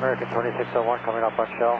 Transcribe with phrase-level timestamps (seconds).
[0.00, 1.76] American 2601 coming up on shell.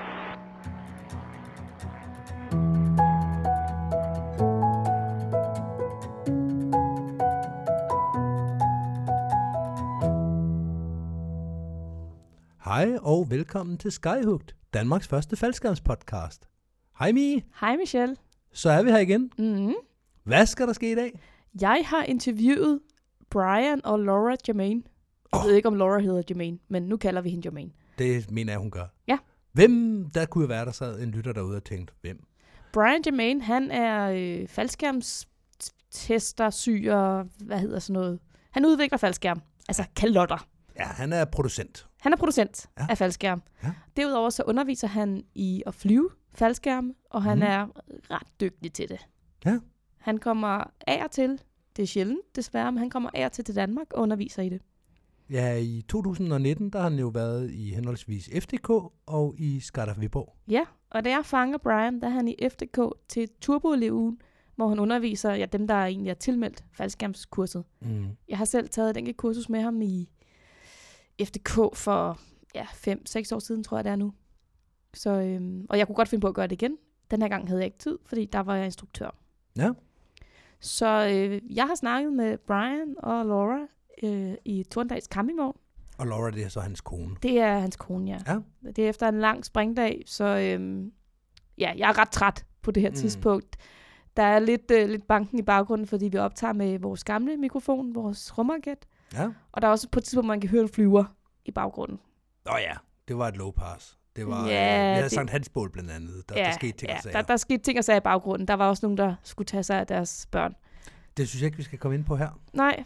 [12.64, 16.48] Hej og velkommen til Skyhugt, Danmarks første faldskærmspodcast.
[16.98, 18.16] Hej Mie, Hej Michelle.
[18.52, 19.30] så er vi her igen.
[19.38, 19.74] Mm-hmm.
[20.24, 21.20] Hvad skal der ske i dag?
[21.60, 22.80] Jeg har interviewet
[23.30, 24.82] Brian og Laura Jermaine.
[25.32, 25.46] Jeg Åh.
[25.46, 27.70] ved ikke, om Laura hedder Jermaine, men nu kalder vi hende Jermaine.
[28.00, 28.84] Det mener jeg, hun gør.
[29.06, 29.18] Ja.
[29.52, 32.24] Hvem, der kunne jo være, der sad en lytter derude og tænkte, hvem?
[32.72, 38.18] Brian Jermaine, han er øh, faldskærmstester, syger, hvad hedder sådan noget.
[38.50, 40.46] Han udvikler faldskærm, altså kalotter.
[40.78, 41.86] Ja, han er producent.
[42.00, 42.86] Han er producent Ja.
[42.90, 43.42] af faldskærm.
[43.62, 43.72] Ja.
[43.96, 47.42] Derudover så underviser han i at flyve faldskærm, og han mm.
[47.42, 47.66] er
[48.10, 49.06] ret dygtig til det.
[49.44, 49.58] Ja.
[49.98, 51.40] Han kommer af og til,
[51.76, 54.48] det er sjældent desværre, men han kommer af og til til Danmark og underviser i
[54.48, 54.60] det.
[55.30, 58.70] Ja, i 2019, der har han jo været i henholdsvis FDK
[59.06, 60.36] og i Skarter Viborg.
[60.48, 62.78] Ja, og da jeg fanger Brian, der er han i FDK
[63.08, 64.20] til Turbo-ugen,
[64.56, 67.64] hvor han underviser ja, dem, der egentlig er tilmeldt faldskærmskurset.
[67.80, 68.06] Mm.
[68.28, 70.10] Jeg har selv taget et enkelt kursus med ham i
[71.24, 72.18] FDK for
[72.54, 74.12] ja, 5-6 år siden, tror jeg det er nu.
[74.94, 76.76] Så, øhm, og jeg kunne godt finde på at gøre det igen.
[77.10, 79.10] Den her gang havde jeg ikke tid, fordi der var jeg instruktør.
[79.56, 79.70] Ja.
[80.60, 83.66] Så øh, jeg har snakket med Brian og Laura
[84.02, 85.56] øh, i Torndals campingvogn.
[85.98, 87.16] Og Laura, det er så hans kone.
[87.22, 88.18] Det er hans kone, ja.
[88.32, 88.38] Ja.
[88.76, 90.92] Det er efter en lang springdag, så øhm,
[91.58, 92.96] ja, jeg er ret træt på det her Mm.
[92.96, 93.56] tidspunkt.
[94.16, 97.94] Der er lidt, øh, lidt banken i baggrunden, fordi vi optager med vores gamle mikrofon,
[97.94, 98.86] vores rumraket.
[99.14, 99.28] Ja.
[99.52, 101.04] Og der er også på et tidspunkt, man kan høre en flyver
[101.44, 102.00] i baggrunden.
[102.44, 102.72] Nå ja,
[103.08, 103.98] det var et low pass.
[104.16, 106.28] Det var, Ja, øh, vi havde det- Sankt Hans bål blandt andet.
[106.28, 107.16] Der, der skete ting ja og sager.
[107.16, 108.48] der, der skete ting og sager i baggrunden.
[108.48, 110.54] Der var også nogen, der skulle tage sig af deres børn.
[111.16, 112.40] Det synes jeg ikke, vi skal komme ind på her.
[112.52, 112.84] Nej,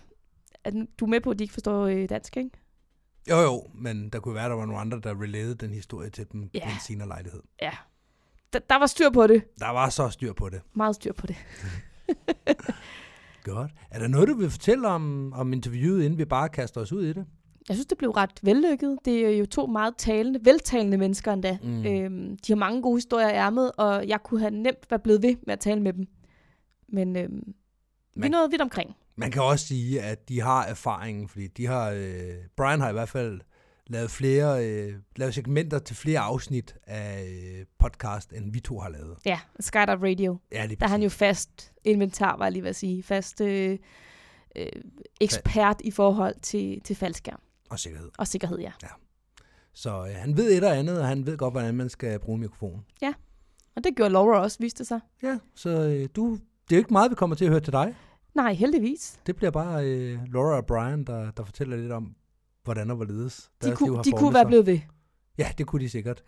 [0.73, 2.51] den- du er med på, at de ikke forstår øh, dansk, ikke?
[3.31, 6.27] Jo jo, men der kunne være, der var nogle andre, der relayede den historie til
[6.33, 6.65] dem Ja.
[6.65, 7.41] på en senere lejlighed.
[7.63, 7.71] Ja.
[8.53, 9.59] Der, der var styr på det.
[9.59, 10.61] Der var så styr på det.
[10.75, 11.37] Meget styr på det.
[13.45, 13.71] Godt.
[13.91, 17.05] Er der noget, du vil fortælle om, om interviewet, inden vi bare kaster os ud
[17.05, 17.27] i det?
[17.69, 18.99] Jeg synes, det blev ret vellykket.
[19.05, 21.59] Det er jo to meget talende, veltalende mennesker endda.
[21.63, 21.87] Mm.
[21.87, 25.23] Øhm, de har mange gode historier i ærmet, og jeg kunne have nemt været blevet
[25.23, 26.07] ved med at tale med dem.
[26.89, 27.55] Men øhm,
[28.17, 28.97] vi nåede vidt omkring.
[29.17, 32.93] Man kan også sige, at de har erfaringen, fordi de har, øh, Brian har i
[32.93, 33.41] hvert fald
[33.87, 38.89] lavet flere, øh, lavet segmenter til flere afsnit af øh, podcast, end vi to har
[38.89, 39.17] lavet.
[39.25, 40.39] Ja, Skydive Radio.
[40.53, 43.03] Ja, lige Der er han jo fast inventar, var jeg lige ved at sige.
[43.03, 43.79] Fast øh,
[44.57, 44.67] øh,
[45.21, 48.11] ekspert i forhold til, til faldskærm Og sikkerhed.
[48.19, 48.73] og sikkerhed, ja.
[49.75, 52.39] Så øh, han ved et og andet, og han ved godt, hvordan man skal bruge
[52.39, 52.85] mikrofon.
[53.77, 55.01] Og det gjorde Laura også, viste det sig.
[55.23, 57.73] Ja, så øh, du, det er jo ikke meget, vi kommer til at høre til
[57.73, 57.95] dig.
[58.35, 59.21] Nej, heldigvis.
[59.27, 62.15] Det bliver bare øh, Laura og Brian, der, der fortæller lidt om,
[62.65, 64.47] hvordan og hvorledes De, kunne, har de kunne være sig.
[64.49, 64.81] blevet ved.
[65.39, 66.25] Ja, det kunne de sikkert.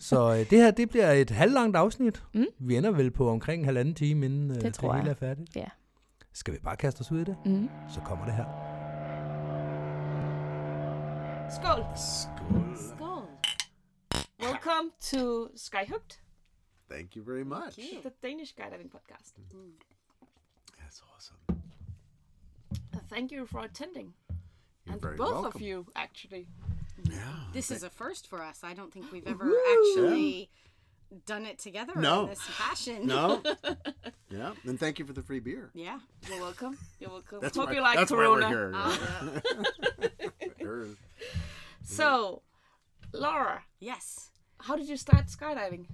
[0.00, 2.22] Så øh, det her, det bliver et halvlangt afsnit.
[2.34, 2.46] Mm.
[2.58, 5.10] Vi ender vel på omkring en halvanden time, inden øh, det, tror hele jeg.
[5.10, 5.56] er færdigt.
[5.56, 5.66] Ja.
[6.32, 7.36] Skal vi bare kaste os ud i det?
[7.46, 7.68] Mm.
[7.88, 8.44] Så kommer det her.
[11.50, 11.84] Skål!
[11.96, 12.76] Skål.
[12.88, 13.28] Skål!
[14.40, 16.18] Welcome to Skyhooked,
[16.90, 17.78] Thank you very much.
[18.02, 19.36] the Danish skydiving podcast.
[20.88, 21.36] That's awesome.
[23.10, 24.14] Thank you for attending.
[24.86, 25.52] You're and very both welcome.
[25.54, 26.46] of you, actually.
[27.04, 27.16] Yeah.
[27.52, 28.60] This is a first for us.
[28.62, 29.58] I don't think we've ever Woo!
[29.70, 30.48] actually
[31.26, 32.22] done it together No.
[32.22, 33.06] in this fashion.
[33.06, 33.42] No.
[34.30, 34.52] yeah.
[34.66, 35.68] And thank you for the free beer.
[35.74, 35.98] Yeah.
[36.26, 36.78] You're welcome.
[37.00, 37.40] You're welcome.
[37.42, 38.46] That's Hope why, you like that's Corona.
[38.46, 38.72] why we're here.
[38.74, 38.98] Ah,
[40.58, 40.86] Sure.
[41.82, 42.42] So,
[43.12, 44.30] Laura, yes.
[44.58, 45.84] how did you start skydiving?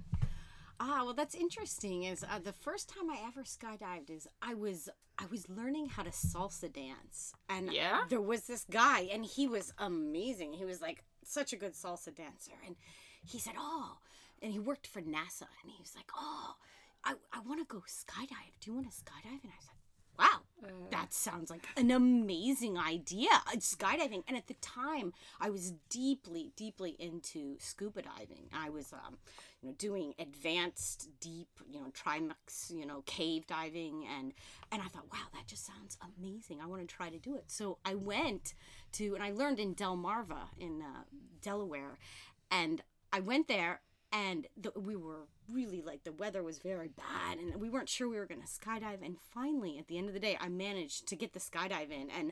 [0.79, 2.03] Ah, well, that's interesting.
[2.03, 6.03] Is uh, the first time I ever skydived is I was I was learning how
[6.03, 8.01] to salsa dance, and Yeah?
[8.09, 10.53] there was this guy, and he was amazing.
[10.53, 12.75] He was like such a good salsa dancer, and
[13.25, 13.97] he said, "Oh,"
[14.41, 16.55] and he worked for NASA, and he was like, "Oh,
[17.05, 18.59] I I want to go skydive.
[18.59, 19.75] Do you want to skydive?" And I said,
[20.19, 20.41] "Wow."
[20.89, 23.29] That sounds like an amazing idea.
[23.47, 28.49] uh, Skydiving, and at the time, I was deeply, deeply into scuba diving.
[28.51, 29.17] I was, um,
[29.65, 34.33] know, doing advanced, deep, you know, trimix, you know, cave diving, and
[34.71, 36.59] and I thought, wow, that just sounds amazing.
[36.61, 37.45] I want to try to do it.
[37.47, 38.53] So I went
[38.93, 41.03] to, and I learned in Delmarva in uh,
[41.41, 41.97] Delaware,
[42.51, 42.81] and
[43.11, 43.81] I went there
[44.11, 48.07] and the, we were really like the weather was very bad and we weren't sure
[48.07, 51.07] we were going to skydive and finally at the end of the day i managed
[51.07, 52.31] to get the skydive in and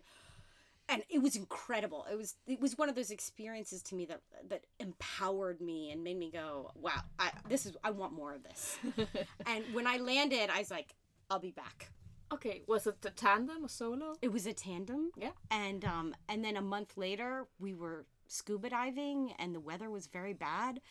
[0.89, 4.21] and it was incredible it was it was one of those experiences to me that
[4.49, 8.43] that empowered me and made me go wow I, this is i want more of
[8.43, 8.77] this
[9.45, 10.95] and when i landed i was like
[11.29, 11.89] i'll be back
[12.31, 14.15] Okay, was it a tandem or solo?
[14.23, 15.29] it was a tandem Yeah.
[15.51, 20.07] and um and then a month later we were scuba diving and the weather was
[20.07, 20.81] very bad.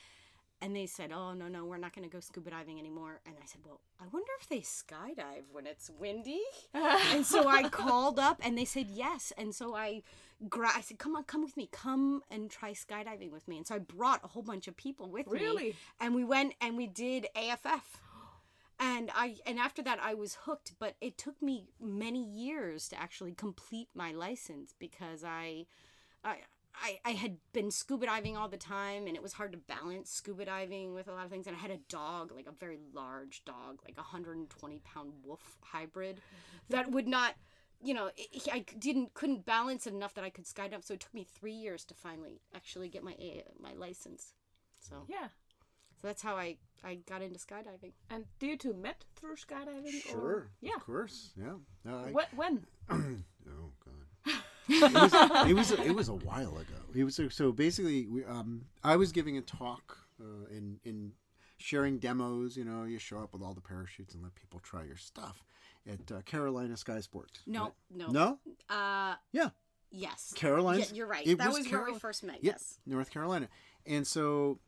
[0.62, 3.34] And they said, "Oh no, no, we're not going to go scuba diving anymore." And
[3.42, 6.40] I said, "Well, I wonder if they skydive when it's windy."
[6.74, 9.32] and so I called up, and they said yes.
[9.36, 10.02] And so I,
[10.48, 11.68] gra- I said, "Come on, come with me.
[11.72, 15.10] Come and try skydiving with me." And so I brought a whole bunch of people
[15.10, 15.40] with me.
[15.40, 15.74] Really?
[16.00, 18.00] And we went and we did AFF.
[18.78, 23.00] And I and after that I was hooked, but it took me many years to
[23.00, 25.66] actually complete my license because I
[26.24, 26.38] I
[26.74, 30.10] I, I had been scuba diving all the time and it was hard to balance
[30.10, 32.78] scuba diving with a lot of things and I had a dog like a very
[32.94, 36.74] large dog like a 120 pound wolf hybrid mm-hmm.
[36.74, 37.34] that would not
[37.82, 41.00] you know it, I didn't couldn't balance it enough that I could skydive so it
[41.00, 44.34] took me three years to finally actually get my A- my license
[44.80, 45.28] so yeah.
[46.00, 50.02] so that's how I I got into skydiving And do you two met through skydiving?
[50.02, 50.20] Sure.
[50.20, 50.50] Or?
[50.60, 50.74] Yeah.
[50.76, 51.30] Of course.
[51.36, 51.54] Yeah.
[51.84, 52.66] No, I, What, when?
[52.90, 54.01] oh God.
[54.74, 55.12] It, was,
[55.50, 56.74] it was a, it was a while ago.
[56.94, 61.12] It was so basically we, um, I was giving a talk uh, in in
[61.58, 62.56] sharing demos.
[62.56, 65.42] You know, you show up with all the parachutes and let people try your stuff
[65.90, 67.40] at uh, Carolina Sky Sports.
[67.46, 68.38] no no no,
[68.70, 69.50] uh yeah,
[69.90, 70.80] yes Carolina.
[70.80, 71.26] Yeah, you're right.
[71.26, 72.36] It that was, where Carol- we first met.
[72.42, 72.78] Yep, Yes.
[72.86, 73.48] North Carolina.
[73.86, 74.58] And so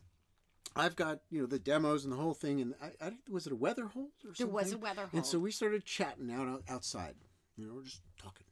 [0.75, 2.61] I've got, you know, the demos and the whole thing.
[2.61, 4.47] And I, I was it a weather hold or something?
[4.47, 7.15] There was a weather And so we started chatting out out- outside.
[7.57, 8.45] You know, we're just talking.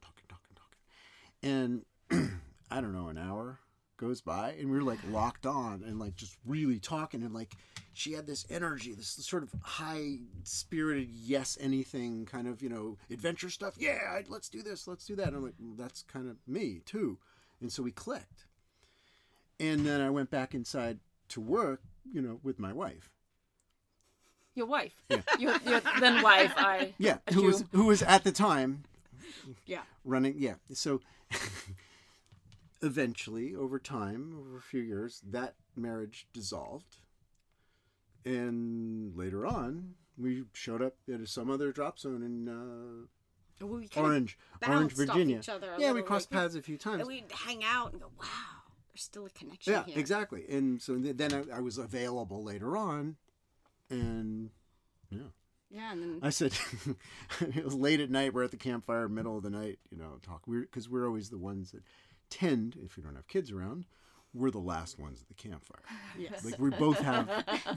[1.43, 3.59] And I don't know, an hour
[3.97, 7.23] goes by and we are like locked on and like just really talking.
[7.23, 7.53] And like
[7.93, 12.97] she had this energy, this sort of high spirited, yes, anything kind of, you know,
[13.11, 13.75] adventure stuff.
[13.79, 15.29] Yeah, let's do this, let's do that.
[15.29, 17.19] And I'm like, well, that's kind of me too.
[17.61, 18.47] And so we clicked.
[19.61, 20.99] And then I went back inside
[21.29, 23.11] to work, you know, with my wife.
[24.55, 24.93] Your wife.
[25.39, 28.83] Your, your then wife, I Yeah, who was who was at the time
[29.65, 29.81] Yeah.
[30.05, 30.35] running.
[30.37, 31.01] Yeah, so
[32.83, 36.97] eventually, over time, over a few years, that marriage dissolved,
[38.25, 44.39] and later on, we showed up at some other drop zone in uh, We Orange,
[44.67, 45.41] Orange, Virginia.
[45.79, 47.01] yeah, we crossed like, paths a few times.
[47.01, 48.27] And we'd hang out and go, wow,
[48.93, 49.99] there's still a connection Yeah, here.
[49.99, 50.45] exactly.
[50.49, 53.17] And so then I, I was available later on,
[53.91, 54.51] and
[55.11, 55.19] yeah.
[55.73, 56.53] Yeah, and then I said
[57.41, 58.35] it was late at night.
[58.35, 59.79] We're at the campfire, middle of the night.
[59.91, 60.43] You know, talk.
[60.47, 61.83] We're because we're always the ones that
[62.29, 63.87] tend, if you don't have kids around,
[64.35, 65.83] we're the last ones at the campfire.
[66.19, 66.45] yes.
[66.45, 67.27] Like we both have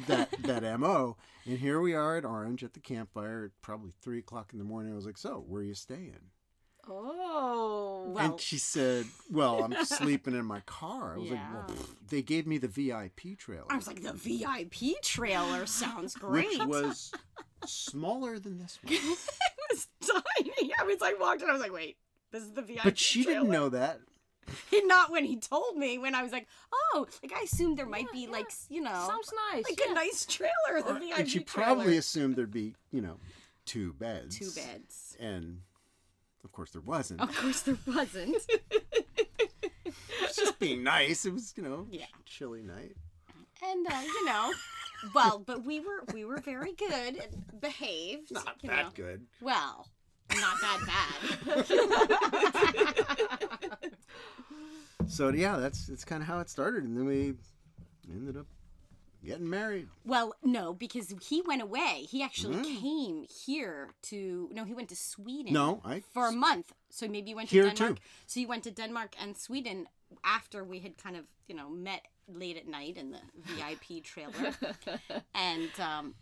[0.07, 1.15] that that mo.
[1.45, 4.65] And here we are at Orange at the campfire at probably three o'clock in the
[4.65, 4.91] morning.
[4.91, 6.31] I was like, "So, where are you staying?"
[6.89, 8.05] Oh.
[8.09, 11.87] Well- and she said, "Well, I'm sleeping in my car." I was like, "Well, pff,
[12.09, 16.47] they gave me the VIP trailer, I was like, the VIP trailer sounds great.
[16.59, 17.11] which was
[17.65, 19.17] smaller than this one." it
[19.71, 20.71] was tiny.
[20.79, 21.97] I was like, walked in, I was like, wait,
[22.31, 23.99] this is the VIP But she didn't know that.
[24.71, 27.87] And Not when he told me, when I was like, oh, like I assumed there
[27.87, 28.47] might Yeah, be like, yeah.
[28.51, 29.63] s- you know, Sounds nice.
[29.63, 29.91] like yeah.
[29.91, 31.65] a nice trailer, the VIP and she trailer.
[31.75, 33.17] probably assumed there'd be, you know,
[33.65, 34.37] two beds.
[34.37, 35.17] Two beds.
[35.19, 35.61] And
[36.45, 37.19] of course there wasn't.
[37.19, 38.37] Of course there wasn't.
[40.35, 41.25] Just being nice.
[41.25, 42.05] It was, you know, Yeah.
[42.25, 42.95] chilly night.
[43.63, 44.53] and uh, you know,
[45.13, 48.31] well, but we were we were very good and behaved.
[48.31, 48.91] Not that know.
[48.95, 49.25] good.
[49.41, 49.87] Well,
[50.39, 50.79] not that
[51.47, 51.65] bad.
[55.07, 57.35] So yeah, that's that's kind of how it started, and then we
[58.11, 58.47] ended up
[59.25, 59.87] getting married.
[60.05, 62.05] well, no, because he went away.
[62.09, 62.81] He actually Mm.
[62.81, 65.53] came here to no, he went to Sweden.
[65.53, 66.73] No, I for a month.
[66.89, 67.95] So maybe you went to Denmark.
[67.95, 68.01] too.
[68.27, 69.87] So you went to Denmark and Sweden
[70.23, 74.53] after we had kind of, you know, met late at night in the VIP trailer.
[75.33, 76.15] and um,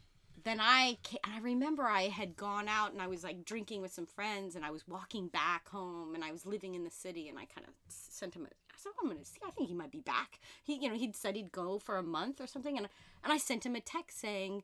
[0.43, 3.93] then I ca I remember I had gone out and I was like drinking with
[3.93, 7.29] some friends and I was walking back home and I was living in the city
[7.29, 8.49] and I kind of sent him a
[8.83, 9.39] I said, oh, I'm gonna see.
[9.47, 10.39] I think he might be back.
[10.63, 12.87] He, you know, he'd said he'd go for a month or something, and
[13.23, 14.63] and I sent him a text saying,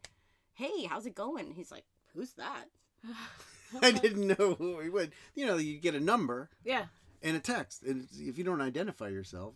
[0.53, 2.65] "Hey, how's it going?" He's like, "Who's that?"
[3.81, 5.11] I didn't know who he would.
[5.35, 6.85] You know, you get a number Yeah.
[7.21, 9.53] and a text, and if you don't identify yourself,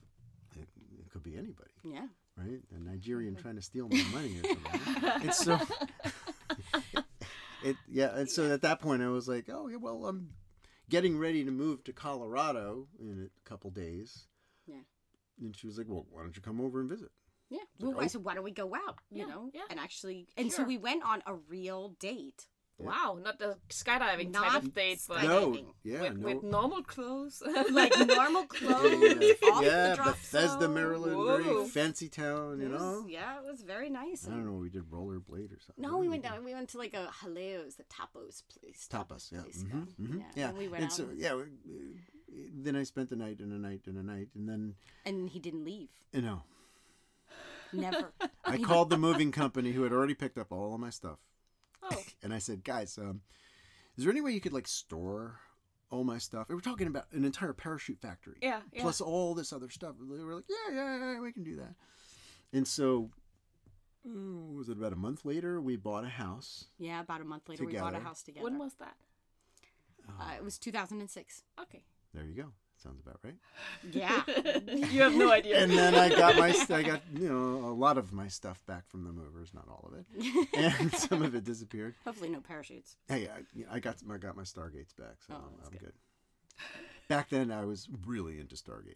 [0.55, 0.67] it,
[1.00, 1.72] it could be anybody.
[1.84, 2.08] Yeah.
[2.38, 2.62] right?
[2.75, 5.10] A Nigerian trying to steal my money or something.
[5.24, 5.60] and so,
[7.63, 8.15] it yeah.
[8.15, 10.29] And so at that point, I was like, oh yeah, well, I'm
[10.89, 14.27] getting ready to move to Colorado in a couple days.
[14.67, 14.82] Yeah.
[15.41, 17.10] And she was like, well, why don't you come over and visit?
[17.50, 17.60] Yeah.
[17.79, 18.08] like, Well, I oh.
[18.08, 18.98] said, why don't we go out?
[19.12, 19.51] You Yeah, know?
[19.53, 19.62] yeah.
[19.70, 22.48] And actually, and so we went on a real date.
[22.79, 26.25] Wow, not the skydiving Not type of date, but No, yeah, with, no.
[26.25, 27.41] with normal clothes.
[27.72, 30.74] Like normal clothes, yeah, off yeah the drop Bethesda, zone.
[30.74, 31.38] Maryland, Whoa.
[31.38, 33.05] very fancy town, you It was- know.
[33.08, 34.27] yeah, it was very nice.
[34.27, 34.53] I don't know.
[34.58, 35.82] We did rollerblade or something.
[35.84, 36.43] No, we went down.
[36.43, 38.88] We went to like a Jaleo's, the tapas place.
[38.91, 40.24] Tapas, yeah, place, hmm hmm Yeah.
[40.36, 40.50] yeah.
[40.50, 40.91] And we went out.
[40.93, 41.43] so yeah, we-
[42.54, 44.75] then I spent the night and a night and a night, and then
[45.06, 45.90] And he didn't leave.
[46.12, 46.44] you know
[47.72, 48.13] Never.
[48.46, 51.18] I called the moving company who had already picked up all of my stuff,
[51.82, 53.22] Oh, and I said, guys, um,
[53.98, 55.40] is there any way you could like store
[55.90, 56.50] all my stuff?
[56.50, 58.38] And we're talking about an entire parachute factory.
[58.42, 58.82] yeah, yeah.
[58.84, 59.96] plus all this other stuff.
[60.00, 61.74] They were like, yeah, yeah, yeah, we can do that.
[62.54, 63.10] And so,
[64.06, 64.10] uh,
[64.56, 65.60] was it about a month later?
[65.60, 66.66] We bought a house.
[66.78, 68.44] yeah, about a month later, we bought a house together.
[68.44, 68.96] when was that?
[70.08, 71.44] uh, it was 2006.
[71.60, 71.84] Okay.
[72.13, 72.46] There you go.
[72.82, 73.36] Sounds about right.
[73.91, 74.22] Yeah.
[74.91, 75.62] you have no idea.
[75.63, 78.62] And then I got my, st- I got you know a lot of my stuff
[78.65, 81.96] back from the movers, not all of it, and some of it disappeared.
[82.03, 82.98] Hopefully, no parachutes.
[83.08, 85.79] Hey, I, I got I got my Stargates back, so Oh, I'm, I'm good.
[85.79, 85.93] good.
[87.08, 88.96] Back then, I was really into Stargate,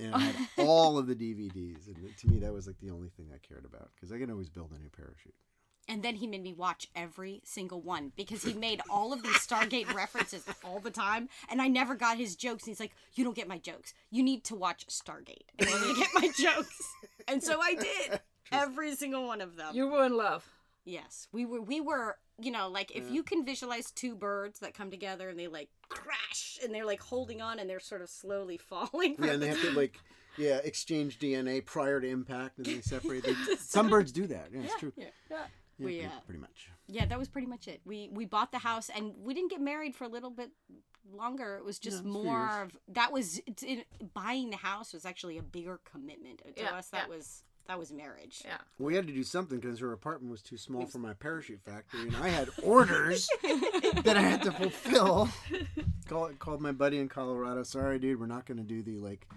[0.00, 3.08] and I had all of the DVDs, and to me, that was like the only
[3.10, 5.34] thing I cared about because I can always build a new parachute.
[5.88, 9.36] And then he made me watch every single one because he made all of these
[9.38, 12.64] Stargate references all the time, and I never got his jokes.
[12.64, 13.94] And he's like, "You don't get my jokes.
[14.10, 16.94] You need to watch Stargate in order to get my jokes."
[17.26, 18.20] And so I did
[18.52, 19.74] every single one of them.
[19.74, 20.44] you were in love.
[20.84, 21.60] Yes, we were.
[21.62, 22.18] We were.
[22.40, 25.70] You know, like if you can visualize two birds that come together and they like
[25.88, 29.16] crash and they're like holding on and they're sort of slowly falling.
[29.18, 29.98] Yeah, and they have to like,
[30.36, 33.24] yeah, exchange DNA prior to impact, and they separate.
[33.46, 34.50] They, some birds do that.
[34.52, 34.92] Yeah, it's true.
[34.96, 35.06] Yeah.
[35.78, 36.68] Yeah, We, pretty, uh, pretty much.
[36.88, 37.80] Yeah, that was pretty much it.
[37.84, 40.50] We we bought the house and we didn't get married for a little bit
[41.12, 41.56] longer.
[41.56, 42.62] It was just No, it's a few more years.
[42.72, 46.70] of that was it's in, buying the house was actually a bigger commitment to Yeah,
[46.76, 46.88] us.
[46.88, 47.16] That yeah.
[47.16, 48.40] was that was marriage.
[48.46, 48.56] Yeah.
[48.78, 52.00] We had to do something because her apartment was too small for my parachute factory,
[52.08, 55.28] and I had orders that I had to fulfill.
[56.08, 57.62] Call, called my buddy in Colorado.
[57.64, 59.28] Sorry, dude, we're not going to do the like,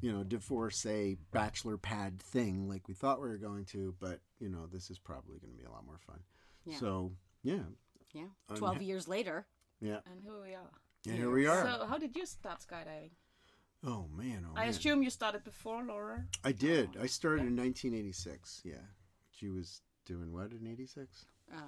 [0.00, 4.48] you know, divorcee bachelor pad thing like we thought we were going to, but you
[4.48, 6.20] know, this is probably going to be a lot more fun.
[6.64, 6.78] Yeah.
[6.78, 7.12] So
[7.42, 7.64] yeah,
[8.14, 8.26] Yeah.
[8.54, 9.46] Twelve ha- years later.
[9.80, 10.70] yeah, And here we are.
[11.06, 11.62] and here we are.
[11.64, 13.10] So, how did you start skydiving?
[13.84, 14.68] oh man, oh I man.
[14.70, 16.24] assume you started before Laura.
[16.44, 16.90] I did.
[17.00, 18.62] I started in 1986.
[18.64, 18.74] Yeah,
[19.30, 21.26] she was doing what in '86?
[21.52, 21.58] Uh,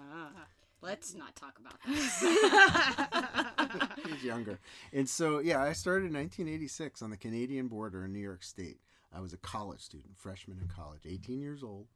[0.82, 2.20] let's not talk about this.
[4.06, 4.58] He's younger.
[4.92, 8.80] And so, yeah, I started in 1986 on the Canadian border in New York State.
[9.12, 11.86] I was a college student, freshman in college, 18 years old.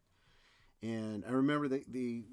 [0.82, 2.24] And I remember the, the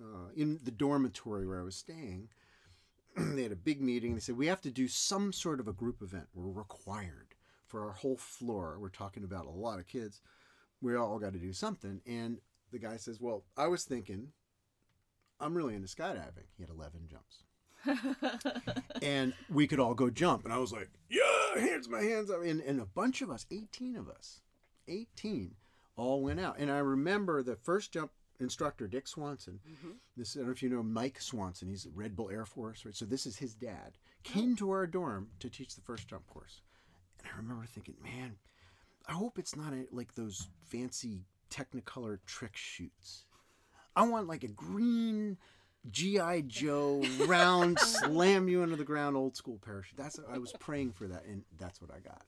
[0.00, 2.28] uh, in the dormitory where I was staying,
[3.16, 4.14] they had a big meeting.
[4.14, 6.26] They said, We have to do some sort of a group event.
[6.34, 7.34] We're required
[7.66, 8.76] for our whole floor.
[8.80, 10.20] We're talking about a lot of kids.
[10.80, 12.00] We all got to do something.
[12.06, 12.40] And
[12.72, 14.32] the guy says, Well, I was thinking,
[15.44, 16.46] I'm really into skydiving.
[16.56, 17.44] He had 11 jumps
[19.02, 20.44] and we could all go jump.
[20.44, 22.42] And I was like, yeah, hands my hands up.
[22.42, 24.40] And, and a bunch of us, 18 of us,
[24.88, 25.54] 18,
[25.96, 26.56] all went out.
[26.58, 28.10] And I remember the first jump
[28.40, 29.60] instructor, Dick Swanson.
[29.68, 29.92] Mm-hmm.
[30.16, 31.68] This I don't know if you know Mike Swanson.
[31.68, 32.94] He's at Red Bull Air Force, right?
[32.94, 33.98] So this is his dad.
[34.22, 34.56] Came oh.
[34.56, 36.62] to our dorm to teach the first jump course.
[37.20, 38.36] And I remember thinking, man,
[39.06, 43.26] I hope it's not a, like those fancy Technicolor trick chutes.
[43.96, 45.38] I want like a green
[45.90, 49.96] GI Joe round slam you into the ground old school parachute.
[49.96, 52.24] That's I was praying for that, and that's what I got.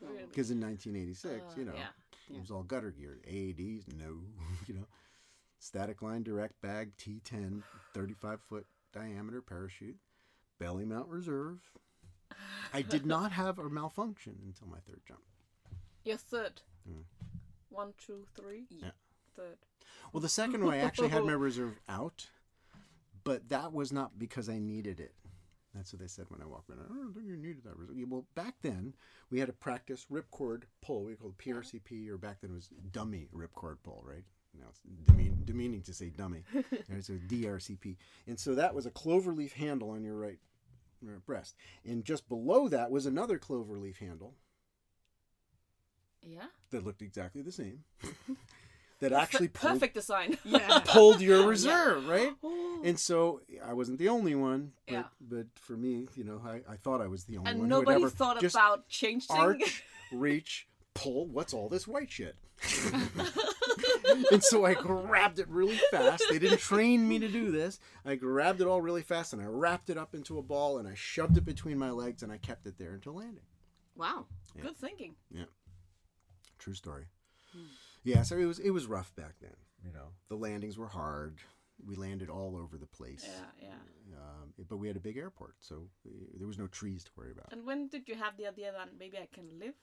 [0.00, 2.36] Because in 1986, you know, yeah.
[2.36, 3.18] it was all gutter gear.
[3.28, 4.20] AADs, no,
[4.66, 4.86] you know,
[5.58, 7.62] static line direct bag T10,
[7.94, 9.96] 35 foot diameter parachute,
[10.60, 11.58] belly mount reserve.
[12.72, 15.20] I did not have a malfunction until my third jump.
[16.04, 16.62] Your third.
[16.88, 17.02] Mm.
[17.70, 18.66] One, two, three.
[18.70, 18.90] Yeah.
[20.12, 22.28] Well, the second one I actually had my reserve out,
[23.24, 25.14] but that was not because I needed it.
[25.74, 26.76] That's what they said when I walked in.
[26.78, 27.96] I don't think you needed that reserve.
[28.08, 28.94] Well, back then
[29.30, 31.04] we had a practice ripcord pull.
[31.04, 34.24] We called PRCP, or back then it was dummy ripcord pull, right?
[34.58, 36.42] Now it's demean, demeaning to say dummy.
[36.88, 40.38] It's a DRCP, and so that was a cloverleaf handle on your right,
[41.02, 41.54] right breast,
[41.84, 44.34] and just below that was another cloverleaf handle
[46.22, 46.46] Yeah.
[46.70, 47.84] that looked exactly the same.
[49.00, 50.38] that actually pulled Perfect design.
[50.44, 50.80] yeah.
[50.84, 52.32] pulled your reserve, right?
[52.42, 52.80] Oh.
[52.84, 55.04] And so I wasn't the only one, but, Yeah.
[55.20, 57.70] but for me, you know, I, I thought I was the only and one.
[57.70, 59.36] who would nobody ever thought just about changing.
[59.36, 61.26] arch, reach, pull.
[61.26, 62.36] What's all this white shit?
[64.32, 66.24] and so I grabbed it really fast.
[66.28, 67.78] They didn't train me to do this.
[68.04, 70.88] I grabbed it all really fast and I wrapped it up into a ball and
[70.88, 73.44] I shoved it between my legs and I kept it there until landing.
[73.94, 74.26] Wow.
[74.60, 75.14] Good thinking.
[75.30, 75.44] Yeah
[76.58, 77.04] true story.
[77.52, 77.64] Hmm.
[78.04, 79.56] Yeah, so it was it was rough back then.
[79.84, 81.38] You know, the landings were hard.
[81.86, 83.24] We landed all over the place.
[83.26, 84.16] Yeah, yeah.
[84.18, 87.30] Um, but we had a big airport, so uh, there was no trees to worry
[87.30, 87.52] about.
[87.52, 89.74] And when did you have the idea that maybe I can live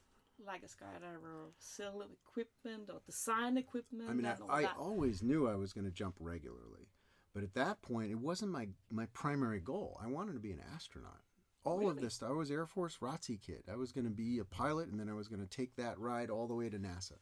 [0.45, 4.09] like a skydiver or sell equipment or design equipment?
[4.09, 6.89] I mean, I, I always knew I was going to jump regularly,
[7.33, 9.97] but at that point, it wasn't my my primary goal.
[10.03, 11.21] I wanted to be an astronaut.
[11.63, 12.21] all of this.
[12.21, 13.63] I was Air Force ROTC kid.
[13.71, 15.97] I was going to be a pilot, and then I was going to take that
[15.97, 17.13] ride all the way to NASA.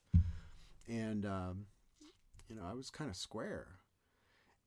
[0.88, 1.66] And um,
[2.50, 3.68] you know, I was kind of square,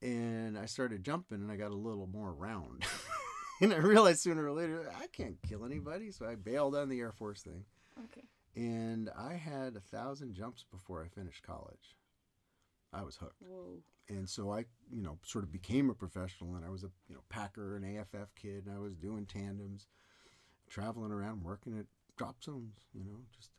[0.02, 2.84] and I started jumping, and I got a little more round.
[3.60, 7.00] and I realized sooner or later I can't kill anybody, so I bailed on the
[7.00, 7.64] Air Force thing.
[8.04, 8.22] Okay.
[8.54, 11.96] And I had a thousand jumps before I finished college.
[12.92, 13.82] I was hooked Whoa.
[14.08, 17.14] and so I, you know, sort of became a professional, and I was a, you
[17.14, 19.86] know, Packer and AFF kid, and I was doing tandems,
[20.70, 23.50] traveling around, working at drop zones, you know, just,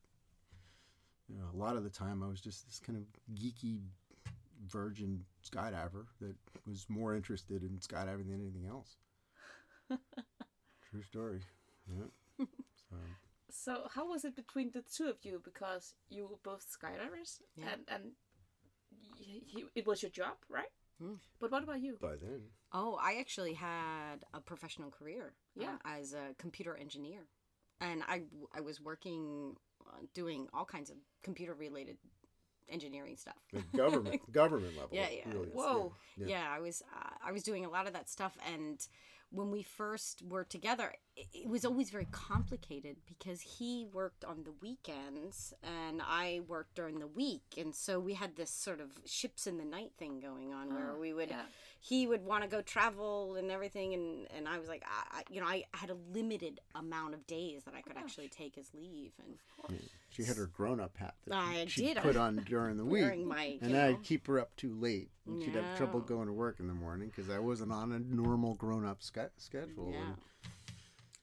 [1.30, 3.80] you know, a lot of the time I was just this kind of geeky
[4.68, 8.96] virgin skydiver that was more interested in skydiving than anything else.
[10.90, 11.42] True story.
[11.90, 12.46] Yeah.
[12.90, 12.96] So,
[13.50, 15.42] So how was it between the two of you?
[15.44, 17.66] Because you were both skydivers, Yeah.
[17.74, 18.04] and and
[19.20, 20.72] y- y- it was your job, right?
[21.02, 21.20] Mm.
[21.40, 21.98] But what about you?
[22.02, 22.42] by then,
[22.74, 25.78] Oh, I actually had a professional career uh, Yeah.
[25.86, 27.28] as a computer engineer.
[27.80, 28.24] And I,
[28.58, 29.67] I was working, uh,
[30.14, 31.98] doing all kinds of computer related
[32.70, 33.36] engineering stuff.
[33.54, 34.90] the government, government level.
[34.92, 35.34] Yeah, yeah.
[35.34, 35.50] really.
[35.50, 35.94] Whoa.
[36.18, 36.28] Yeah.
[36.28, 38.86] Yeah, I was uh, I was doing a lot of that stuff and
[39.30, 44.44] when we first were together it, it was always very complicated because he worked on
[44.44, 47.42] the weekends and I worked during the week.
[47.58, 50.92] And so we had this sort of ships in the night thing going on where
[50.96, 51.42] Oh, we would yeah.
[51.80, 53.94] he would want to go travel and everything.
[53.96, 57.26] And and I was like I, I you know I had a limited amount of
[57.28, 59.12] days that I could actually take as leave.
[59.26, 59.38] And
[60.10, 61.98] She had her grown-up hat that I she did.
[61.98, 63.04] put on during the week.
[63.26, 65.10] My, and you I'd keep her up too late.
[65.28, 68.00] And she'd have trouble going to work in the morning because I wasn't on a
[68.00, 69.92] normal grown-up ske- schedule.
[69.94, 70.00] Yeah.
[70.00, 70.16] And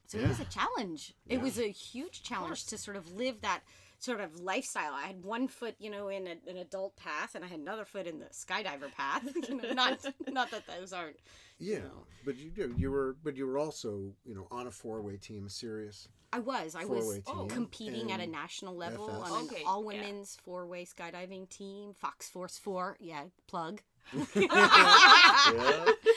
[0.07, 0.25] So Yeah.
[0.25, 1.15] it was a challenge.
[1.27, 3.63] It was a huge challenge to sort of live that
[3.99, 4.93] sort of lifestyle.
[4.93, 7.87] I had one foot, you know, in a, an adult path, and I had another
[7.87, 9.23] foot in the skydiver path.
[9.49, 11.17] you know, not not that those aren't.
[11.59, 12.05] yeah, No.
[12.25, 12.75] but you do.
[12.77, 16.07] You were, but you were also, you know, on a four-way team, serious.
[16.35, 16.75] I was.
[16.75, 19.31] I was Four-way team competing at a national level FS.
[19.31, 20.01] on Okay, an all yeah.
[20.01, 21.95] women's four way skydiving team.
[21.95, 22.97] Fox Force Four.
[23.01, 23.83] Yeah, plug.
[24.37, 24.45] yeah,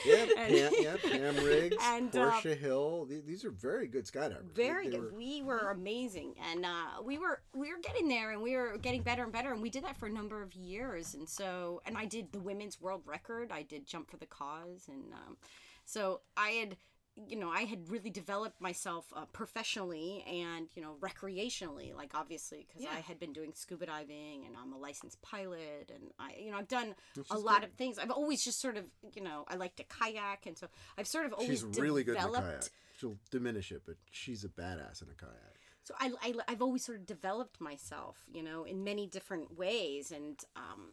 [0.05, 3.05] yeah, And- Pam, yeah, Pam Riggs, And, uh, Portia Hill.
[3.05, 4.53] These are very good skydivers.
[4.53, 5.11] They- very they good.
[5.13, 8.77] were- We were amazing, and uh, we were we were getting there, and we were
[8.77, 11.13] getting better and better, and we did that for a number of years.
[11.13, 13.51] And so, and I did the women's world record.
[13.51, 15.37] I did jump for the cause, and um,
[15.85, 16.77] so I had.
[17.25, 22.67] You know, I had really developed myself uh, professionally and you know recreationally, like obviously
[22.67, 26.51] because I had been doing scuba diving and I'm a licensed pilot and I you
[26.51, 26.93] know I've done
[27.31, 27.69] a lot good.
[27.69, 27.97] of things.
[27.97, 31.25] I've always just sort of you know I like to kayak and so I've sort
[31.25, 32.69] of always She's really good in a kayak.
[32.99, 35.57] She'll diminish it, but she's a badass in a kayak.
[35.83, 40.11] so I, I i've always sort of developed myself you know in many different ways
[40.11, 40.91] and um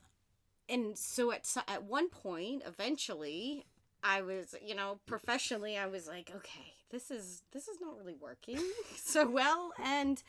[0.69, 3.67] and so at at one point eventually
[4.05, 8.15] i was you know professionally i was like okay this is this is not really
[8.15, 8.61] working
[8.97, 9.73] so well.
[9.83, 10.23] And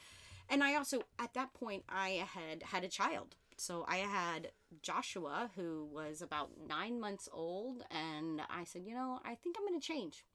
[0.50, 3.36] and i also at that point i had had a child.
[3.58, 4.50] So i had
[4.82, 9.68] joshua who was about nine months old and i said you know i think i'm
[9.68, 10.26] going to change.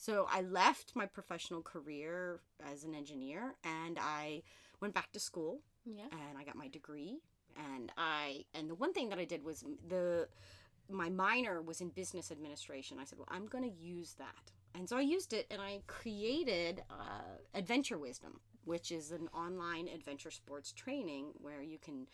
[0.00, 2.40] So I left my professional career
[2.72, 4.42] as an engineer and I
[4.80, 6.04] went back to school Yeah.
[6.12, 7.18] and I got my degree.
[7.56, 10.28] And I and the one thing that I did was the
[10.88, 12.98] my minor was in business administration.
[13.00, 15.80] I said, "Well, I'm going to use that." And so I used it and I
[15.86, 17.22] created uh,
[17.54, 22.06] Adventure Wisdom, which is an online adventure sports training where you can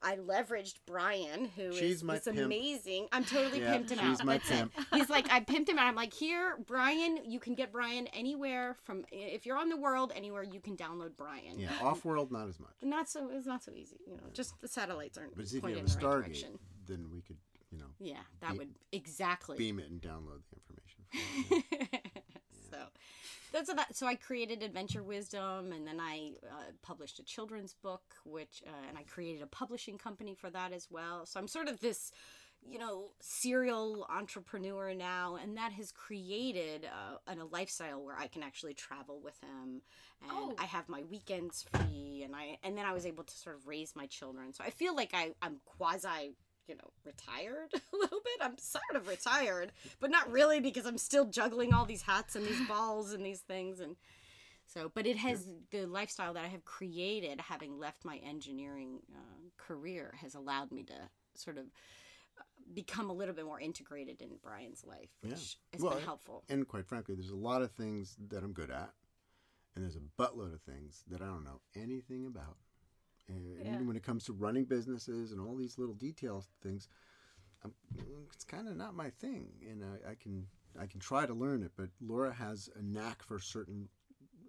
[0.00, 3.08] I leveraged Brian, who is She's my this amazing.
[3.10, 4.24] I'm totally Yeah, pimped him she's out.
[4.26, 4.54] my That's it.
[4.54, 4.72] pimp.
[4.94, 5.86] He's like, I pimped him out.
[5.88, 10.12] I'm like, here, Brian, you can get Brian anywhere from, if you're on the world,
[10.14, 11.58] anywhere you can download Brian.
[11.58, 12.70] Yeah, off-world not as much.
[12.80, 13.96] Not so, it's not so easy.
[14.06, 16.58] You know, just the satellites aren't But if you have a the right Stargate, direction.
[16.86, 17.36] then we could,
[17.70, 19.56] you know, Yeah, that Be- would, exactly.
[19.58, 21.64] beam it and download the information.
[22.70, 22.78] so
[23.52, 23.96] that's that.
[23.96, 28.70] So I created Adventure Wisdom, and then I uh, published a children's book, which uh,
[28.88, 31.24] and I created a publishing company for that as well.
[31.26, 32.12] So I'm sort of this,
[32.62, 38.26] you know, serial entrepreneur now, and that has created uh, an, a lifestyle where I
[38.26, 39.80] can actually travel with him,
[40.22, 40.54] and Oh.
[40.58, 43.66] I have my weekends free, and I and then I was able to sort of
[43.66, 44.52] raise my children.
[44.52, 46.34] So I feel like I I'm quasi
[46.68, 48.38] you know, retired a little bit.
[48.40, 52.46] I'm sort of retired, but not really because I'm still juggling all these hats and
[52.46, 53.80] these balls and these things.
[53.80, 53.96] And
[54.66, 59.18] so, but it has the lifestyle that I have created, having left my engineering uh,
[59.56, 60.94] career, has allowed me to
[61.34, 61.64] sort of
[62.38, 62.42] uh,
[62.74, 65.30] become a little bit more integrated in Brian's life, Yeah.
[65.30, 66.44] which has Well, been helpful.
[66.50, 68.92] And quite frankly, there's a lot of things that I'm good at,
[69.74, 72.56] and there's a buttload of things that I don't know anything about.
[73.28, 73.86] And Yeah.
[73.86, 76.88] when it comes to running businesses and all these little details things,
[77.64, 77.74] I'm,
[78.32, 79.48] it's kind of not my thing.
[79.68, 80.46] And I, I can
[80.80, 83.88] I can try to learn it, but Laura has a knack for certain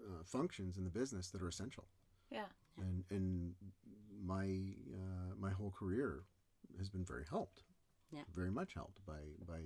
[0.06, 1.86] uh, functions in the business that are essential.
[2.32, 2.46] Yeah.
[2.78, 3.56] and and
[4.24, 4.46] my
[4.94, 6.24] uh, my whole career
[6.78, 7.64] has been very helped,
[8.12, 8.22] Yeah.
[8.34, 9.62] very much helped by by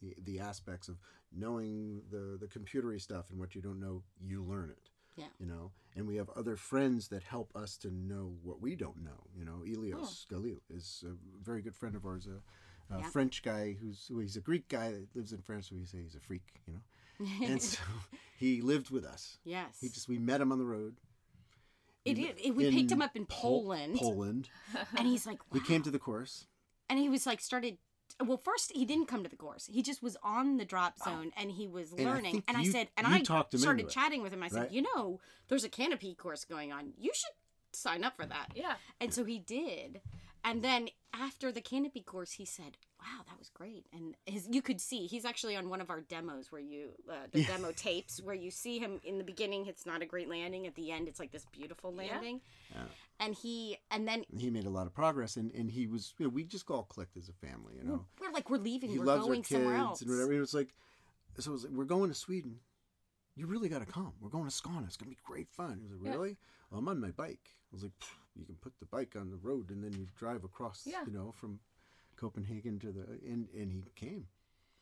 [0.00, 0.98] the the aspects of
[1.32, 4.88] knowing the the computery stuff and what you don't know, you learn it.
[5.20, 5.26] Yeah.
[5.38, 9.02] You know, and we have other friends that help us to know what we don't
[9.04, 9.26] know.
[9.36, 10.34] You know, Elios oh.
[10.34, 11.12] Galil is a
[11.44, 13.06] very good friend of ours, a, a Yeah.
[13.10, 15.68] French guy who's well, he's a Greek guy that lives in France.
[15.68, 16.42] So we say he's a freak.
[16.66, 17.78] You know, and so
[18.38, 19.38] he lived with us.
[19.44, 19.76] yes.
[19.80, 20.96] He just we met him on the road.
[22.04, 24.48] it, it, it- we picked him up in Pol- Poland, Poland.
[24.96, 26.46] and he's like, We came to the course.
[26.88, 27.76] and he was like started
[28.24, 29.66] well first he didn't come to the course.
[29.72, 32.32] He just was on the drop zone and he was I learning.
[32.32, 34.32] think and i you- said and you i talked him started into it, chatting with
[34.32, 34.42] him.
[34.42, 34.70] I said right?
[34.72, 36.92] you know there's a canopy course going on.
[36.98, 37.32] You should
[37.72, 38.48] sign up for that.
[38.54, 38.74] Yeah.
[39.00, 40.00] and so he did.
[40.42, 43.86] And then after the canopy course he said wow that was great.
[43.92, 47.14] And his you could see he's actually on one of our demos where you uh,
[47.30, 47.46] the Yeah.
[47.48, 49.66] demo tapes where you see him in the beginning.
[49.66, 50.66] It's not a great landing.
[50.66, 52.12] At the end it's like this beautiful Yeah.
[52.12, 52.40] landing.
[52.72, 52.82] Yeah.
[53.20, 56.14] And he and then he made a lot of progress, and, and he was.
[56.18, 57.74] You know, we just all clicked as a family.
[57.76, 60.10] You know, we're like we're leaving he we're loves our going kids somewhere else and
[60.10, 60.32] whatever.
[60.32, 60.74] It was like,
[61.38, 62.56] so it was like, we're going to Sweden.
[63.36, 64.12] You really got to come.
[64.20, 64.84] We're going to Skåne.
[64.86, 65.78] It's gonna be great fun.
[65.80, 66.12] He was like, Yeah.
[66.18, 66.36] really?
[66.70, 67.48] Well, I'm on my bike.
[67.72, 70.06] I was like, "Pfft, you can put the bike on the road, and then you
[70.18, 70.82] drive across.
[70.84, 71.04] Yeah.
[71.06, 71.60] You know, from
[72.16, 74.26] Copenhagen to the and and he came.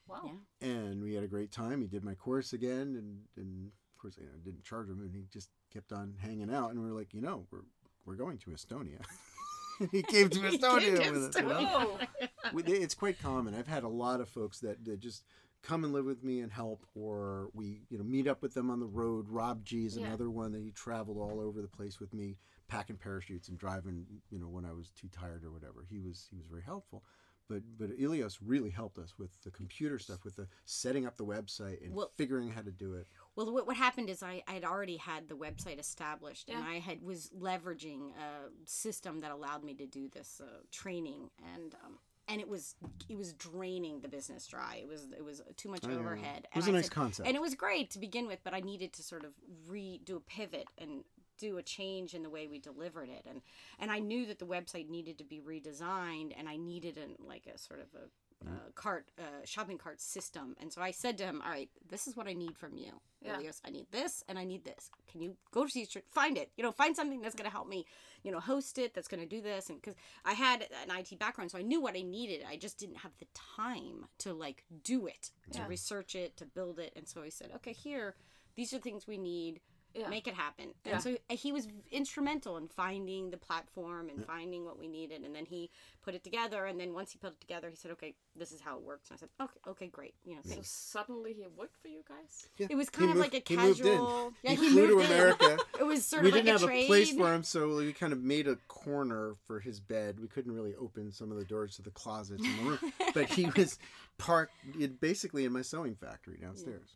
[0.08, 0.22] Wow.
[0.62, 0.68] Yeah.
[0.68, 1.82] and we had a great time.
[1.82, 5.26] He did my course again, and, and of course I didn't charge him, and he
[5.30, 6.70] just kept on hanging out.
[6.70, 7.64] And we were like, you know, we're
[8.08, 9.00] we're going to Estonia.
[9.92, 11.36] he came to Estonia with us.
[11.42, 11.98] you know?
[12.54, 13.54] We- It's quite common.
[13.54, 15.24] I've had a lot of folks that, that just
[15.62, 18.70] come and live with me and help, or we you know meet up with them
[18.70, 19.26] on the road.
[19.28, 20.06] Rob G is Yeah.
[20.06, 22.36] another one that he traveled all over the place with me,
[22.68, 24.06] packing parachutes and driving.
[24.30, 25.84] You know when I was too tired or whatever.
[25.90, 27.02] He was he was very helpful.
[27.48, 31.24] But but Ilios really helped us with the computer stuff, with the setting up the
[31.24, 33.06] website and Well- figuring how to do it.
[33.36, 36.78] Well, what, what happened is I I had already had the website established, and I
[36.78, 41.98] had was leveraging a system that allowed me to do this uh, training, and um,
[42.28, 42.74] and it was
[43.08, 44.80] it was draining the business dry.
[44.82, 46.00] It was it was too much I know.
[46.00, 46.48] overhead.
[46.52, 47.26] It was and a I nice said- concept.
[47.28, 49.32] and it was great to begin with, but I needed to sort of
[49.70, 51.04] redo a pivot and
[51.38, 53.40] do a change in the way we delivered it, and
[53.78, 57.46] and I knew that the website needed to be redesigned, and I needed an like
[57.46, 58.06] a sort of a
[58.46, 60.54] uh, cart uh, shopping cart system.
[60.60, 62.92] And so i said to him all right this is what i need from you
[63.20, 63.36] Yeah.
[63.36, 63.60] Ilios.
[63.64, 64.90] i need this and i need this.
[65.10, 66.52] Can you go to Easter, find it.
[66.56, 67.84] You know find something that's going to help me
[68.22, 69.70] you know host it that's going to do this.
[69.70, 72.44] And because i had an it background so i knew what i needed.
[72.48, 75.66] I just didn't have the time to like do it to Yeah.
[75.66, 76.92] research it to build it.
[76.94, 78.14] And so i said okay here
[78.54, 79.60] these are things we need
[79.94, 80.08] Yeah.
[80.08, 80.92] make it happen Yeah.
[80.94, 85.22] and so uh, he was instrumental in finding the platform and finding what we needed
[85.24, 85.70] and then he
[86.02, 88.60] put it together and then once he put it together he said okay this is
[88.60, 91.44] how it works and i said okay okay great you know So thanks suddenly he
[91.56, 92.48] worked for you guys.
[92.58, 93.86] Yeah, it was he kind of moved- like a he moved in.
[93.86, 95.16] casual He, yeah flew to moved in.
[95.16, 95.58] America.
[95.80, 96.84] it was sort we of like didn't a have trade.
[96.84, 100.20] a place for him, so we kind of made a corner for his bed.
[100.20, 103.26] We couldn't really open some of the doors to the closets in the room, but
[103.26, 103.78] he was
[104.18, 104.52] parked
[105.00, 106.94] basically in my sewing factory downstairs,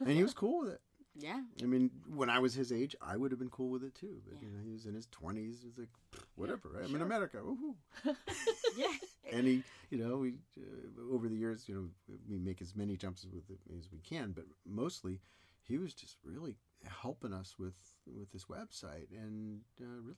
[0.00, 0.80] and he was cool with it.
[1.16, 3.94] Yeah I mean, when I was his age, I would have been cool with it
[3.94, 4.20] too.
[4.26, 4.48] But Yeah.
[4.48, 5.60] you know, he was in his twenties.
[5.62, 5.88] He was like,
[6.36, 6.70] whatever.
[6.74, 6.84] right?
[6.84, 7.38] I'm in America.
[7.38, 7.74] Woohoo.
[8.76, 8.92] yeah
[9.32, 12.96] And he, you know, we uh, over the years, you know, we make as many
[12.96, 15.20] jumps with it as we can, but mostly,
[15.62, 16.56] he was just really
[17.02, 17.74] helping us with
[18.06, 20.16] with this website and uh, really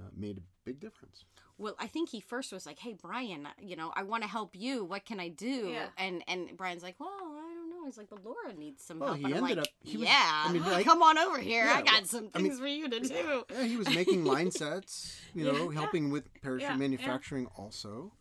[0.00, 1.24] uh, made a big difference.
[1.58, 4.56] well i think he first was like hey brian you know i want to help
[4.56, 5.86] you what can i do Yeah.
[5.98, 7.53] and and brian's like well i don't know
[7.84, 10.06] he's like but laura needs some Well, help he and ended like, up- he was-
[10.06, 12.60] yeah I mean, like- come on over here Yeah, i got some I mean- things
[12.60, 16.62] for you to do Yeah, he was making line sets, you know, helping with parachute
[16.62, 16.76] Yeah, yeah.
[16.78, 18.12] manufacturing also,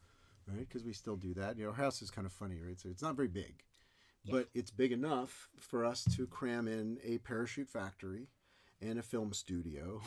[0.48, 0.60] right?
[0.68, 1.58] Because we still do that.
[1.58, 2.80] You know, our house is kind of funny, right?
[2.80, 3.64] So it's not very big,
[4.30, 8.28] but it's big enough for us to cram in a parachute factory
[8.82, 10.02] and a film studio.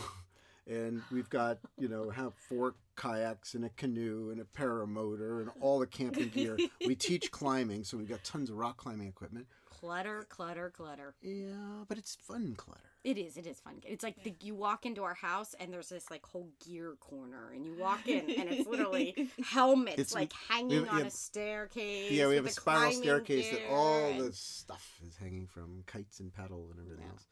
[0.68, 5.50] And we've got, you know, have four kayaks and a canoe and a paramotor and
[5.60, 6.56] all the camping gear.
[6.84, 9.46] we teach climbing, so we've got tons of rock climbing equipment.
[9.70, 12.80] clutter clutter clutter Yeah, but it's fun clutter.
[13.04, 13.36] It is.
[13.36, 13.74] It is fun.
[13.84, 17.52] It's like the, you walk into our house and there's this like whole gear corner,
[17.54, 21.06] and you walk in and it's literally helmets It's- like hanging have- on yeah.
[21.06, 22.10] a staircase.
[22.10, 26.34] Yeah, we have a spiral staircase that all the stuff is hanging from kites and
[26.34, 27.12] paddle and everything Yeah.
[27.12, 27.26] else.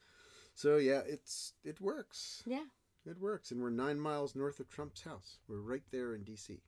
[0.53, 2.41] So yeah, it's it works.
[2.45, 2.63] yeah.
[3.05, 5.37] It works, and we're nine miles north of Trump's house.
[5.47, 6.59] We're right there in D.C.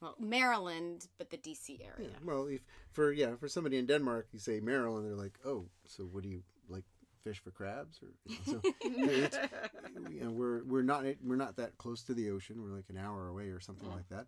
[0.00, 1.80] Well, Maryland, but the D.C.
[1.82, 2.10] area.
[2.12, 2.18] Yeah.
[2.24, 6.04] Well, if for yeah for somebody in Denmark, you say Maryland, they're like, oh, so
[6.04, 6.84] what do you like?
[7.24, 8.62] Fish for crabs, or you know, so
[10.10, 12.62] you know, we're we're not we're not that close to the ocean.
[12.62, 13.94] We're like an hour away or something Yeah.
[13.96, 14.26] like that.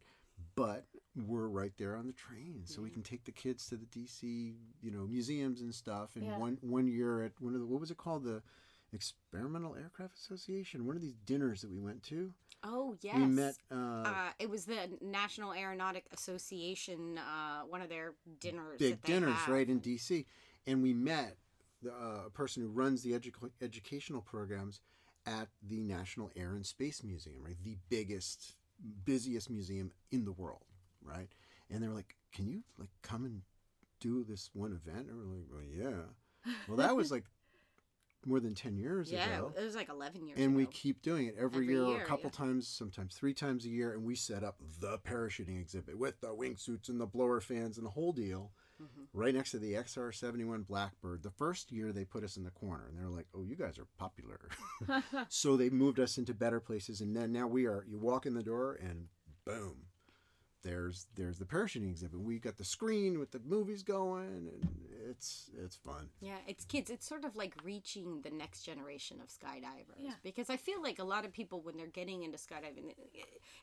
[0.57, 2.95] but we're right there on the train, so we mm.
[2.95, 4.23] can take the kids to the DC,
[4.83, 6.17] you know, museums and stuff.
[6.17, 6.39] And Yeah.
[6.39, 8.43] one one year at one of the what was it called the
[8.93, 12.33] Experimental Aircraft Association, one of these dinners that we went to.
[12.63, 13.17] Oh yes.
[13.17, 13.55] We met.
[13.71, 18.79] Uh, Uh, it was the National Aeronautic Association, uh, one of their dinners.
[18.79, 19.49] big that dinners have.
[19.55, 20.27] right in DC,
[20.67, 21.37] and we met
[21.83, 24.81] the uh, a person who runs the edu- educational programs
[25.27, 28.57] at the National Air and Space Museum, right, the biggest,
[29.05, 30.65] busiest museum in the world,
[31.03, 31.29] right?
[31.71, 33.43] And they were like, "Can you like come and
[34.01, 37.25] do this one event?" And we're like, "Well, yeah." Well, that was like
[38.27, 39.19] more than ten years ago.
[39.19, 39.53] Yeah, ago.
[39.59, 42.05] it was like 11 years And we keep doing it every, Every year, or a
[42.07, 42.45] couple yeah.
[42.47, 46.29] times, sometimes three times a year, and we set up the parachuting exhibit with the
[46.29, 49.07] wingsuits and the blower fans and the whole deal, Mhm.
[49.13, 51.23] right next to the SR seventy one Blackbird.
[51.23, 53.79] The first year they put us in the corner, and they're like, "Oh, you guys
[53.79, 54.49] are popular,"
[55.29, 57.85] so they moved us into better places, and then now we are.
[57.87, 59.09] You walk in the door, and
[59.45, 59.87] boom.
[60.63, 62.21] There's there's the parachuting exhibit.
[62.21, 64.69] We got the screen with the movies going, and
[65.09, 66.09] it's it's fun.
[66.21, 66.91] Yeah, it's kids.
[66.91, 69.99] It's sort of like reaching the next generation of skydivers.
[69.99, 70.13] Yeah.
[70.23, 72.93] Because I feel like a lot of people, when they're getting into skydiving,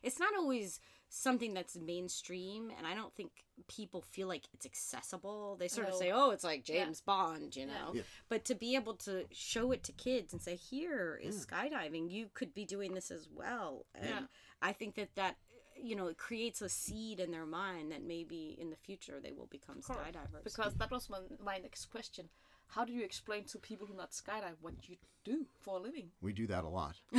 [0.02, 2.70] it's not always something that's mainstream.
[2.76, 3.30] And I don't think
[3.68, 5.56] people feel like it's accessible.
[5.56, 6.84] They sort of say, oh, it's like Yeah.
[6.84, 7.92] James Bond, you know?
[7.94, 8.02] Yeah.
[8.28, 12.28] But to be able to show it to kids and say, here is skydiving, you
[12.34, 13.86] could be doing this as well.
[13.94, 14.20] And Yeah.
[14.60, 15.36] I think that that.
[15.82, 19.32] You know, it creates a seed in their mind that maybe in the future they
[19.32, 19.98] will become course.
[19.98, 20.44] skydivers.
[20.44, 22.28] Because that was my, my next question.
[22.68, 26.10] How do you explain to people who not skydive what you do for a living?
[26.20, 26.96] We do that a lot.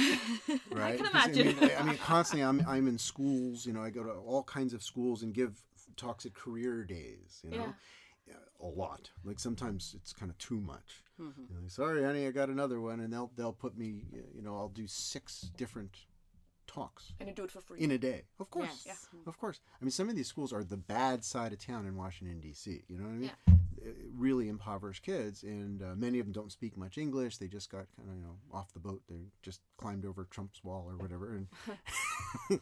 [0.72, 0.98] right?
[0.98, 1.48] can 'Cause, imagine.
[1.58, 3.66] I mean, I mean, constantly, I'm, I'm in schools.
[3.66, 5.60] You know, I go to all kinds of schools and give
[5.96, 7.42] talks at career days.
[7.44, 7.72] You know, Yeah.
[8.28, 9.10] Yeah, a lot.
[9.24, 11.04] Like sometimes it's kind of too much.
[11.20, 11.34] Mhm.
[11.50, 14.04] You know, like, Sorry, honey, I got another one, and they'll they'll put me.
[14.36, 16.06] You know, I'll do six different
[16.76, 17.80] talks And you do it for free.
[17.84, 18.22] in a day.
[18.40, 19.08] Of course, Yes.
[19.14, 19.30] Yeah.
[19.30, 19.62] of course.
[19.82, 22.84] I mean, some of these schools are the bad side of town in Washington D.C.
[22.88, 23.32] You know what I mean?
[23.48, 23.54] Yeah.
[23.54, 23.94] Uh,
[24.28, 27.38] Really impoverished kids, and uh, many of them don't speak much English.
[27.38, 29.02] They just got kind of you know off the boat.
[29.08, 31.48] They just climbed over Trump's wall or whatever, and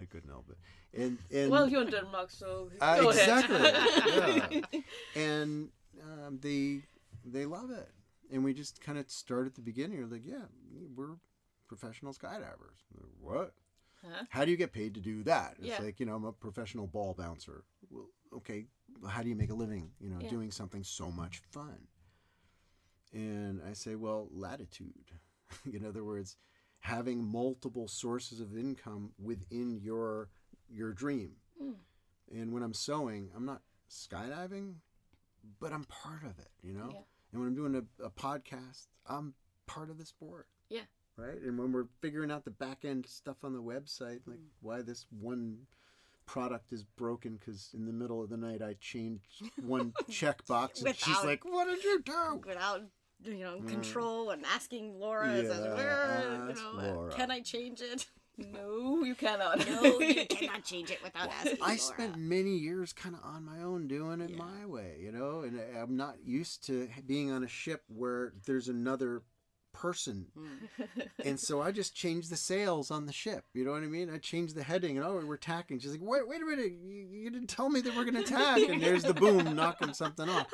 [0.00, 0.58] I couldn't help it.
[1.00, 3.44] And and well, you're in Denmark, so uh, go ahead.
[3.44, 4.80] exactly, yeah.
[5.22, 5.70] and
[6.02, 6.82] um, they
[7.24, 7.88] they love it.
[8.32, 9.98] And we just kind of start at the beginning.
[10.00, 10.46] We're like, yeah,
[10.96, 11.16] we're
[11.76, 12.84] professional skydivers.
[12.94, 13.52] They're, what?
[14.02, 14.24] Huh?
[14.28, 15.54] How do you get paid to do that?
[15.58, 15.82] It's Yeah.
[15.82, 17.64] like, you know, I'm a professional ball bouncer.
[17.90, 18.66] Well, okay,
[19.08, 20.28] how do you make a living, you know, Yeah.
[20.28, 21.88] doing something so much fun?
[23.12, 25.12] And I say, well, latitude.
[25.72, 26.36] in other words,
[26.80, 30.30] having multiple sources of income within your
[30.68, 31.36] your dream.
[31.62, 31.74] Mm.
[32.32, 34.76] And when I'm sewing, I'm not skydiving,
[35.60, 36.88] but I'm part of it, you know?
[36.90, 37.00] Yeah.
[37.32, 39.34] And when I'm doing a, a podcast, I'm
[39.66, 40.48] part of the sport.
[40.70, 40.86] Yeah.
[41.16, 41.40] Right?
[41.40, 44.48] And when we're figuring out the back end stuff on the website, like Mm.
[44.60, 45.66] why this one
[46.26, 50.96] product is broken because in the middle of the night I changed one checkbox and
[50.96, 52.40] she's like, What did you do?
[52.46, 52.82] without
[53.22, 57.30] you know control and asking Laura, it says, Yeah, "Where, you know, uh, Laura." can
[57.30, 58.06] I change it?
[58.36, 59.64] No, you cannot.
[59.64, 61.78] No, you cannot change it without asking I Laura.
[61.78, 64.38] spent many years kind of on my own doing it Yeah.
[64.38, 68.66] my way, you know, and I'm not used to being on a ship where there's
[68.68, 69.22] another
[69.84, 70.24] person.
[70.38, 71.08] Mm.
[71.26, 73.44] and so I just changed the sails on the ship.
[73.52, 74.08] You know what I mean?
[74.08, 75.78] I changed the heading and oh, we're tacking.
[75.78, 76.72] She's like, wait, wait a minute.
[76.82, 78.60] You, you didn't tell me that we're going to tack.
[78.66, 80.46] And there's the boom knocking something off.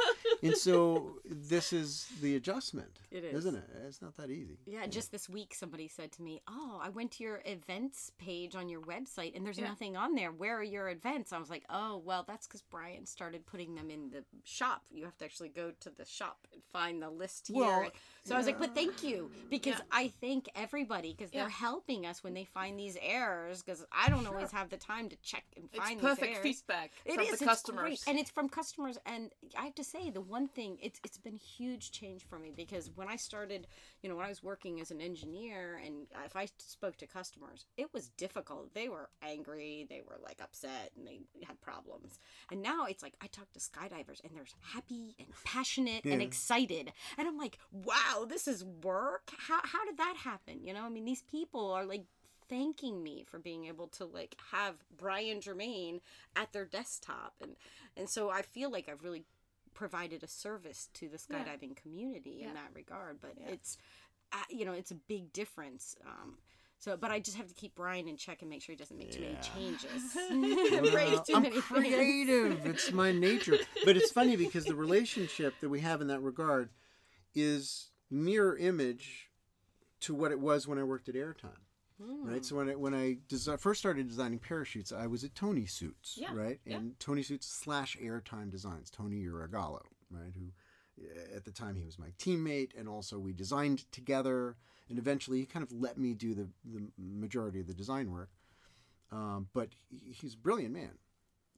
[0.42, 2.98] And so this is the adjustment.
[3.12, 3.34] It is.
[3.44, 3.64] Isn't it?
[3.86, 4.56] It's not that easy.
[4.66, 8.56] Yeah, just this week somebody said to me, "Oh, I went to your events page
[8.56, 9.68] on your website and there's Yeah.
[9.68, 10.32] nothing on there.
[10.32, 13.90] Where are your events?" I was like, "Oh, well, that's cuz Brian started putting them
[13.90, 14.82] in the shop.
[14.90, 17.90] You have to actually go to the shop and find the list here." Well,
[18.24, 19.84] so I was like, "But thank you because Yeah.
[19.92, 21.40] I thank everybody because Yeah.
[21.42, 25.08] they're helping us when they find these errors because I don't always have the time
[25.08, 27.82] to check and It's find perfect these errors." feedback It from is, the it's customers.
[27.82, 28.02] great.
[28.06, 28.98] and it's from customers.
[29.06, 32.38] And I have to say, the one thing it's it's been a huge change for
[32.38, 33.66] me because when I started,
[34.02, 37.66] you know, when I was working as an engineer, and if I spoke to customers,
[37.76, 38.74] it was difficult.
[38.74, 42.18] They were angry, they were like upset, and they had problems.
[42.50, 46.92] And now it's like I talk to skydivers, and they're happy and passionate and excited,
[47.18, 49.09] and I'm like, wow, this is work.
[49.38, 50.60] How how did that happen?
[50.64, 52.04] You know, I mean, these people are like
[52.48, 56.00] thanking me for being able to like have Brian Germain
[56.34, 57.54] at their desktop and
[57.96, 59.24] and so I feel like I've really
[59.72, 61.44] provided a service to the Yeah.
[61.44, 62.48] skydiving community Yeah.
[62.48, 63.50] in that regard but Yeah.
[63.50, 63.78] it's
[64.32, 66.38] uh, you know it's a big difference um
[66.80, 68.98] so but I just have to keep Brian in check and make sure he doesn't
[68.98, 70.02] make too many changes
[70.82, 72.66] Well, too I'm many creative.
[72.66, 73.58] it's my nature.
[73.84, 76.70] But it's funny because the relationship that we have in that regard
[77.34, 79.30] is mirror image
[80.00, 81.60] to what it was when I worked at Airtime.
[81.98, 82.44] right?
[82.44, 86.16] So when I when I desi- first started designing parachutes, I was at Tony Suits,
[86.20, 86.58] Yeah, right?
[86.64, 86.76] yeah.
[86.76, 90.32] And Tony Suits slash Airtime Designs, Tony Uragallo, right?
[90.34, 90.52] Who
[91.04, 94.56] uh, at the time he was my teammate, and also we designed together.
[94.88, 98.30] And eventually, he kind of let me do the the majority of the design work.
[99.12, 100.98] Um, but he- he's a brilliant man.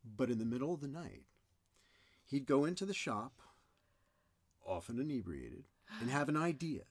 [0.04, 1.24] But in the middle of the night,
[2.26, 3.40] he'd go into the shop,
[4.66, 5.64] often inebriated,
[6.00, 6.82] and have an idea.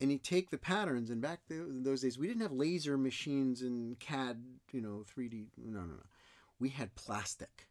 [0.00, 3.62] And he'd take the patterns, and back th- those days, we didn't have laser machines
[3.62, 5.46] and CAD, you know, 3D.
[5.56, 6.02] No, no, no.
[6.58, 7.68] We had plastic.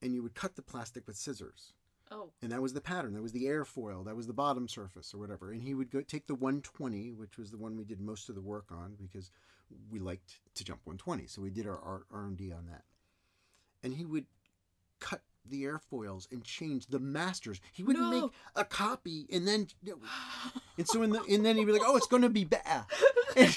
[0.00, 1.74] And you would cut the plastic with scissors.
[2.10, 2.30] Oh.
[2.42, 3.14] And that was the pattern.
[3.14, 4.04] That was the airfoil.
[4.04, 5.50] That was the bottom surface or whatever.
[5.50, 8.34] And he would go take the 120, which was the one we did most of
[8.34, 9.30] the work on because
[9.90, 11.26] we liked to jump 120.
[11.26, 12.82] So we did our R&D on that.
[13.82, 14.26] And he would
[15.00, 17.60] cut the airfoils and change the masters.
[17.72, 18.20] He wouldn't No.
[18.22, 19.66] make a copy and then
[20.78, 22.84] and so in the and then he'd be like, "Oh, it's going to be bad."
[23.36, 23.56] And,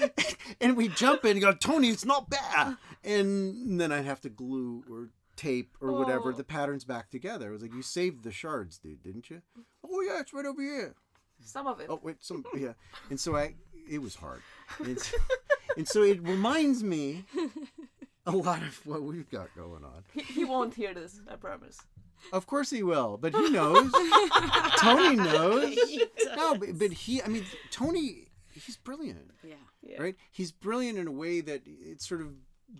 [0.60, 4.28] and we jump in and go, "Tony, it's not bad." And then I'd have to
[4.28, 6.32] glue or tape or whatever Oh.
[6.32, 7.48] the patterns back together.
[7.48, 9.42] It was like, "You saved the shards, dude, didn't you?"
[9.84, 10.94] "Oh yeah, it's right over here."
[11.40, 11.86] Some of it.
[11.90, 12.72] Oh wait, some yeah.
[13.10, 13.54] And so I,
[13.90, 14.40] it was hard,
[14.84, 15.16] and, so-
[15.76, 17.24] and so it reminds me
[18.26, 20.04] a lot of what we've got going on.
[20.12, 21.78] He, he won't hear this, I promise.
[22.32, 23.92] Of course he will, but he knows.
[24.78, 25.76] Tony knows.
[26.36, 29.54] No, but, but he, I mean, Tony, he's brilliant, Yeah.
[29.82, 30.00] Yeah.
[30.00, 30.16] right?
[30.32, 32.28] He's brilliant in a way that it's sort of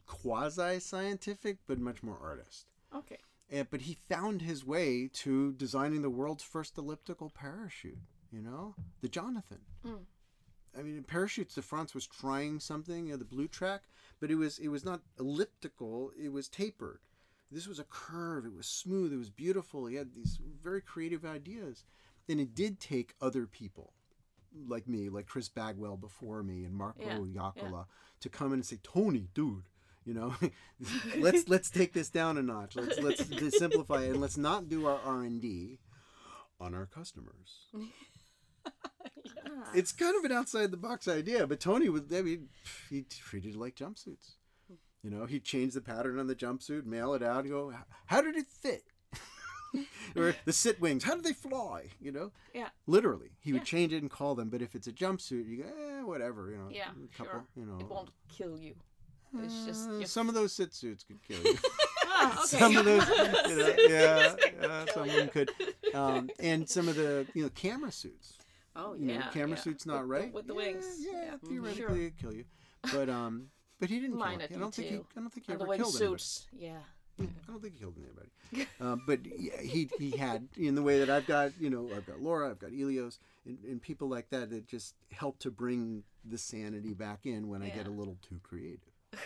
[0.07, 2.67] quasi scientific, but much more artist.
[2.97, 3.19] Okay.
[3.51, 7.99] And, but he found his way to designing the world's first elliptical parachute,
[8.33, 9.61] you know, the Jonathan.
[9.87, 9.99] Mm.
[10.79, 13.83] I mean, Parachutes de France was trying something, you know, the blue track,
[14.21, 17.01] but it was it was not elliptical; it was tapered.
[17.51, 18.45] This was a curve.
[18.47, 19.13] It was smooth.
[19.13, 19.87] It was beautiful.
[19.87, 21.85] He had these very creative ideas,
[22.29, 23.93] and it did take other people,
[24.67, 27.87] like me, like Chris Bagwell before me, and Marco Yeah, Yakola,
[28.21, 29.65] to come in and say, "Tony, dude."
[30.05, 30.35] You know,
[31.19, 32.77] let's let's take this down a notch.
[32.77, 35.79] Let's let's simplify it, and let's not do our R and D
[36.61, 37.67] on our customers
[39.75, 42.49] it's kind of an outside the box idea, but Tony was I mean,
[42.91, 44.33] he treated it like jumpsuits.
[45.03, 47.75] You know, he'd change the pattern on the jumpsuit, mail it out, and go,
[48.07, 48.85] how did it fit?
[50.17, 51.91] or the sit wings, how do they fly?
[52.01, 52.69] You know, Yeah.
[52.87, 54.49] literally, he would change it and call them.
[54.49, 56.51] But if it's a jumpsuit, you go, eh, whatever.
[56.51, 57.45] You know, Yeah, a couple, sure.
[57.57, 57.79] you know.
[57.81, 58.75] It won't kill you.
[59.43, 61.59] It's just Uh, some of those sit suits could kill you.
[62.17, 62.47] Ah, okay.
[62.59, 65.51] some of those, you know, yeah, yeah, some of them could.
[65.93, 68.35] Um, and some of the, you know, camera suits.
[68.77, 69.15] Oh you yeah.
[69.19, 69.63] Yeah, camera yeah.
[69.63, 70.85] suit's not With right with the Yeah, wings.
[71.01, 71.31] Yeah, Yeah.
[71.35, 71.49] Mhm.
[71.49, 71.97] theoretically Sure.
[71.97, 72.45] it'd kill you,
[72.93, 74.17] but um, but he didn't.
[74.17, 74.23] Kill.
[74.25, 74.95] I don't think he.
[74.97, 76.15] I don't think he And the ever killed anybody.
[76.15, 76.45] wingsuits.
[76.57, 76.79] Yeah.
[77.21, 78.69] I don't think he killed anybody.
[78.81, 82.21] um, but he he had in the way that I've got you know I've got
[82.21, 86.39] Laura, I've got Elios, and, and people like that that just help to bring the
[86.39, 88.81] sanity back in when I get a little too creative.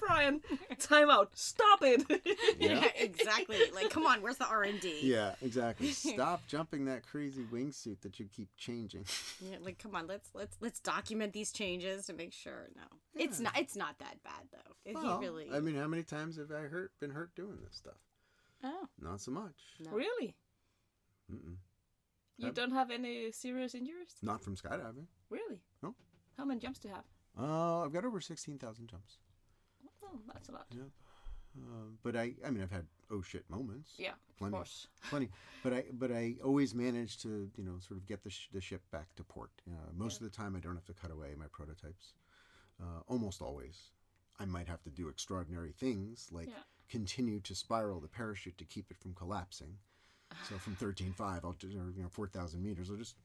[0.00, 0.40] Brian,
[0.78, 1.30] time out.
[1.34, 2.04] Stop it.
[2.60, 3.56] Yeah, exactly.
[3.74, 5.00] Like, come on, where's the R and D?
[5.02, 5.88] Yeah, exactly.
[5.92, 9.04] Stop jumping that crazy wingsuit that you keep changing.
[9.40, 12.68] Yeah, like come on, let's let's let's document these changes to make sure.
[12.76, 12.82] No,
[13.14, 13.58] it's not.
[13.58, 14.74] It's not that bad though.
[14.84, 15.48] If Well, he really.
[15.52, 17.98] I mean, how many times have I hurt been hurt doing this stuff?
[18.64, 19.54] oh Not so much.
[19.80, 19.90] no.
[19.92, 20.34] really?
[21.32, 21.56] Mm-mm.
[22.36, 22.54] You Yep.
[22.54, 24.16] don't have any serious injuries?
[24.22, 25.06] Not from skydiving.
[25.30, 25.60] Really?
[25.82, 25.94] No.
[26.38, 27.04] How many jumps do you have?
[27.38, 29.18] Uh, I've got over sixteen thousand jumps.
[30.12, 30.66] Oh, that's a lot.
[30.74, 30.84] Yep.
[31.58, 33.92] Uh, but I, I mean, I've had oh shit moments.
[33.98, 34.52] Yeah, Plenty.
[34.54, 34.86] of course.
[35.10, 35.30] Plenty.
[35.62, 38.60] But I, but I always manage to, you know, sort of get the, sh- the
[38.60, 39.50] ship back to port.
[39.68, 42.14] Uh, most of the time, I don't have to cut away my prototypes.
[42.80, 43.90] Uh, almost always,
[44.38, 46.54] I might have to do extraordinary things like Yeah.
[46.88, 49.76] continue to spiral the parachute to keep it from collapsing.
[50.48, 53.16] So from thirteen five, I'll do, or, you know, four thousand meters, I'll just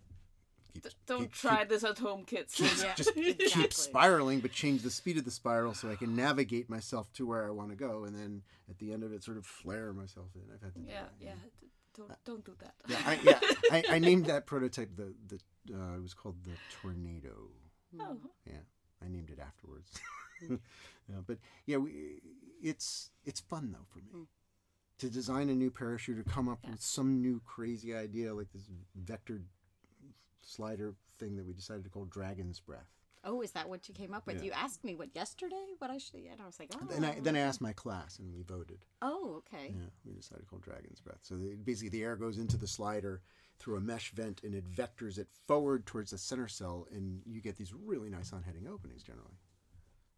[0.83, 0.93] keep.
[1.05, 2.59] Don't keep- try keep- this at home, kids.
[2.59, 3.33] Yeah, just exactly.
[3.47, 7.25] keep spiraling, but change the speed of the spiral so I can navigate myself to
[7.25, 9.93] where I want to go, and then at the end of it, sort of flare
[9.93, 10.41] myself in.
[10.53, 11.31] I've had to do yeah, that, yeah.
[11.95, 12.73] Don't don't do that.
[12.87, 12.97] yeah.
[13.05, 13.39] I, yeah,
[13.71, 15.39] I, I named that prototype the the
[15.73, 17.49] uh, it was called the Tornado.
[17.99, 18.57] Oh, Yeah,
[19.03, 19.89] I named it afterwards.
[20.49, 22.19] yeah, but yeah, we,
[22.61, 24.25] it's it's fun though for me
[24.97, 26.71] to design a new parachute or come up Yeah.
[26.71, 28.63] with some new crazy idea like this
[28.95, 29.41] vector
[30.45, 32.89] slider thing that we decided to call Dragon's Breath.
[33.27, 34.37] Oh, is that what you came up with?
[34.37, 34.43] Yeah.
[34.43, 36.85] You asked me what yesterday, what I should, and I was like, oh.
[36.87, 38.85] Then I then I asked my class and we voted.
[39.01, 39.73] Oh, okay.
[39.75, 41.21] Yeah, we decided to call Dragon's Breath.
[41.23, 43.21] So the, basically, the air goes into the slider
[43.57, 47.41] through a mesh vent and it vectors it forward towards the center cell, and you
[47.41, 49.39] get these really nice on-heading openings generally.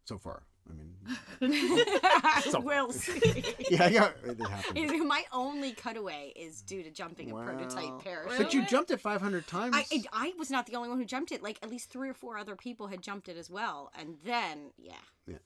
[0.08, 0.42] So far.
[0.70, 0.94] I mean,
[2.62, 3.42] we'll see.
[3.70, 4.76] yeah, yeah, it happened.
[4.78, 8.38] Is- My only cutaway is due to jumping a prototype parachute.
[8.38, 9.74] But you jumped it 500 times.
[9.76, 11.42] I, I, I was not the only one who jumped it.
[11.42, 13.90] Like at least three or four other people had jumped it as well.
[13.98, 14.92] And then, yeah,
[15.26, 15.36] Yeah.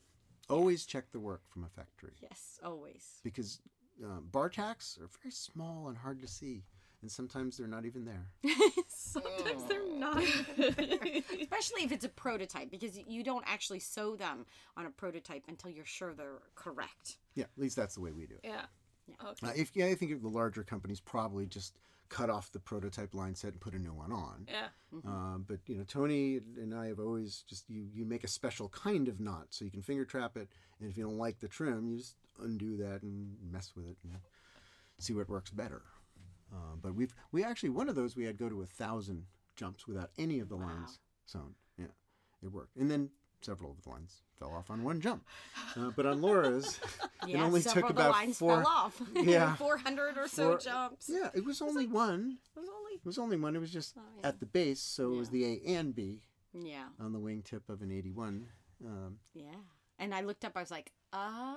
[0.50, 3.20] Always check the work from a factory yes, always.
[3.22, 3.60] because
[4.04, 6.64] uh, bar tacks are very small and hard to see,
[7.02, 8.28] and sometimes they're not even there.
[8.88, 10.18] Sometimes they're not.
[10.58, 14.46] Especially if it's a prototype, because you don't actually sew them
[14.76, 17.18] on a prototype until you're sure they're correct.
[17.34, 18.40] Yeah, at least that's the way we do it.
[18.44, 18.62] Yeah.
[19.24, 19.46] Okay.
[19.46, 21.76] Uh, if yeah, I think of the larger companies probably just
[22.08, 24.46] cut off the prototype line set and put a new one on.
[24.46, 24.68] Yeah.
[25.06, 28.68] Uh, but you know, Tony and I have always just you you make a special
[28.68, 30.48] kind of knot so you can finger trap it,
[30.78, 33.96] and if you don't like the trim, you just undo that and mess with it
[34.04, 34.12] and
[34.98, 35.82] see what works better.
[36.52, 39.24] Uh, but we've we actually one of those we had go to a thousand
[39.56, 41.54] jumps without any of the lines sewn.
[41.78, 41.86] Yeah,
[42.42, 45.24] it worked, and then several of the lines fell off on one jump.
[45.76, 46.78] Uh, but on Laura's,
[47.28, 48.62] it only took about lines four.
[48.62, 49.00] fell off.
[49.14, 49.54] Yeah.
[49.56, 51.10] 400 or so Four- jumps.
[51.12, 52.38] Yeah, it was only one.
[52.56, 52.92] It was only.
[52.96, 53.56] It was only one.
[53.56, 54.28] It was just Oh, yeah.
[54.28, 56.20] at the base, so it was the A and B
[56.52, 58.46] Yeah, on the wingtip of an 81.
[58.84, 59.46] Um, yeah.
[60.02, 60.52] And I looked up.
[60.56, 61.54] I was like, ah,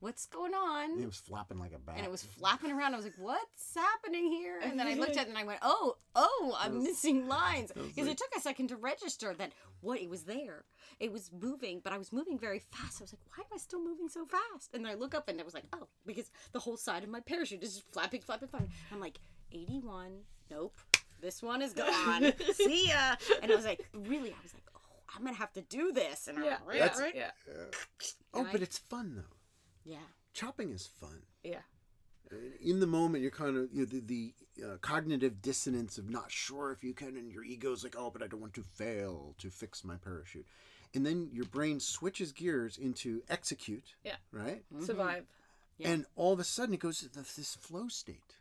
[0.00, 0.98] what's going on?
[1.00, 1.96] it was flapping like a bat.
[1.98, 2.94] and it was flapping around.
[2.94, 5.58] I was like, "What's happening here?" And then I looked at it and I went,
[5.62, 9.52] "Oh, oh, I'm missing lines." Because it took a second to register that
[9.82, 10.64] what it was there.
[10.98, 13.00] It was moving, but I was moving very fast.
[13.00, 15.28] I was like, "Why am I still moving so fast?" And then I look up
[15.28, 18.22] and it was like, "Oh, because the whole side of my parachute is just flapping,
[18.22, 19.18] flapping, flapping." I'm like,
[19.52, 20.12] "81,
[20.50, 20.78] nope,
[21.20, 22.32] this one is gone.
[22.54, 24.69] See ya." And I was like, "Really?" I was like, "Oh,
[25.14, 26.58] I'm gonna have to do this." And I'm Yeah.
[26.66, 26.98] like, Yeah.
[26.98, 27.30] right, Yeah.
[28.34, 29.36] oh, but it's fun though.
[29.84, 29.98] yeah,
[30.32, 31.22] Chopping is fun.
[31.42, 31.62] Yeah.
[32.60, 34.34] In the moment, you're kind of you know, the, the
[34.64, 38.22] uh, cognitive dissonance of not sure if you can, and your ego's like, oh, but
[38.22, 40.46] I don't want to fail to fix my parachute.
[40.94, 44.16] And then your brain switches gears into execute, Yeah.
[44.30, 44.64] right?
[44.84, 45.26] Survive.
[45.78, 45.88] Yeah.
[45.90, 48.36] And all of a sudden, it goes to this this flow state,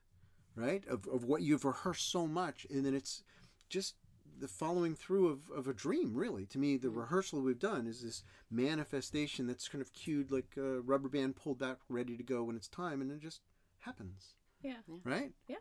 [0.55, 0.85] right?
[0.87, 2.67] Of, of what you've rehearsed so much.
[2.69, 3.23] And then it's
[3.69, 3.95] just
[4.39, 6.45] the following through of, of a dream, really.
[6.47, 6.99] To me, the mm-hmm.
[6.99, 11.59] rehearsal we've done is this manifestation that's kind of cued like a rubber band pulled
[11.59, 13.01] back, ready to go when it's time.
[13.01, 13.41] And it just
[13.79, 14.75] happens, Yeah.
[15.03, 15.31] right?
[15.47, 15.57] Yeah.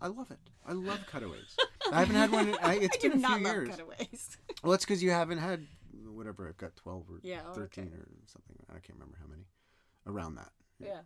[0.00, 0.40] I love it.
[0.66, 1.56] I love cutaways.
[1.92, 2.48] I haven't had one.
[2.48, 3.68] In, I, it's I do been a not few love years.
[3.68, 4.36] cutaways.
[4.64, 5.66] Well, it's because you haven't had
[6.06, 6.48] whatever.
[6.48, 7.96] I've got twelve or Yeah, oh, thirteen okay.
[7.96, 8.54] or something.
[8.70, 9.42] I can't remember how many.
[10.06, 11.00] Around that, Yeah.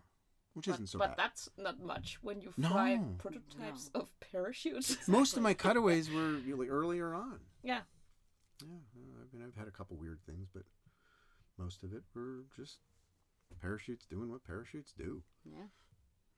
[0.56, 1.18] Which But, isn't so but bad.
[1.18, 3.14] that's not much when you fly No.
[3.18, 5.06] prototypes of parachutes.
[5.08, 7.40] Most of my cutaways were really earlier on.
[7.62, 7.82] yeah.
[8.62, 8.70] Yeah,
[9.20, 10.62] I mean, I've had a couple weird things, but
[11.58, 12.78] most of it were just
[13.60, 15.22] parachutes doing what parachutes do.
[15.44, 15.66] Yeah.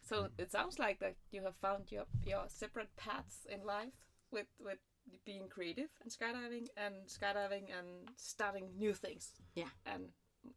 [0.03, 0.31] So mm.
[0.37, 3.95] it sounds like that you have found your your separate paths in life
[4.33, 4.79] with with
[5.25, 9.35] being creative and skydiving and skydiving and starting new things.
[9.55, 9.71] Yeah.
[9.87, 10.09] And
[10.45, 10.51] a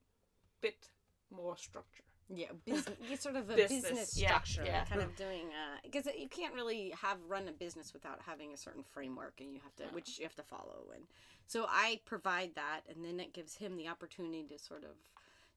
[0.62, 0.89] bit
[1.30, 2.11] more structure.
[2.34, 4.86] Yeah, business, sort of a Business, business, structure, yeah.
[4.86, 5.50] kind of doing
[5.84, 9.60] because you can't really have run a business without having a certain framework, and you
[9.64, 10.86] have to, which you have to follow.
[10.94, 11.04] And
[11.48, 14.92] so I provide that, and then it gives him the opportunity to sort of,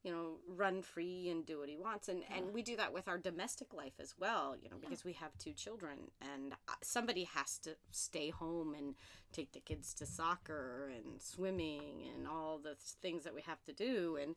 [0.02, 2.08] you know, run free and do what he wants.
[2.08, 5.12] And and we do that with our domestic life as well, you know, because we
[5.14, 8.96] have two children, and uh, somebody has to stay home and
[9.32, 13.72] take the kids to soccer and swimming and all the things that we have to
[13.72, 14.34] do, and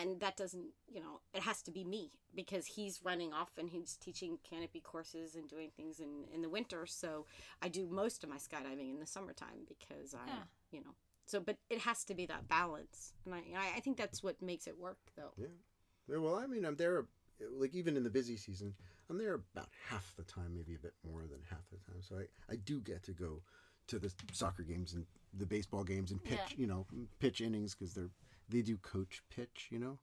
[0.00, 3.70] and that doesn't you know it has to be me because he's running off and
[3.70, 7.26] he's teaching canopy courses and doing things in in the winter so
[7.60, 10.42] i do most of my skydiving in the summertime because i Yeah.
[10.70, 10.94] you know
[11.26, 14.40] so but it has to be that balance and i i I think that's what
[14.42, 15.46] makes it work though Yeah.
[16.08, 17.06] Yeah, well, I mean, I'm there,
[17.60, 18.74] like, even in the busy season,
[19.08, 22.02] I'm there about half the time, maybe a bit more than half the time.
[22.02, 23.40] So I, I do get to go
[23.86, 26.56] to the soccer games and the baseball games and pitch, Yeah.
[26.56, 26.86] you know,
[27.20, 28.10] pitch innings because they're,
[28.52, 29.98] they do coach pitch, you know,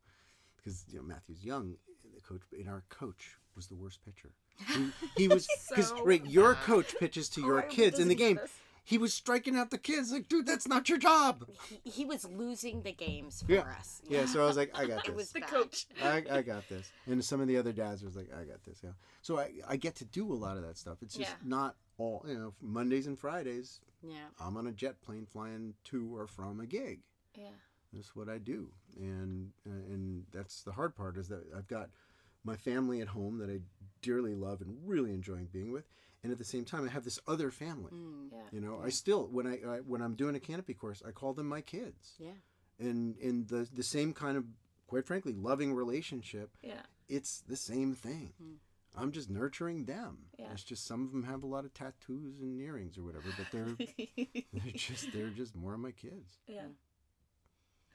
[0.57, 1.75] because, you know, Matthew's young,
[2.15, 4.31] the coach, in our coach was the worst pitcher.
[4.75, 7.99] He, he was, because, So right, your coach pitches to your I hope he kids
[7.99, 8.37] in the game.
[8.37, 8.51] this.
[8.83, 11.45] He was striking out the kids like, dude, that's not your job.
[11.69, 13.65] he, he was losing the games for Yeah.
[13.79, 15.05] us Yeah, so I was like, I got this.
[15.05, 15.15] it this.
[15.15, 15.49] was The bad.
[15.49, 15.85] coach.
[16.01, 16.91] I, I got this.
[17.05, 18.79] And some of the other dads was like, I got this.
[18.83, 18.91] Yeah.
[19.21, 20.97] So I, I get to do a lot of that stuff.
[21.03, 21.35] It's just Yeah.
[21.47, 26.15] not all, you know, Mondays and Fridays, yeah I'm on a jet plane flying to
[26.15, 27.01] or from a gig.
[27.35, 27.49] Yeah.
[27.93, 28.69] That's what I do.
[28.97, 31.89] And, uh, and that's the hard part is that I've got
[32.43, 33.59] my family at home that I
[34.01, 35.87] dearly love and really enjoying being with.
[36.23, 37.91] And at the same time, I have this other family.
[37.93, 38.37] Mm, Yeah.
[38.51, 41.33] You know, I still when I, I when I'm doing a canopy course, I call
[41.33, 42.15] them my kids.
[42.19, 42.31] yeah
[42.79, 44.45] And in the the same kind of,
[44.87, 46.81] quite frankly, loving relationship Yeah.
[47.07, 48.33] it's the same thing.
[48.97, 50.25] I'm just nurturing them.
[50.37, 50.51] Yeah.
[50.51, 53.47] It's just some of them have a lot of tattoos and earrings or whatever, but
[53.51, 53.77] they're
[54.53, 56.37] they're just they're just more of my kids.
[56.47, 56.67] Yeah.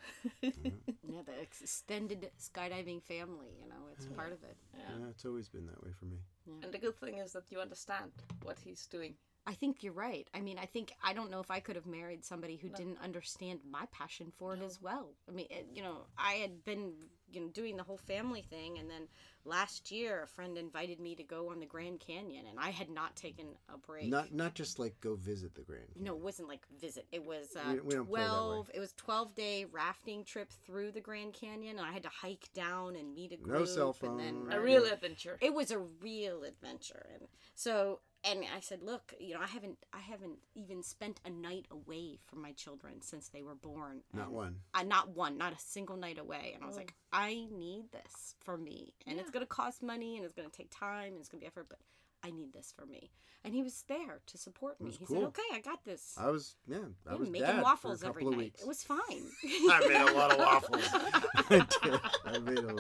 [0.43, 3.53] Yeah, the extended skydiving family.
[3.63, 4.57] You know, it's part of it.
[4.77, 6.17] Yeah, it's always been that way for me.
[6.47, 6.65] Yeah.
[6.65, 8.11] And the good thing is that you understand
[8.43, 9.15] what he's doing.
[9.47, 10.27] I think you're right.
[10.35, 12.99] I mean, I think I don't know if I could have married somebody who didn't
[13.03, 15.11] understand my passion for it as well.
[15.29, 16.95] I mean, it, you know, I had been
[17.35, 19.09] you know doing the whole family thing, and then
[19.45, 22.89] last year a friend invited me to go on the Grand Canyon, and I had
[22.91, 24.09] not taken a break.
[24.09, 25.85] Not not just like go visit the Grand.
[25.97, 27.07] no, it wasn't like visit.
[27.13, 28.71] It was uh, We- we don't play that twelve.
[28.75, 32.49] It was twelve day rafting trip through the Grand Canyon, and I had to hike
[32.55, 33.59] down and meet a group.
[33.59, 34.53] No cell And then phone.
[34.53, 35.39] A real adventure.
[35.41, 39.79] it was a real adventure and so and i said look you know i haven't
[39.93, 44.27] i haven't even spent a night away from my children since they were born Not
[44.27, 44.57] And one.
[44.75, 46.81] I, not one not a single night away and i was mm.
[46.81, 50.49] like i need this for me and it's going to cost money and it's going
[50.51, 51.79] to take time and it's going to be effort but
[52.25, 53.11] i need this for me
[53.45, 55.17] and he was there to support me he cool.
[55.17, 56.79] said okay i got this I was yeah.
[57.07, 58.63] I Yeah, was making dad waffles for a every couple of night weeks.
[58.63, 58.99] it was fine
[59.45, 60.89] I made a lot of waffles.
[61.51, 62.01] I did.
[62.25, 62.74] I made a lot.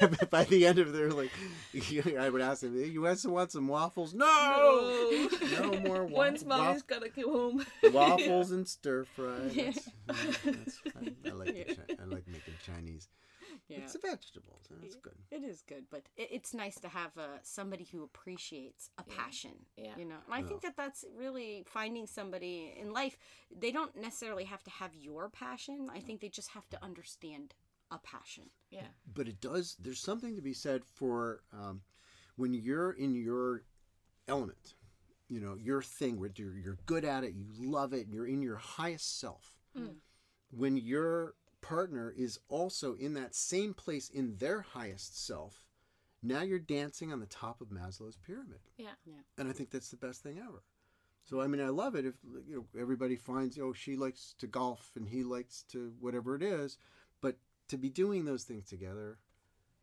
[0.30, 1.30] By the end of it, they were like,
[2.18, 5.28] I would ask them, "You guys want some waffles?" No,
[5.60, 7.66] no more wa- When's mommy's waf- gonna go home?
[7.92, 9.36] waffles and stir fry.
[9.52, 9.72] Yeah.
[10.06, 13.08] That's, that's, I, I like the Chi- I like making Chinese.
[13.68, 14.66] yeah It's the vegetables.
[14.70, 15.14] and It's good.
[15.30, 19.52] It is good, but it, it's nice to have uh, somebody who appreciates a passion.
[19.76, 19.92] Yeah.
[19.96, 23.16] You know, and I think that that's really finding somebody in life.
[23.56, 25.88] They don't necessarily have to have your passion.
[25.94, 27.54] I think they just have to understand
[27.90, 28.44] a passion.
[28.70, 28.82] yeah.
[29.14, 31.80] but it does there's something to be said for um,
[32.36, 33.62] when you're in your
[34.28, 34.74] element
[35.28, 38.42] you know your thing where you're, you're good at it you love it you're in
[38.42, 39.54] your highest self
[40.50, 45.66] when your partner is also in that same place in their highest self
[46.22, 48.88] now you're dancing on the top of maslow's pyramid Yeah.
[49.06, 49.14] Yeah.
[49.38, 50.62] And I think that's the best thing ever.
[51.24, 52.14] So I mean, I love it if
[52.48, 56.42] you know everybody finds oh she likes to golf and he likes to whatever it
[56.42, 56.78] is, but
[57.70, 59.18] to be doing those things together,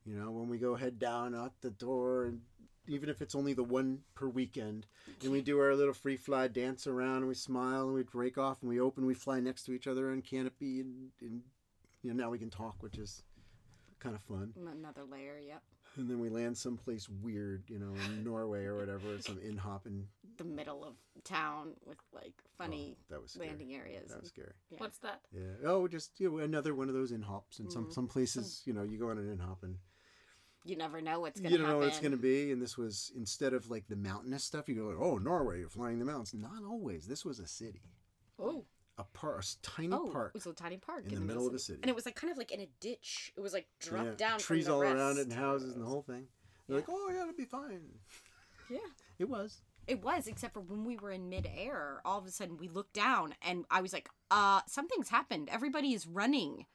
[0.06, 2.42] you know, when we go head down out the door and
[2.88, 4.86] even if it's only the one per weekend,
[5.22, 8.38] and we do our little free fly dance around and we smile and we break
[8.38, 11.42] off and we open, we fly next to each other on canopy and, and
[12.02, 13.24] you know now we can talk, which is
[14.00, 14.54] kind of fun.
[14.56, 15.62] Another layer, yep.
[15.98, 19.86] And then we land someplace weird, you know, in Norway or whatever, some in hop
[19.86, 20.06] and
[20.38, 23.48] The middle of town with like funny that was scary.
[23.50, 24.10] landing areas.
[24.12, 24.54] That was scary.
[24.70, 24.78] Yeah.
[24.80, 25.22] What's that?
[25.34, 25.42] Yeah.
[25.66, 27.60] Oh, just you know, another one of those in hops.
[27.60, 27.92] And some Mm-hmm.
[27.94, 29.78] some places, you know, you go on an in hop and
[30.66, 31.52] you never know what's gonna happen.
[31.52, 31.80] you don't happen.
[31.80, 32.52] know what it's going to be.
[32.52, 35.70] And this was instead of like the mountainous stuff, you go like, oh, Norway, you're
[35.70, 36.34] flying the mountains.
[36.34, 37.08] Not always.
[37.08, 37.82] This was a city,
[38.38, 38.66] Oh,
[38.98, 40.32] a park, a tiny oh, park.
[40.34, 41.80] it was a tiny park in the middle of the city.
[41.84, 43.32] and it was like kind of like in a ditch.
[43.38, 44.40] It was like dropped Yeah, down.
[44.40, 46.28] trees from the all around it and houses and the whole thing.
[46.68, 47.82] They're like, oh yeah, it'll be fine.
[48.70, 48.80] Yeah.
[49.20, 49.62] It was.
[49.88, 52.94] It was, except for when we were in midair, all of a sudden we looked
[52.94, 55.50] down and I was like, uh, something's happened.
[55.52, 56.68] Everybody is running.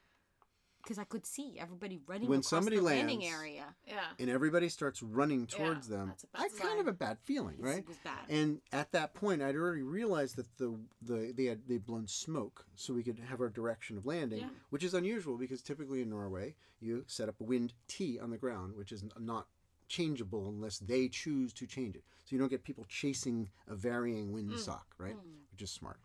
[0.83, 3.73] Because I could see everybody running When across somebody the landing area.
[3.87, 4.01] Yeah.
[4.19, 6.07] And everybody starts running towards them.
[6.07, 7.79] that's a bad I kind of a bad feeling, right?
[7.79, 8.19] It was bad.
[8.27, 12.65] And at that point, I'd already realized that the the they had they'd blown smoke,
[12.75, 14.49] so we could have our direction of landing, Yeah.
[14.71, 18.37] which is unusual because typically in Norway you set up a wind T on the
[18.37, 19.47] ground, which is not
[19.87, 22.03] changeable unless they choose to change it.
[22.25, 24.59] So you don't get people chasing a varying wind mm.
[24.59, 25.15] sock, right?
[25.15, 25.51] Mm.
[25.51, 25.99] Which is smart.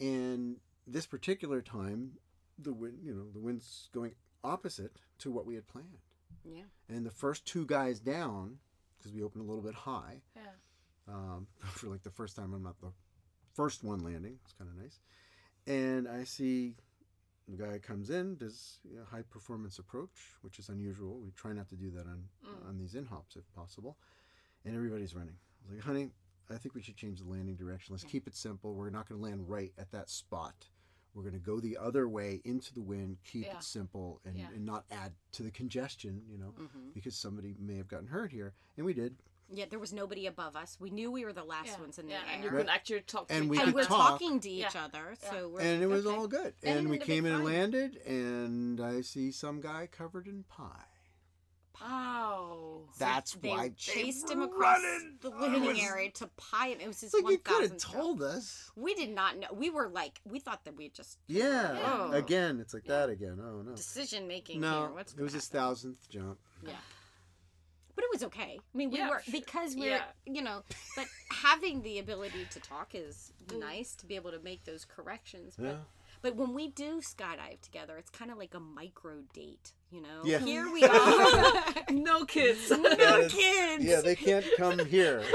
[0.00, 2.12] And this particular time,
[2.58, 5.98] the wind, you know, the wind's going opposite to what we had planned.
[6.44, 6.62] yeah.
[6.88, 8.58] And the first two guys down,
[8.98, 10.42] because we opened a little bit high, Yeah.
[11.08, 12.52] um, for like the first time.
[12.54, 12.92] I'm not the
[13.54, 14.38] first one landing.
[14.44, 15.00] It's kind of nice.
[15.66, 16.76] And I see
[17.48, 20.10] the guy comes in, does you know, high performance approach,
[20.42, 21.18] which is unusual.
[21.20, 22.24] We try not to do that on
[22.68, 23.96] on these in hops if possible.
[24.64, 25.36] And everybody's running.
[25.36, 26.10] I was like, honey,
[26.50, 27.94] I think we should change the landing direction.
[27.94, 28.74] Let's keep it simple.
[28.74, 30.54] We're not going to land right at that spot.
[31.14, 33.56] We're going to go the other way into the wind, keep Yeah.
[33.58, 34.48] it simple, and, Yeah.
[34.54, 36.90] and not add to the congestion, you know, Mm-hmm.
[36.92, 38.52] because somebody may have gotten hurt here.
[38.76, 39.16] And we did.
[39.50, 40.78] Yeah, there was nobody above us.
[40.80, 41.80] We knew we were the last Yeah.
[41.80, 42.18] ones in the yeah.
[42.26, 42.34] air.
[42.34, 44.18] And you could actually talk to And we and we're talk.
[44.18, 44.86] talking to each Yeah.
[44.86, 45.30] other, Yeah.
[45.30, 46.16] so we're and it was okay.
[46.16, 46.54] all good.
[46.62, 50.42] And And we came in being and landed, and I see some guy covered in
[50.44, 50.86] pie.
[51.82, 52.80] Ow.
[52.98, 55.16] That's they why chased they him across running.
[55.20, 56.80] the living was- area to pie him.
[56.80, 58.70] It was his It's like one you could have thousandth told us.
[58.76, 59.48] We did not know.
[59.52, 61.78] We were like, we thought that we just Yeah.
[61.84, 62.12] Oh.
[62.12, 63.38] Again, it's like that again.
[63.42, 63.74] Oh no.
[63.74, 64.60] decision making.
[64.60, 64.88] No, here.
[64.90, 66.38] What's it was gonna his thousandth jump.
[66.62, 66.72] Yeah.
[67.94, 68.58] But it was okay.
[68.58, 69.32] I mean, we Yeah, were sure.
[69.40, 70.04] because we're Yeah.
[70.26, 70.62] you know,
[70.96, 75.54] but having the ability to talk is nice to be able to make those corrections.
[75.56, 75.76] But Yeah.
[76.24, 79.74] But when we do skydive together, it's kind of like a micro date.
[79.92, 80.38] You know, Yeah.
[80.38, 82.70] here we are, no kids.
[82.70, 83.84] no That is- kids.
[83.84, 85.22] Yeah, they can't come here.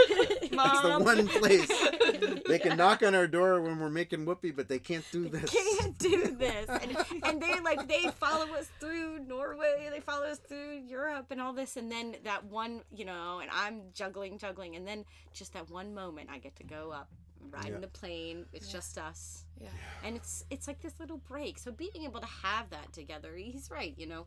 [0.61, 4.67] It's the one place they can knock on our door when we're making whoopee, but
[4.67, 5.51] they can't do this.
[5.51, 10.25] They can't do this and, and they like they follow us through norway they follow
[10.25, 14.37] us through europe and all this and then that one you know and i'm juggling
[14.37, 17.09] juggling and then just that one moment i get to go up
[17.51, 17.79] ride Yeah.
[17.79, 19.69] the plane it's just us Yeah.
[20.03, 23.69] and it's it's like this little break so being able to have that together he's
[23.71, 24.25] right you know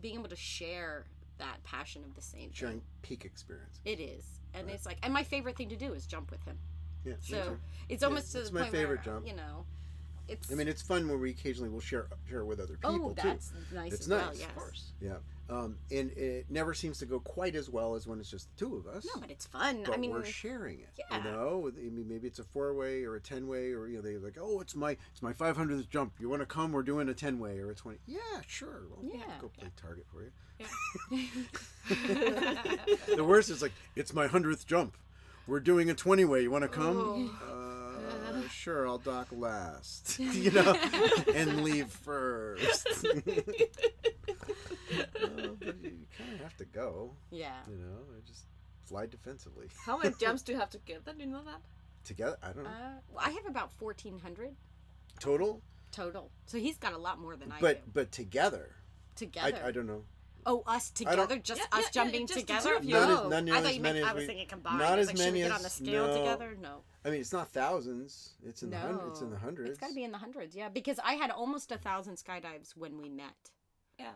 [0.00, 1.04] being able to share
[1.38, 3.80] that passion of the same Sharing thing peak experience.
[3.84, 6.58] it is and it's like and my favorite thing to do is jump with him
[7.04, 7.14] Yeah.
[7.20, 7.58] so too.
[7.88, 9.26] it's almost to it's the my point favorite where jump.
[9.26, 9.64] you know
[10.28, 13.06] it's I mean, it's fun when we occasionally will share share with other oh, people
[13.18, 13.28] oh too.
[13.28, 14.38] that's nice It's as well nice.
[14.38, 14.92] yes Of course.
[15.00, 15.14] Yeah.
[15.50, 18.64] Um, and it never seems to go quite as well as when it's just the
[18.64, 19.04] two of us.
[19.04, 19.82] No, but it's fun.
[19.84, 20.88] but I mean, we're sharing it.
[20.96, 21.18] yeah.
[21.18, 23.96] You know, I mean, maybe it's a four way or a ten way, or you
[23.96, 26.12] know, they're like, oh, it's my it's my five hundredth jump.
[26.20, 26.70] You want to come?
[26.72, 27.98] We're doing a ten way or a twenty.
[28.06, 28.82] Yeah, sure.
[28.90, 29.22] Well, Yeah.
[29.34, 30.30] I'll go play target for you.
[31.10, 31.26] Yeah.
[33.16, 34.96] the worst is like, it's my hundredth jump.
[35.46, 36.42] We're doing a twenty way.
[36.42, 37.36] You want to come?
[37.44, 40.18] Uh, sure, I'll dock last.
[40.20, 40.76] you know,
[41.34, 42.86] and leave first.
[44.92, 47.14] Oh, but you kind of have to go.
[47.30, 47.56] yeah.
[47.68, 48.44] You know, I just
[48.84, 51.04] fly defensively How many jumps do you have to give?
[51.04, 51.60] Do you know that?
[52.04, 52.36] together.
[52.42, 54.56] I don't know Uh, well, I have about fourteen hundred
[55.18, 55.60] total,
[55.92, 57.82] total, so he's got a lot more than I but do.
[57.86, 58.74] but but together.
[59.16, 59.60] Together.
[59.64, 60.04] I don't know.
[60.46, 62.76] oh, us together, just Yeah, us yeah, yeah, jumping just together.
[62.76, 62.94] of you.
[62.94, 64.78] Not as- no, not I thought as you meant many I was we- thinking combined.
[64.78, 66.16] not I was as like, should we many get on the scale no.
[66.18, 66.56] together?
[66.60, 66.80] No.
[67.04, 68.30] I mean, it's not thousands.
[68.42, 68.82] It's in the no.
[68.86, 69.08] hundred.
[69.08, 69.70] It's in the hundreds.
[69.70, 70.70] It's got to be in the hundreds, yeah.
[70.70, 73.50] Because I had almost a thousand skydives when we met,
[73.98, 74.12] Yeah.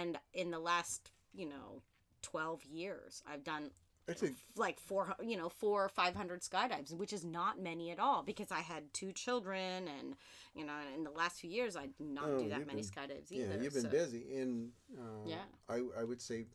[0.00, 1.82] And in the last, you know,
[2.22, 3.70] twelve years, I've done
[4.08, 4.14] a,
[4.56, 8.24] like four you know four or five hundred skydives which is not many at all
[8.24, 10.16] because i had two children and
[10.56, 12.90] you know in the last few years i did not Oh, do that many been-
[12.90, 15.44] skydives yeah, either you've been so busy, and uh, Yeah.
[15.68, 16.46] I I would say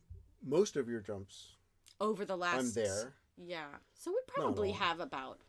[0.44, 1.56] most of your jumps.
[2.02, 3.14] over the last I'm there.
[3.38, 5.40] yeah so we probably have about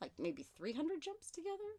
[0.00, 1.70] like maybe 300 jumps together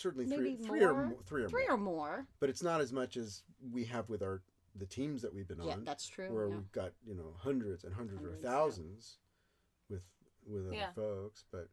[0.00, 1.06] Certainly Maybe three, three or more.
[1.08, 1.74] more, three or three more.
[1.74, 4.40] or more But it's not as much as we have with our
[4.76, 5.84] the teams that we've been yeah on.
[5.84, 6.54] that's true where yeah.
[6.54, 8.50] we've got you know hundreds and hundreds, Hundreds, or yeah.
[8.50, 9.18] thousands
[9.90, 10.00] with
[10.46, 10.92] with other Yeah.
[10.92, 11.68] folks, but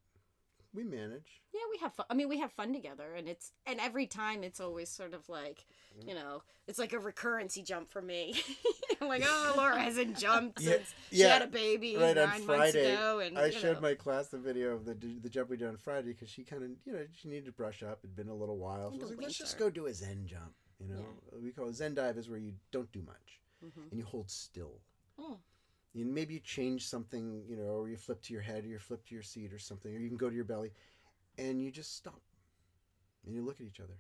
[0.74, 1.41] we manage.
[1.53, 4.43] yeah we have fun i mean we have fun together and it's and every time
[4.43, 5.65] it's always sort of like
[6.05, 8.36] you know it's like a recurrency jump for me
[9.01, 12.30] i'm like oh laura hasn't jumped Yeah, since she had a baby right nine on
[12.45, 13.82] months Friday, ago and I showed know.
[13.82, 16.63] my class the video of the the jump we did on Friday because she kind
[16.63, 17.99] of you know she needed to brush up.
[18.03, 18.91] It'd been a little while.
[18.91, 20.53] So I was like, let's just go do a Zen jump.
[20.80, 21.05] You know,
[21.41, 23.89] we call it Zen dive is where you don't do much Mhm.
[23.91, 24.82] and you hold still.
[25.20, 25.38] Mm.
[25.98, 28.78] And maybe you change something, you know, or you flip to your head, or you
[28.80, 30.72] flip to your seat, or something, or you can go to your belly,
[31.38, 32.22] and you just stop,
[33.26, 33.98] and you look at each other,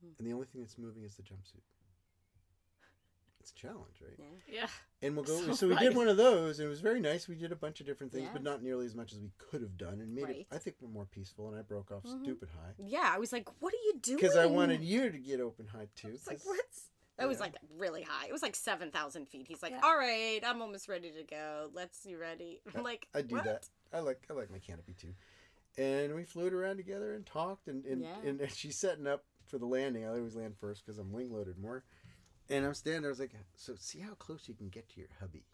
[0.00, 0.10] Hmm.
[0.18, 1.62] and the only thing that's moving is the jumpsuit.
[3.40, 4.18] It's a challenge, right?
[4.18, 4.60] Yeah.
[4.62, 4.66] Yeah.
[5.02, 5.38] And we'll go.
[5.48, 7.28] So So, we did one of those, and it was very nice.
[7.28, 8.32] We did a bunch of different things, Yeah.
[8.32, 10.46] but not nearly as much as we could have done, and made it.
[10.50, 11.48] I think we're more peaceful.
[11.48, 12.22] And I broke off Mhm.
[12.22, 15.18] stupid high Yeah, I was like, "What are you doing?" because I wanted you to
[15.18, 16.08] get open high too.
[16.08, 18.26] It's like 'cause- what's that was like really high.
[18.26, 19.46] It was like seven thousand feet.
[19.48, 19.80] He's like, Yeah.
[19.82, 21.70] "All right, I'm almost ready to go.
[21.72, 23.68] Let's you ready." I'm like, I do "What?" that.
[23.92, 25.14] I like I like my canopy too.
[25.76, 28.14] And we flew it around together and talked and and, Yeah.
[28.24, 30.04] and she's setting up for the landing.
[30.04, 31.84] I always land first because I'm wing loaded more.
[32.50, 33.10] And I'm standing there.
[33.10, 35.44] I was like, so see how close you can get to your hubby.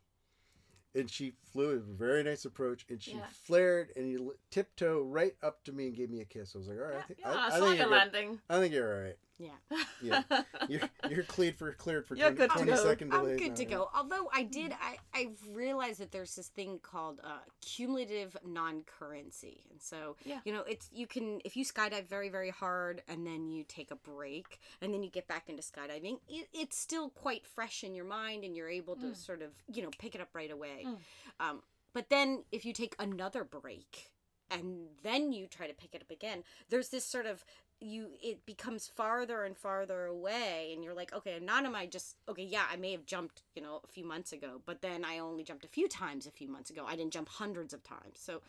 [0.92, 3.26] And she flew a very nice approach, and she Yeah.
[3.46, 6.52] flared and he li- tiptoe right up to me and gave me a kiss.
[6.54, 8.40] I was like, all right, I think, yeah, I, I, I think landing.
[8.50, 9.16] I think you're all right.
[9.41, 10.22] Yeah, Yeah,
[10.68, 12.70] you're you're cleared for cleared for You're 20, good to 20
[13.11, 13.16] go.
[13.16, 13.68] I'm good now, to yeah.
[13.70, 13.91] go.
[13.97, 19.80] Although I did, I I've realized that there's this thing called uh, cumulative non-currency, and
[19.80, 20.41] so Yeah.
[20.45, 23.91] you know, it's you can if you skydive very very hard and then you take
[23.91, 27.95] a break and then you get back into skydiving, it, it's still quite fresh in
[27.95, 30.84] your mind and you're able to sort of you know pick it up right away.
[30.86, 30.97] Mm.
[31.41, 31.62] Um,
[31.95, 34.11] but then if you take another break
[34.51, 37.45] and then you try to pick it up again, there's this sort of
[37.81, 42.16] you it becomes farther and farther away and you're like okay not am i just
[42.28, 45.18] okay yeah i may have jumped you know a few months ago but then i
[45.18, 48.14] only jumped a few times a few months ago i didn't jump hundreds of times
[48.18, 48.43] so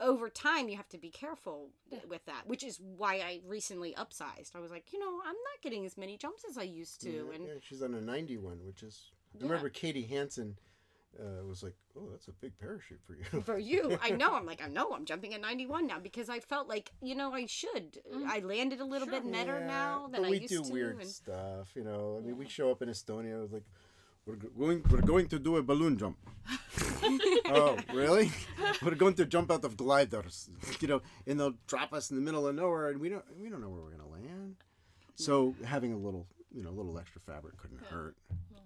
[0.00, 1.70] over time you have to be careful
[2.08, 5.62] with that which is why i recently upsized i was like you know i'm not
[5.62, 8.58] getting as many jumps as i used to Yeah, and yeah, she's on a 91,
[8.64, 9.10] which is.
[9.34, 9.44] I Yeah.
[9.48, 10.56] remember Katie Hansen
[11.18, 14.46] uh, was like, "Oh, that's a big parachute for you." for you i know i'm
[14.46, 17.46] like i know i'm jumping at 91 now because i felt like you know i
[17.46, 21.00] should i landed a little bit better Yeah, now than but i we do weird
[21.00, 22.18] and stuff, you know.
[22.18, 23.64] I mean, we show up in Estonia with like,
[24.26, 26.18] we're going, we're going to do a balloon jump.
[27.46, 28.30] oh, really?
[28.82, 30.50] we're going to jump out of gliders,
[30.80, 33.48] you know, and they'll drop us in the middle of nowhere, and we don't, we
[33.48, 34.56] don't know where we're gonna land.
[35.14, 38.16] So having a little, you know, a little extra fabric couldn't hurt.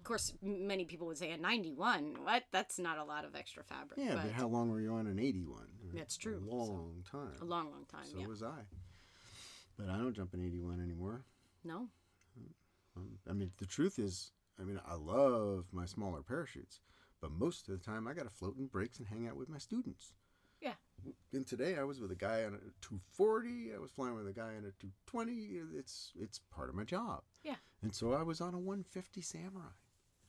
[0.03, 2.17] Of course, many people would say a 91.
[2.25, 2.43] What?
[2.51, 3.97] That's not a lot of extra fabric.
[3.97, 5.63] Yeah, but, how long were you on an 81?
[5.93, 7.31] That's true, A so- long time.
[7.41, 8.03] a long, long time.
[8.11, 8.27] So yeah.
[8.27, 8.63] was I.
[9.77, 11.23] But I don't jump an 81 anymore.
[11.63, 11.87] No.
[12.97, 16.81] Um, I mean, the truth is, I mean, I love my smaller parachutes,
[17.21, 19.47] but most of the time I got to float in breaks and hang out with
[19.47, 20.11] my students.
[20.59, 20.73] Yeah.
[21.31, 23.73] And today I was with a guy on a 240.
[23.73, 25.77] I was flying with a guy on a 220.
[25.77, 27.21] It's it's part of my job.
[27.41, 27.55] Yeah.
[27.81, 29.71] And so I was on a 150 Samurai.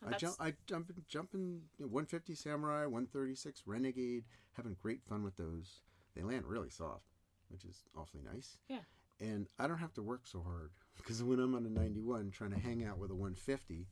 [0.07, 5.36] I jump, I jump, jumping you know, 150 Samurai, 136 Renegade, having great fun with
[5.36, 5.80] those.
[6.14, 7.07] They land really soft,
[7.48, 8.59] which is awfully nice.
[8.68, 8.80] Yeah.
[9.20, 12.52] And I don't have to work so hard because when I'm on a 91 trying
[12.52, 13.86] to hang out with a 150,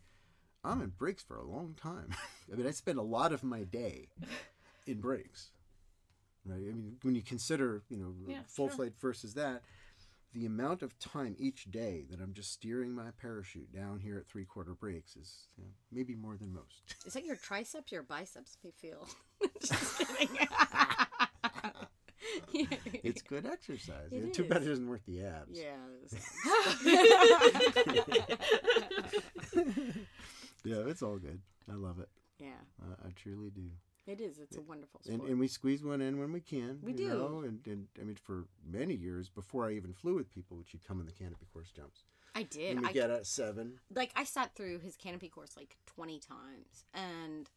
[0.65, 2.11] I'm in breaks for a long time.
[2.53, 4.09] I mean, I spend a lot of my day
[4.87, 5.51] in breaks.
[6.45, 6.57] Right?
[6.57, 8.77] I mean, when you consider, you know, Yeah, full sure.
[8.77, 9.63] flight versus that,
[10.35, 14.27] the amount of time each day that I'm just steering my parachute down here at
[14.27, 16.95] three quarter breaks is you know, maybe more than most.
[17.07, 18.57] Is that your triceps, your biceps?
[18.65, 19.07] Me feel.
[19.61, 20.39] Just kidding.
[23.03, 24.09] it's good exercise.
[24.11, 25.59] It Yeah, Too bad it doesn't work the abs.
[25.59, 25.77] yeah.
[30.65, 31.41] Yeah, it's all good.
[31.71, 32.09] I love it.
[32.39, 32.61] yeah.
[32.81, 33.69] Uh, I truly do.
[34.07, 34.39] It is.
[34.39, 35.21] It's a wonderful sport.
[35.21, 36.79] And, and we squeeze one in when we can.
[36.83, 37.09] We you do.
[37.09, 37.43] Know?
[37.47, 40.87] And, and I mean, for many years before I even flew with people, which you'd
[40.87, 42.05] come in the canopy course jumps.
[42.35, 42.73] I did.
[42.73, 43.79] And we I get at seven.
[43.95, 47.51] like I sat through his canopy course like 20 times and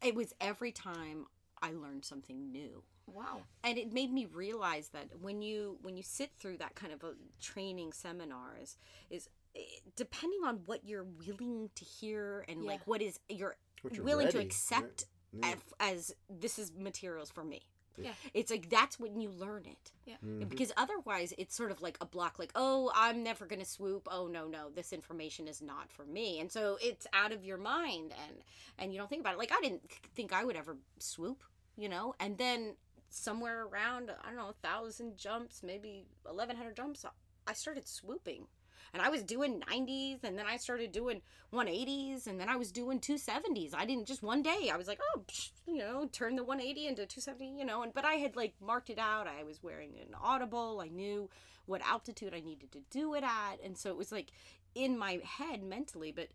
[0.00, 1.26] it was every time
[1.60, 2.82] I learned something new.
[3.06, 3.42] Wow.
[3.64, 7.02] And it made me realize that when you when you sit through that kind of
[7.02, 8.76] a training seminar is
[9.10, 9.60] is eh,
[9.96, 12.70] depending on what you're willing to hear and Yeah.
[12.70, 15.50] like what is you're What you're willing to ready, accept yeah.
[15.50, 17.62] as, as this is materials for me.
[17.98, 18.12] Yeah.
[18.32, 19.92] It's like that's when you learn it.
[20.06, 20.14] Yeah.
[20.24, 20.48] Mm-hmm.
[20.48, 24.08] Because otherwise it's sort of like a block like, "Oh, I'm never going to swoop.
[24.10, 24.70] Oh, no, no.
[24.74, 28.38] This information is not for me." And so it's out of your mind and
[28.78, 29.38] and you don't think about it.
[29.38, 29.82] Like I didn't
[30.14, 31.42] think I would ever swoop,
[31.76, 32.14] you know?
[32.18, 32.76] And then
[33.10, 37.04] somewhere around, I don't know, 1000 jumps, maybe 1100 jumps,
[37.46, 38.46] I started swooping.
[38.94, 41.22] And I was doing 90s, and then I started doing
[41.52, 43.74] 180s, and then I was doing 270s.
[43.74, 44.70] I didn't just one day.
[44.72, 45.24] I was like, oh,
[45.66, 47.82] you know, turn the 180 into 270, you know.
[47.82, 49.26] And but I had like marked it out.
[49.26, 50.82] I was wearing an audible.
[50.84, 51.30] I knew
[51.64, 54.30] what altitude I needed to do it at, and so it was like
[54.74, 56.12] in my head mentally.
[56.12, 56.28] But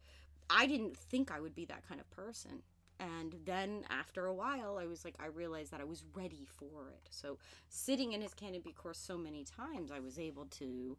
[0.50, 2.64] I didn't think I would be that kind of person.
[3.00, 6.90] And then after a while, I was like, I realized that I was ready for
[6.90, 7.08] it.
[7.12, 7.38] So
[7.70, 10.98] sitting in his canopy course so many times, I was able to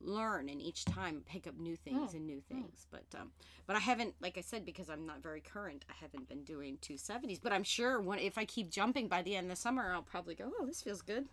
[0.00, 2.86] learn and each time pick up new things and new things.
[2.90, 3.30] But um
[3.66, 6.78] but i haven't like i said because i'm not very current i haven't been doing
[6.82, 9.92] 270s but i'm sure when if i keep jumping by the end of the summer
[9.92, 11.26] i'll probably go oh this feels good.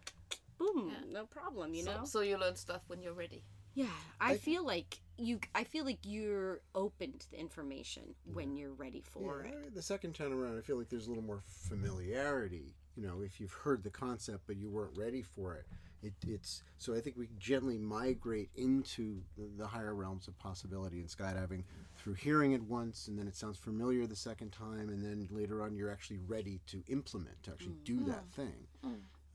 [0.57, 2.05] Boom no problem you so, know?
[2.05, 3.43] so you learn stuff when you're ready.
[3.75, 3.85] yeah
[4.19, 9.01] i feel like you i feel like you're open to the information when you're ready
[9.05, 9.75] for Yeah, it.
[9.75, 12.75] the second time around, I feel like there's a little more familiarity.
[12.95, 15.65] You know, if you've heard the concept but you weren't ready for it,
[16.03, 20.99] it it's so I think we gently migrate into the, the higher realms of possibility
[20.99, 21.63] in skydiving
[21.97, 25.63] through hearing it once, and then it sounds familiar the second time, and then later
[25.63, 28.67] on you're actually ready to implement to actually do that thing.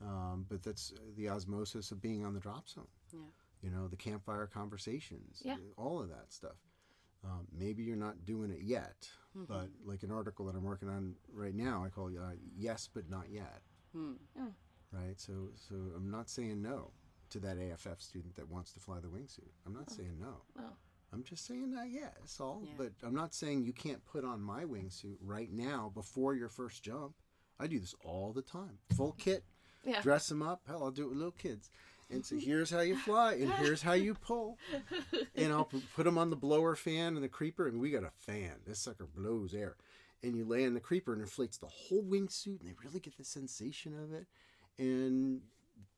[0.01, 2.87] Um, but that's uh, the osmosis of being on the drop zone.
[3.11, 3.19] Yeah.
[3.61, 5.57] You know, the campfire conversations, Yeah.
[5.75, 6.55] all of that stuff.
[7.25, 9.51] Um, maybe you're not doing it yet, Mm-hmm.
[9.53, 13.09] but like an article that I'm working on right now, I call uh, "Yes, but
[13.09, 13.61] not yet."
[13.93, 14.13] Hmm.
[14.91, 15.19] Right.
[15.19, 16.91] So, so I'm not saying no
[17.29, 19.51] to that AFF student that wants to fly the wingsuit.
[19.65, 19.93] I'm not oh.
[19.95, 20.41] saying no.
[20.59, 20.73] Oh.
[21.11, 22.15] I'm just saying that, yet.
[22.19, 22.61] That's all.
[22.63, 22.73] Yeah.
[22.77, 26.83] But I'm not saying you can't put on my wingsuit right now before your first
[26.83, 27.13] jump.
[27.59, 28.77] I do this all the time.
[28.95, 29.43] Full kit.
[29.83, 30.01] Yeah.
[30.01, 30.61] Dress them up.
[30.67, 31.69] Hell, I'll do it with little kids.
[32.11, 34.57] And so here's how you fly, and here's how you pull.
[35.35, 38.11] And I'll put them on the blower fan and the creeper, and we got a
[38.17, 38.55] fan.
[38.67, 39.77] This sucker blows air.
[40.21, 43.17] And you lay in the creeper and inflates the whole wingsuit, and they really get
[43.17, 44.27] the sensation of it.
[44.79, 45.41] And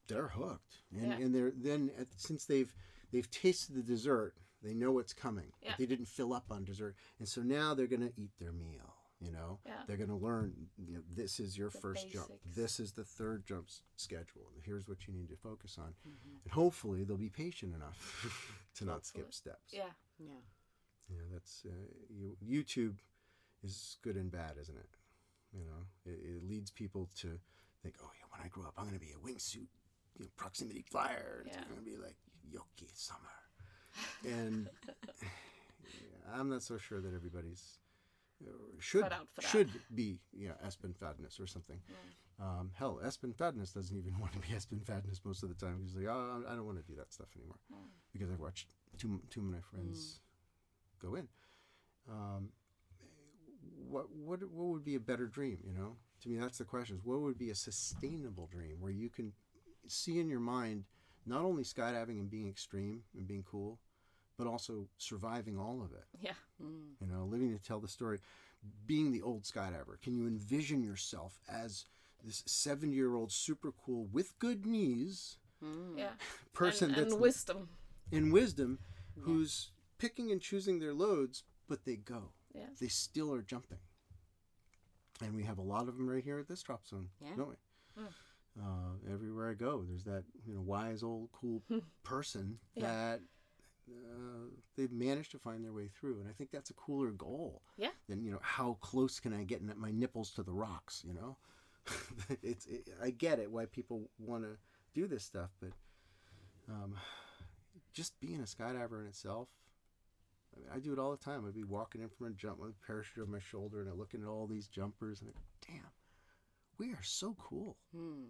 [0.07, 0.77] they're hooked.
[0.91, 1.17] And, Yeah.
[1.25, 2.73] and they're then at, since they've
[3.11, 5.51] they've tasted the dessert, they know what's coming.
[5.61, 5.73] Yeah.
[5.77, 8.95] They didn't fill up on dessert, and so now they're gonna eat their meal.
[9.19, 9.83] You know, Yeah.
[9.87, 10.69] they're gonna learn.
[10.77, 12.31] You know, this is your The first jump.
[12.55, 14.51] This is the third jump s- schedule.
[14.63, 16.37] Here's what you need to focus on, Mm-hmm.
[16.43, 17.99] and hopefully they'll be patient enough
[18.75, 19.71] to not skip steps.
[19.71, 19.91] Yeah.
[20.17, 20.41] yeah
[21.09, 21.69] Yeah, that's uh,
[22.09, 22.97] you, YouTube
[23.63, 24.89] is good and bad, isn't it?
[25.53, 27.39] You know, it, it leads people to
[27.83, 29.67] think, oh yeah, when I grow up, I'm going to be a wingsuit,
[30.17, 31.43] you know, proximity flyer.
[31.47, 31.55] Yeah.
[31.69, 32.15] going to be like
[32.53, 33.35] Jokke Sommer,
[34.23, 34.69] and
[35.21, 37.79] yeah, I'm not so sure that everybody's
[38.79, 39.47] should Cut out for that.
[39.47, 41.79] should be yeah Espen Fadnes or something.
[42.39, 45.79] Um, hell, Espen Fadnes doesn't even want to be Espen Fadnes most of the time.
[45.83, 47.57] He's like, oh, I don't want to do that stuff anymore
[48.11, 50.21] because I've watched too of my friends
[50.99, 51.27] go in.
[52.09, 52.49] Um,
[53.87, 55.59] what what what would be a better dream?
[55.63, 58.91] You know, to me that's the question: is what would be a sustainable dream where
[58.91, 59.33] you can
[59.87, 60.85] see in your mind
[61.25, 63.79] not only skydiving and being extreme and being cool,
[64.37, 66.05] but also surviving all of it.
[66.19, 66.31] Yeah.
[66.61, 66.93] Mm.
[66.99, 68.19] You know, living to tell the story,
[68.87, 70.01] being the old skydiver.
[70.01, 71.85] Can you envision yourself as
[72.23, 75.97] this seven-year-old super cool with good knees mm.
[75.97, 76.09] Yeah.
[76.53, 77.69] person and, that's and wisdom.
[78.11, 78.79] in wisdom,
[79.19, 82.31] who's picking and choosing their loads, but they go.
[82.53, 82.65] Yeah.
[82.79, 83.77] They still are jumping.
[85.21, 87.35] And we have a lot of them right here at this drop zone, Yeah.
[87.35, 88.03] don't we?
[88.59, 91.61] Uh, everywhere I go, there's that you know wise old cool
[92.03, 92.85] person Yeah.
[92.87, 93.19] that
[93.89, 97.61] uh, they've managed to find their way through, and I think that's a cooler goal
[97.77, 97.91] Yeah.
[98.09, 101.03] than you know how close can I get my nipples to the rocks.
[101.07, 101.37] You know,
[102.43, 104.57] it's it, I get it why people want to
[104.93, 105.71] do this stuff, but
[106.69, 106.95] um,
[107.93, 109.47] just being a skydiver in itself.
[110.55, 111.45] I, mean, I do it all the time.
[111.47, 113.97] I'd be walking in from a jump with a parachute on my shoulder, and I'm
[113.97, 115.85] looking at all these jumpers, and I, damn,
[116.77, 117.77] we are so cool.
[117.95, 118.25] Hmm.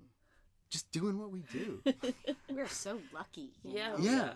[0.69, 1.81] Just doing what we do.
[2.49, 3.51] We're so lucky.
[3.63, 3.89] Yeah.
[3.89, 3.97] know?
[3.99, 4.33] yeah.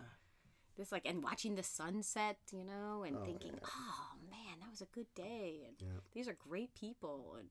[0.78, 3.60] This like and watching the sunset, you know, and Oh, thinking, yeah.
[3.70, 6.00] oh man, that was a good day, and Yeah.
[6.14, 7.48] these are great people, and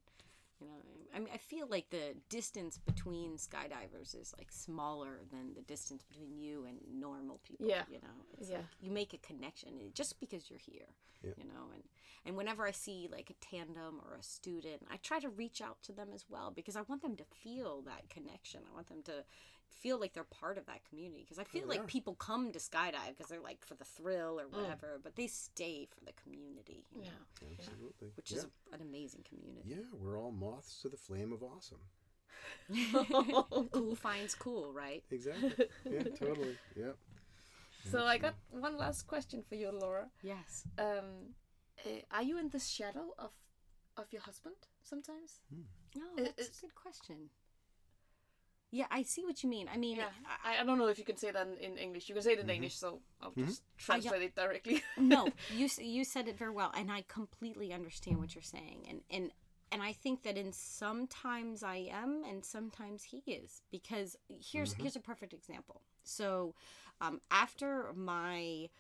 [0.65, 0.77] you know,
[1.15, 6.03] I mean, I feel like the distance between skydivers is like smaller than the distance
[6.03, 7.67] between you and normal people.
[7.69, 7.85] Yeah.
[7.91, 8.57] you know, it's Yeah.
[8.59, 10.89] like you make a connection eh, just because you're here.
[11.23, 11.33] Yeah.
[11.39, 11.83] You know, and
[12.27, 15.83] and whenever I see like a tandem or a student, I try to reach out
[15.85, 18.61] to them as well because I want them to feel that connection.
[18.71, 19.25] I want them to
[19.81, 21.87] feel like they're part of that community because I feel they like are.
[21.87, 25.87] people come to skydive because they're like for the thrill or whatever, but they stay
[25.87, 26.85] for the community.
[26.95, 27.57] You Yeah.
[27.59, 28.09] Absolutely.
[28.17, 28.39] which yeah.
[28.39, 29.69] is a, an amazing community.
[29.71, 31.79] yeah, we're all moths to the flame of awesome.
[33.73, 35.03] cool finds cool, right?
[35.11, 35.53] Exactly.
[35.91, 36.57] Yeah, totally.
[36.77, 36.97] Yep.
[37.91, 40.07] So I got one last question for you, Laura.
[40.23, 40.65] Yes.
[40.79, 41.35] Um,
[41.85, 43.33] uh, are you in the shadow of
[43.97, 45.41] of your husband sometimes?
[45.95, 47.31] No, It- that's it's- a good question.
[48.75, 49.69] Yeah, I see what you mean.
[49.73, 51.79] I mean, Yeah, I, I, I don't know if you can say that in, in
[51.79, 52.09] English.
[52.09, 52.89] You can say it in English, so
[53.23, 54.83] I'll just translate it directly.
[54.99, 58.79] no, you s- you said it very well, and I completely understand what you're saying,
[58.91, 59.31] and and
[59.71, 64.17] and I think that in sometimes I am, and sometimes he is, because
[64.51, 65.83] here's here's a perfect example.
[66.03, 66.55] So,
[67.01, 68.71] um, after my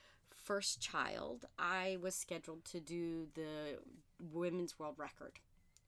[0.49, 3.79] first child, I was scheduled to do the
[4.19, 5.39] women's world record,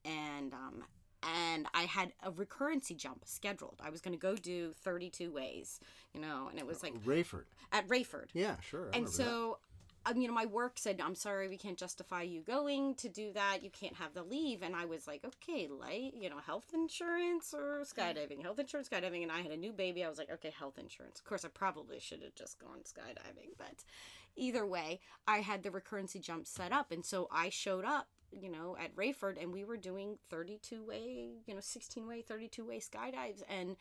[0.05, 0.85] and um.
[1.27, 3.81] And I had a recurrency jump scheduled.
[3.85, 5.81] I was going to go do 32 ways,
[6.15, 7.45] you know, and it was like Raeford.
[7.73, 8.27] at Raeford.
[8.33, 8.91] Yeah, sure.
[8.93, 9.13] I And that.
[9.13, 9.59] so,
[10.05, 13.33] um, you know, my work said, I'm sorry, we can't justify you going to do
[13.33, 13.59] that.
[13.63, 14.63] You can't have the leave.
[14.63, 19.23] And I was like, okay, light, you know, health insurance or skydiving, health insurance, skydiving.
[19.25, 20.05] And I had a new baby.
[20.05, 21.19] I was like, okay, health insurance.
[21.19, 23.57] Of course, I probably should have just gone skydiving.
[23.59, 23.83] But
[24.37, 26.93] either way, I had the recurrency jump set up.
[26.93, 28.07] And so I showed up.
[28.41, 32.65] You know, at Raeford, and we were doing 32 way, you know, 16 way, 32
[32.65, 33.43] way skydives.
[33.49, 33.77] And,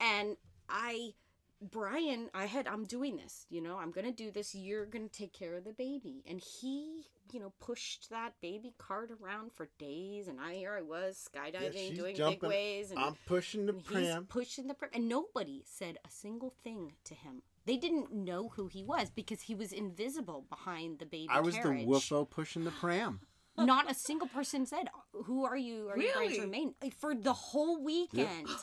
[0.00, 0.36] and
[0.68, 1.14] I,
[1.60, 5.32] Brian, I had I'm doing this, you know, I'm gonna do this, you're gonna take
[5.32, 6.22] care of the baby.
[6.28, 10.82] And he, you know, pushed that baby cart around for days and I here I
[10.82, 14.26] was skydiving, she's doing big ways and, I'm pushing the pram.
[14.26, 17.42] pushing the pram and nobody said a single thing to him.
[17.66, 21.54] They didn't know who he was because he was invisible behind the baby I was
[21.54, 21.80] carriage.
[21.80, 23.20] the whuffo pushing the pram.
[23.58, 25.88] Not a single person said, "Who are you?
[25.88, 26.40] Are you going to Really?
[26.40, 28.48] remain?" For the whole weekend.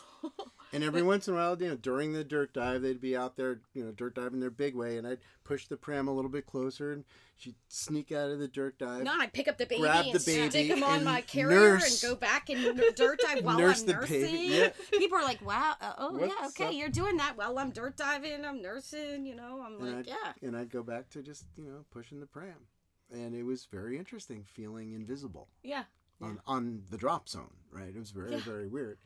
[0.73, 3.37] And every once in a while, you know, during the dirt dive, they'd be out
[3.37, 6.31] there, you know, dirt diving their big way, and I'd push the pram a little
[6.31, 7.05] bit closer, and
[7.37, 9.03] she'd sneak out of the dirt dive.
[9.03, 12.03] No, I'd pick up the baby Grab the baby stick him on my carrier nurse-
[12.03, 14.21] and go back and dirt dive while Nurse I'm the nursing.
[14.21, 14.69] baby, yeah.
[14.91, 16.73] People are like, "Wow, uh, oh yeah, okay, up?
[16.73, 19.61] you're doing that." Well, I'm dirt diving, I'm nursing, you know.
[19.63, 22.25] I'm and like, I'd, yeah, and I'd go back to just, you know, pushing the
[22.25, 22.67] pram.
[23.13, 25.83] And it was very interesting feeling invisible yeah.
[26.21, 27.89] on, on the drop zone, right?
[27.89, 28.39] It was very, Yeah.
[28.39, 28.97] very weird.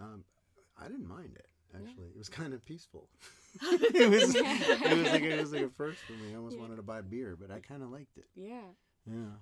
[0.00, 0.24] Um,
[0.80, 2.08] I didn't mind it, actually.
[2.08, 3.08] It was kind of peaceful.
[3.62, 4.42] it, was, it,
[4.98, 6.32] was like, it was like a first for me.
[6.32, 8.26] I almost wanted to buy beer, but I kind of liked it.
[8.34, 8.62] yeah.
[9.04, 9.32] Yeah.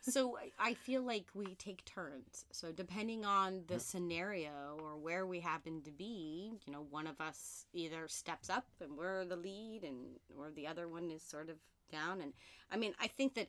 [0.00, 2.46] so I- I feel like we take turns.
[2.52, 7.20] So depending on the scenario or where we happen to be, you know, one of
[7.20, 11.50] us either steps up and we're the lead, and or the other one is sort
[11.50, 11.56] of
[11.90, 12.20] down.
[12.20, 12.32] And
[12.70, 13.48] I mean, I think that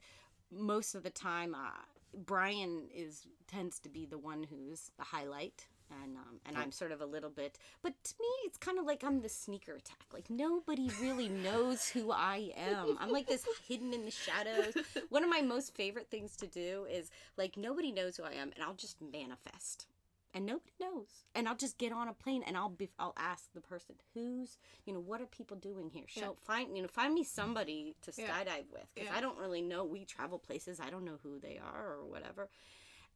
[0.52, 1.72] most of the time, uh,
[2.14, 5.68] Brian is tends to be the one who's the highlight.
[6.04, 7.58] and um, and I'm sort of a little bit.
[7.82, 10.06] But to me, it's kind of like I'm the sneaker attack.
[10.14, 12.98] Like nobody really knows who I am.
[13.00, 14.74] I'm like this hidden in the shadows.
[15.10, 18.52] One of my most favorite things to do is like nobody knows who I am,
[18.56, 19.88] and I'll just manifest.
[20.34, 23.52] And nobody knows, and I'll just get on a plane, and I'll be, I'll ask
[23.54, 26.06] the person who's, you know, what are people doing here?
[26.08, 28.32] Show, find, you know, find me somebody to Yeah.
[28.32, 29.18] skydive with, because Yeah.
[29.18, 29.84] I don't really know.
[29.84, 32.50] We travel places, I don't know who they are or whatever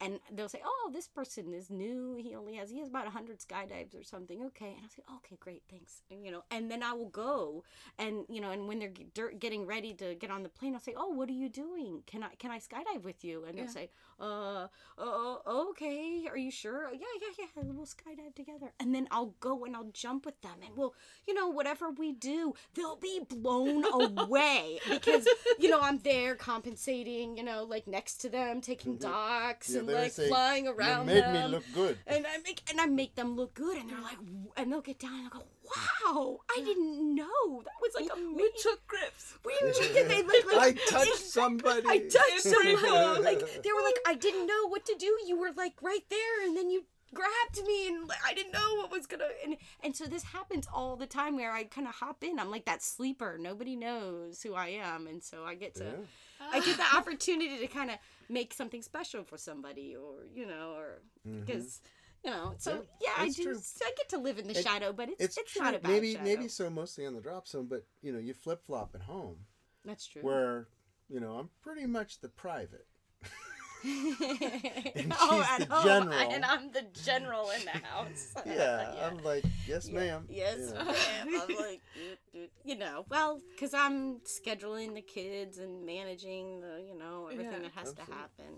[0.01, 2.15] and they'll say, "Oh, this person is new.
[2.15, 5.37] He only has he has about hundred skydives or something." Okay, and I'll say, "Okay,
[5.39, 7.63] great, thanks." And, you know, and then I will go,
[7.97, 10.93] and you know, and when they're getting ready to get on the plane, I'll say,
[10.97, 12.03] "Oh, what are you doing?
[12.07, 13.89] Can I can I skydive with you?" And they'll say,
[14.19, 15.35] "Uh, uh,
[15.69, 16.25] okay.
[16.29, 16.89] Are you sure?
[16.93, 17.63] Yeah, yeah, yeah.
[17.63, 20.93] We'll skydive together." And then I'll go and I'll jump with them, and we'll,
[21.27, 23.83] you know, whatever we do, they'll be blown
[24.19, 25.27] away because
[25.59, 29.87] you know I'm there compensating, you know, like next to them, taking docks Yeah, and
[29.87, 31.51] like saying, flying You around made them.
[31.51, 31.97] me look good.
[32.07, 34.17] and I make and I make them look good, and they're like,
[34.57, 38.51] and they'll get down and go, "Wow, I didn't know that was like amazing." We
[38.61, 39.37] took grips.
[39.45, 39.53] We
[39.93, 41.85] did they look I like touched somebody.
[41.87, 43.23] I touched Every someone.
[43.25, 45.17] Like they were like, I didn't know what to do.
[45.25, 48.75] You were like right there, and then you grabbed me, and like, I didn't know
[48.75, 49.25] what was gonna.
[49.43, 52.39] And and so this happens all the time where I kind of hop in.
[52.39, 53.37] I'm like that sleeper.
[53.39, 55.85] Nobody knows who I am, and so I get to.
[55.85, 56.47] Yeah.
[56.51, 56.97] I get the ah.
[56.97, 57.97] opportunity to kind of
[58.29, 61.41] make something special for somebody, or you know, or mm-hmm.
[61.41, 61.81] because
[62.25, 62.55] you know.
[62.57, 62.85] So.
[63.01, 63.43] Yeah, yeah, I do.
[63.43, 63.59] true.
[63.83, 65.91] I get to live in the It- shadow, but it's It's, it's, not a bad
[65.91, 66.23] maybe shadow.
[66.23, 69.45] maybe so mostly on the drop zone, but you know you flip flop at home
[69.85, 70.21] that's true.
[70.23, 70.67] where
[71.09, 72.87] you know I'm pretty much the private.
[74.95, 76.31] And oh, she's at the home, general.
[76.33, 78.33] and I'm the general in the house.
[78.45, 80.25] Yeah, I'm like yes, ma'am.
[80.29, 80.85] Yes, you know.
[80.85, 81.41] ma'am.
[81.49, 86.83] I'm like, "Doot, doot." you know, well, because I'm scheduling the kids and managing the,
[86.87, 87.59] you know, everything Yeah.
[87.59, 88.05] that has Absolutely.
[88.05, 88.53] to happen.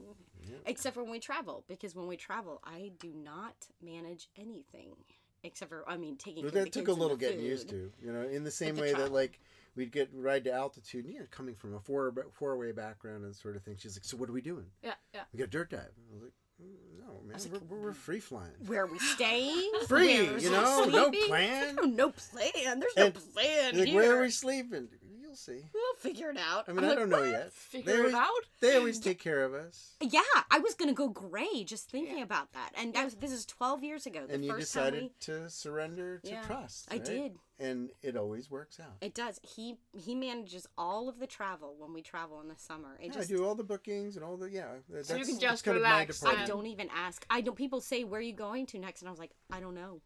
[0.65, 4.95] Except for when we travel, because when we travel, I do not manage anything.
[5.43, 7.69] Except for, I mean, taking Well, care of that took a little the getting used
[7.69, 9.39] to, you know, in the same the way that like
[9.77, 13.33] we'd get ride to altitude, you know, coming from a four four way background and
[13.35, 13.75] sort of thing.
[13.77, 14.65] She's like, "So what are we doing?
[14.83, 15.21] Yeah, yeah.
[15.31, 18.83] We got dirt dive." I was like, "Mm, "No, man, we're, we're free flying, Where
[18.83, 19.71] are we staying?
[19.87, 22.79] free, you know, no plan." No, plan.
[22.79, 23.95] There's And, no plan Like, here.
[23.95, 24.89] where are we sleeping?
[25.47, 25.65] You'll see.
[25.73, 26.65] We'll figure it out.
[26.67, 27.53] I mean, I'm I like, don't know "What?" yet.
[27.53, 28.29] Figure they it always, out?
[28.59, 29.93] They always take care of us.
[30.01, 33.45] Yeah, I was gonna go gray just thinking about that, and that was, this is
[33.45, 34.25] twelve years ago.
[34.27, 36.87] The and you first time decided we, to surrender to Yeah, trust.
[36.91, 37.33] I did.
[37.59, 38.95] and it always works out.
[39.01, 39.39] It does.
[39.43, 42.97] He he manages all of the travel when we travel in the summer.
[43.01, 44.65] It Yeah, I do all the bookings and all the yeah.
[44.89, 47.25] That's, you can just relax I don't even ask.
[47.29, 47.55] I don't.
[47.55, 50.01] People say, "Where are you going to next?" And I was like, "I don't know."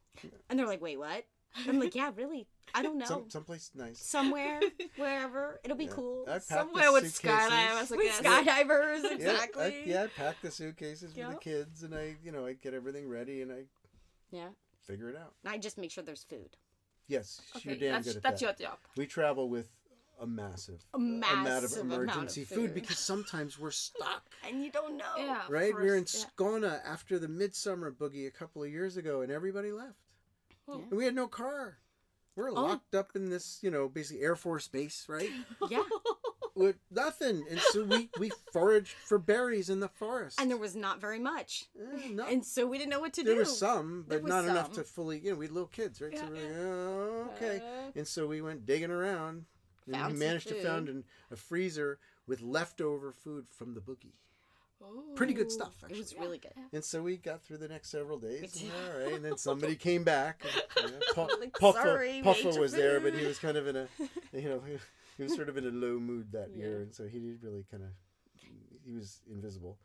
[0.50, 1.24] And they're like, "Wait, what?"
[1.68, 2.48] I'm like, "Yeah, really.
[2.74, 3.06] I don't know.
[3.06, 4.00] Some someplace nice.
[4.00, 4.62] Somewhere,
[4.96, 5.60] wherever.
[5.64, 5.92] It'll be Yeah.
[5.92, 7.52] cool." I packed the Somewhere with suitcases.
[7.52, 8.20] skydivers, With guess.
[8.22, 9.64] skydivers, Yeah, exactly.
[9.64, 12.74] I, yeah, I packed the suitcases for the kids, and I, you know, I get
[12.74, 13.66] everything ready, and I
[14.32, 14.50] Yeah.
[14.84, 15.34] figure it out.
[15.46, 16.56] I just make sure there's food.
[17.08, 18.60] Yes, Okay, you're damn that's, good at that's that.
[18.60, 18.80] your job.
[18.96, 19.68] We travel with
[20.22, 22.56] a massive, A amount of massive amount of emergency food.
[22.56, 22.74] food.
[22.76, 24.24] because sometimes we're stuck.
[24.48, 25.14] And you don't know.
[25.18, 25.42] Yeah.
[25.50, 26.46] Right, we were in course, yeah.
[26.46, 29.98] Skona after the midsummer boogie a couple of years ago, and everybody left,
[30.72, 30.84] Oh.
[30.90, 31.78] and we had no car.
[32.36, 32.54] We're Oh.
[32.54, 35.30] locked up in this, you know, basically Air Force base, right?
[35.70, 35.84] Yeah.
[36.56, 40.40] with nothing, and so we we foraged for berries in the forest.
[40.40, 41.66] And there was not very much.
[41.80, 43.40] Eh, no- And so we didn't know what to there do.
[43.40, 44.84] There was some, but was not enough some.
[44.84, 45.20] to fully.
[45.20, 46.18] You know, we had little kids, right?
[46.18, 47.58] so we're like, oh, okay.
[47.60, 49.46] Uh, and so we went digging around,
[49.86, 54.14] and Found we managed to found an, a freezer with leftover food from the boogie.
[54.84, 55.04] Oh.
[55.16, 56.54] Pretty good stuff, It was really good.
[56.74, 58.62] And so we got through the next several days.
[58.62, 60.44] and all right, and then somebody came back.
[60.78, 63.76] And, you know, Like, Puffa, "Sorry, Puffa was there, but he was kind of in
[63.76, 63.88] a,
[64.34, 64.62] you know,
[65.18, 66.58] he was sort of in a low mood that Yeah.
[66.66, 67.90] year, and so he did really kind of,
[68.84, 69.78] he was invisible.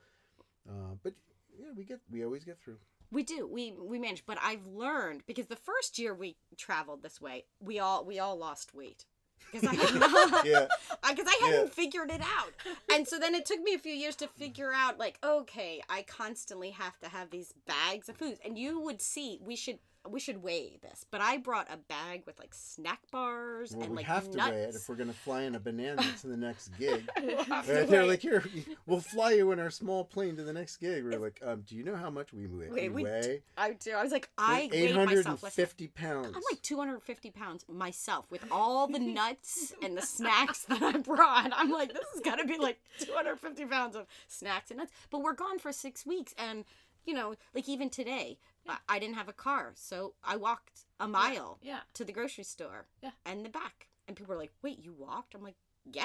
[0.68, 1.14] Uh, but
[1.58, 2.78] yeah, we get, we always get through.
[3.12, 3.46] We do.
[3.46, 7.78] We we manage, but I've learned because the first year we traveled this way, we
[7.78, 9.04] all we all lost weight
[9.52, 10.66] because I had not Yeah.
[11.08, 11.70] because I hadn't Yeah.
[11.70, 12.52] figured it out.
[12.92, 16.02] And so then it took me a few years to figure out like okay, I
[16.02, 18.38] constantly have to have these bags of food.
[18.44, 19.78] And you would see we should
[20.10, 21.04] we should weigh this.
[21.10, 24.36] But I brought a bag with like snack bars Well, and we like have to
[24.36, 24.50] nuts.
[24.50, 27.08] weigh it if we're going to fly in a banana to the next gig.
[27.22, 28.44] We'll Right, they're weigh like, here,
[28.86, 31.04] we'll fly you in our small plane to the next gig.
[31.04, 32.68] We're like, um, do you know how much we weigh?
[32.70, 33.92] We we- weigh I do.
[33.92, 35.52] I was like, I eight weighed hundred myself.
[35.52, 36.28] fifty pounds.
[36.28, 41.50] I'm like 250 pounds myself with all the nuts and the snacks that I brought.
[41.54, 44.92] I'm like, this is gonna be like 250 pounds of snacks and nuts.
[45.10, 46.34] But we're gone for six weeks.
[46.38, 46.64] And,
[47.04, 48.38] you know, like even today,
[48.68, 49.72] I, I didn't have a car.
[49.74, 51.80] So I walked a mile Yeah.
[51.94, 53.10] to the grocery store Yeah.
[53.24, 53.88] and the back.
[54.08, 55.34] And people were like, wait, you walked?
[55.34, 56.04] I'm like, yeah.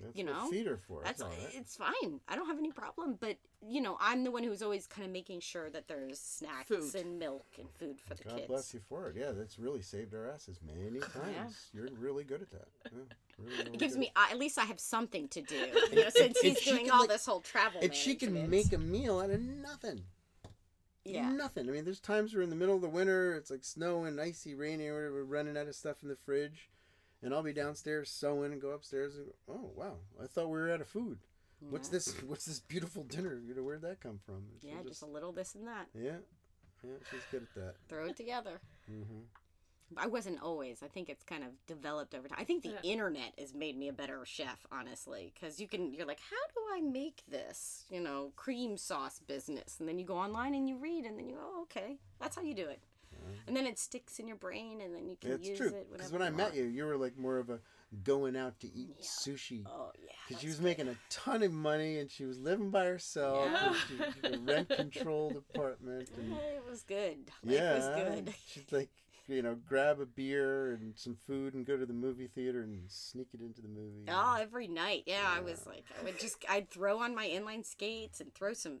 [0.00, 1.02] That's you know, feed her for.
[1.04, 1.38] That's all right.
[1.52, 2.18] it's fine.
[2.26, 3.18] I don't have any problem.
[3.20, 6.66] But you know, I'm the one who's always kind of making sure that there's snacks
[6.66, 6.92] Food.
[6.96, 8.46] and milk and food for the God kids.
[8.48, 9.16] bless you for it.
[9.16, 11.68] Yeah, that's really saved our asses many times.
[11.72, 12.66] You're really good at that.
[12.92, 12.98] Yeah,
[13.38, 14.00] really, really It gives good.
[14.00, 15.54] me uh, at least I have something to do.
[15.92, 17.80] You know, since and he's she doing can, all like- this whole travel.
[17.80, 20.00] And she can make a meal out of nothing.
[21.04, 21.30] Yeah.
[21.32, 21.68] Nothing.
[21.68, 24.54] I mean, there's times we're in the middle of the winter, it's like snowing, icy,
[24.54, 26.70] rainy, or we're running out of stuff in the fridge.
[27.22, 30.58] And I'll be downstairs sewing and go upstairs and go, oh, wow, I thought we
[30.58, 31.18] were out of food.
[31.70, 32.12] What's this?
[32.26, 33.40] What's this beautiful dinner?
[33.46, 34.34] You know, where'd that come from?
[34.34, 35.86] And Yeah, just a little this and that.
[35.94, 36.16] yeah,
[36.82, 37.74] yeah, she's good at that.
[37.88, 38.60] Throw it together.
[38.88, 39.20] hmm
[39.96, 40.82] I wasn't always.
[40.82, 42.38] I think it's kind of developed over time.
[42.40, 42.92] I think the Yeah.
[42.92, 45.92] internet has made me a better chef, honestly, because you can.
[45.92, 47.84] You're like, how do I make this?
[47.90, 51.28] You know, cream sauce business, and then you go online and you read, and then
[51.28, 52.80] you go, oh, okay, that's how you do it.
[53.46, 55.68] And then it sticks in your brain, and then you can It's use true.
[55.68, 55.92] it.
[55.92, 57.60] Because when I met you, you were like more of a
[58.04, 59.04] going out to eat Yeah.
[59.04, 59.66] sushi.
[59.66, 60.10] Oh yeah.
[60.26, 63.50] Because she that's was making a ton of money and she was living by herself.
[63.52, 63.74] Yeah.
[63.86, 66.08] She, she a rent controlled apartment.
[66.14, 66.18] good.
[66.24, 67.30] And It was good.
[67.44, 68.34] Life yeah, was good.
[68.46, 68.90] she'd like,
[69.32, 72.84] you know, grab a beer and some food and go to the movie theater and
[72.88, 74.04] sneak it into the movie.
[74.08, 75.04] Oh, every night.
[75.06, 78.52] Yeah, I was like, I would just, I'd throw on my inline skates and throw
[78.52, 78.80] some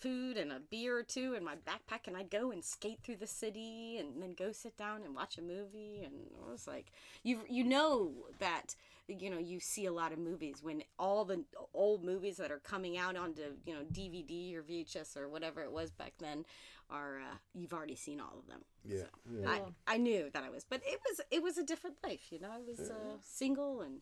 [0.00, 3.16] food and a beer or two in my backpack, and I'd go and skate through
[3.16, 6.02] the city, and then go sit down and watch a movie.
[6.04, 6.92] And it was like,
[7.22, 8.74] you you know that
[9.08, 11.42] you know you see a lot of movies when all the
[11.72, 15.72] old movies that are coming out onto you know DVD or VHS or whatever it
[15.72, 16.44] was back then
[16.90, 18.60] are uh, you've already seen all of them.
[18.84, 19.04] Yeah.
[19.26, 19.48] So, yeah.
[19.50, 22.40] I, I knew that I was, but it was it was a different life, you
[22.40, 22.50] know.
[22.50, 24.00] I was uh, single and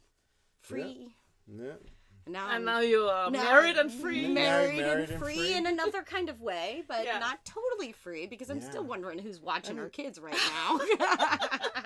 [0.60, 1.14] free.
[1.46, 1.72] yeah.
[2.26, 4.26] And now And I'm now you are now married and free.
[4.26, 5.54] Married, Married and, and free free.
[5.54, 7.20] in another kind of way, but Yeah.
[7.20, 10.80] not totally free because I'm still wondering who's watching our kids right now.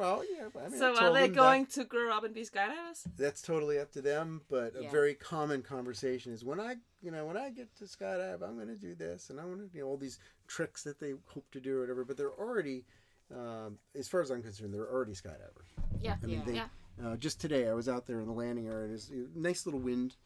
[0.00, 0.48] Well, yeah.
[0.58, 3.04] I mean, I so are they them that- going to grow up and be skydivers?
[3.18, 4.40] that's totally up to them.
[4.48, 4.88] But Yeah.
[4.88, 8.56] a very common conversation is when I, you know, when I get to skydive, I'm
[8.56, 11.12] going to do this, and I want to, you know, all these tricks that they
[11.26, 12.04] hope to do or whatever.
[12.06, 12.86] But they're already,
[13.30, 15.68] um, as far as I'm concerned, they're already skydivers.
[16.00, 16.16] Yeah.
[16.22, 16.44] I mean, Yeah.
[16.46, 16.68] they, Yeah.
[17.04, 18.86] uh, just today I was out there in the landing area.
[18.86, 20.16] and It's a nice little wind,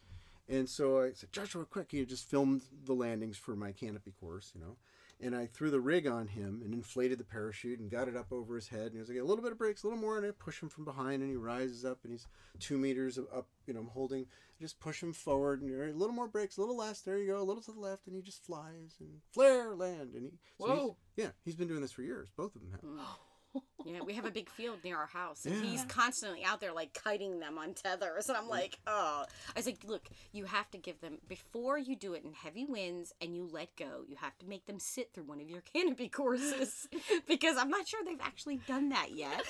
[0.48, 1.92] and so I said, Joshua, quick!
[1.92, 4.76] You just filmed the landings for my canopy course, you know.
[5.20, 8.32] And I threw the rig on him and inflated the parachute and got it up
[8.32, 8.86] over his head.
[8.86, 10.60] And he was like, a little bit of brakes, a little more, and I push
[10.60, 12.26] him from behind, and he rises up, and he's
[12.58, 13.46] two meters up.
[13.66, 14.26] You know, I'm holding,
[14.60, 17.00] just push him forward, and you're a little more brakes, a little less.
[17.00, 20.14] There you go, a little to the left, and he just flies and flare land.
[20.14, 20.96] And he, so he's- Whoa.
[21.16, 22.28] yeah, he's been doing this for years.
[22.36, 22.80] Both of them have.
[22.80, 22.98] Hmm.
[23.84, 25.62] yeah, we have a big field near our house, and Yeah.
[25.70, 29.66] he's constantly out there like kiting them on tethers, and I'm like, oh, I was
[29.66, 33.34] like, look, you have to give them before you do it in heavy winds and
[33.36, 34.02] you let go.
[34.08, 36.88] You have to make them sit through one of your canopy courses
[37.28, 39.42] because I'm not sure they've actually done that yet.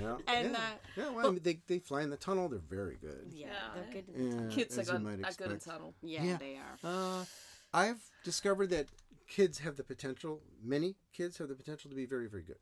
[0.00, 0.56] Yeah, And, yeah.
[0.56, 0.60] uh,
[0.96, 2.48] yeah well, I mean, they, they fly in the tunnel.
[2.48, 3.30] They're very good.
[3.32, 4.08] Yeah, Yeah, they're good.
[4.14, 4.50] in the tunnel.
[4.50, 5.94] Yeah, Kids are as good, might are good in tunnel.
[6.02, 6.36] Yeah, Yeah.
[6.38, 6.78] they are.
[7.20, 7.24] Uh,
[7.72, 8.86] I've discovered that
[9.28, 12.56] kids have the potential, many kids have the potential to be very, very good.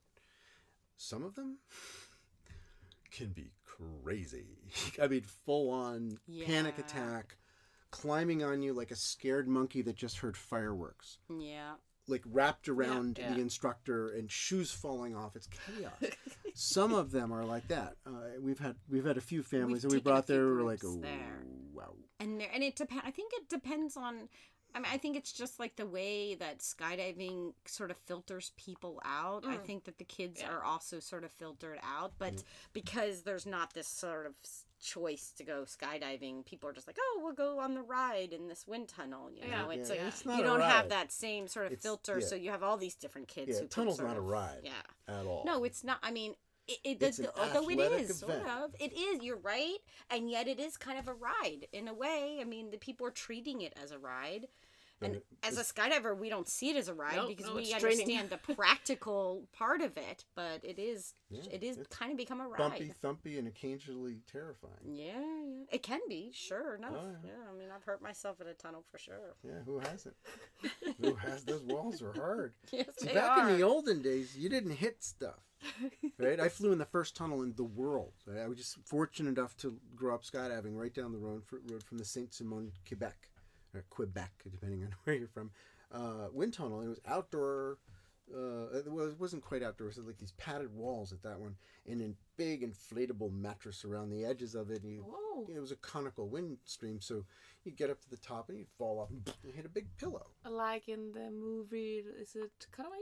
[0.98, 1.58] Some of them
[3.10, 4.58] can be crazy.
[5.02, 7.36] I mean, full on panic attack,
[7.90, 11.18] climbing on you like a scared monkey that just heard fireworks.
[11.30, 11.74] Yeah.
[12.08, 13.32] Like wrapped around yeah.
[13.32, 15.36] the instructor and shoes falling off.
[15.36, 16.12] It's chaos.
[16.54, 17.94] Some of them are like that.
[18.04, 20.46] Uh, we've had we've had a few families that we brought there.
[20.46, 21.44] We're like, oh there.
[21.72, 21.94] wow.
[22.18, 23.04] and there, and it depends.
[23.06, 24.28] I think it depends on.
[24.74, 29.00] I mean, I think it's just like the way that skydiving sort of filters people
[29.04, 29.44] out.
[29.46, 29.64] I Mm.
[29.64, 30.50] think that the kids Yeah.
[30.50, 34.34] are also sort of filtered out, but because there's not this sort of
[34.80, 38.46] choice to go skydiving, people are just like, oh, we'll go on the ride in
[38.46, 39.30] this wind tunnel.
[39.30, 39.62] You Yeah.
[39.62, 40.90] know, it's Yeah, like it's not you don't have ride.
[40.90, 42.20] that same sort of It's- filter.
[42.20, 42.26] yeah.
[42.26, 43.48] So you have all these different kids.
[43.48, 44.82] Yeah, who can tunnel's sort not a ride Yeah.
[45.08, 45.44] at all.
[45.44, 45.98] No, it's not.
[46.02, 46.36] I mean,
[46.68, 49.22] it, it It's the, although it is sort of, it is.
[49.22, 49.78] You're right,
[50.10, 52.38] and yet it is kind of a ride in a way.
[52.40, 54.48] I mean, the people are treating it as a ride,
[55.00, 57.72] and as a skydiver, we don't see it as a ride No, because no, we
[57.72, 60.24] understand the practical part of it.
[60.34, 62.58] But it is, Yeah, it is kind of become a ride.
[62.58, 64.72] bumpy, thumpy, and occasionally terrifying.
[64.84, 66.30] Yeah, yeah, it can be.
[66.34, 66.92] Sure enough.
[66.96, 67.30] Oh, yeah.
[67.30, 67.50] yeah.
[67.52, 69.36] I mean, I've hurt myself in a tunnel for sure.
[69.44, 70.16] Yeah, who hasn't?
[71.00, 71.44] who has?
[71.44, 72.54] Those walls are hard.
[72.72, 73.48] Yes, See, they back are.
[73.50, 75.40] in the olden days, you didn't hit stuff,
[76.18, 76.38] right?
[76.40, 78.12] I flew in the first tunnel in the world.
[78.28, 81.82] I was just fortunate enough to grow up skydiving right down the road, fr- road
[81.82, 83.28] from the Saint Simon, Quebec,
[83.74, 85.50] or Quebec, depending on where you're from,
[85.92, 86.78] uh, wind tunnel.
[86.80, 87.78] And it was outdoor.
[88.30, 89.86] Uh, it was, wasn't quite outdoor.
[89.88, 94.10] It was like these padded walls at that one, and then big inflatable mattress around
[94.10, 94.84] the edges of it.
[94.84, 95.46] You, Whoa.
[95.48, 97.24] it was a conical wind stream, so
[97.64, 99.86] you get up to the top and you'd fall off and you hit a big
[99.96, 100.26] pillow.
[100.46, 102.98] Like in the movie, is it Cutaway?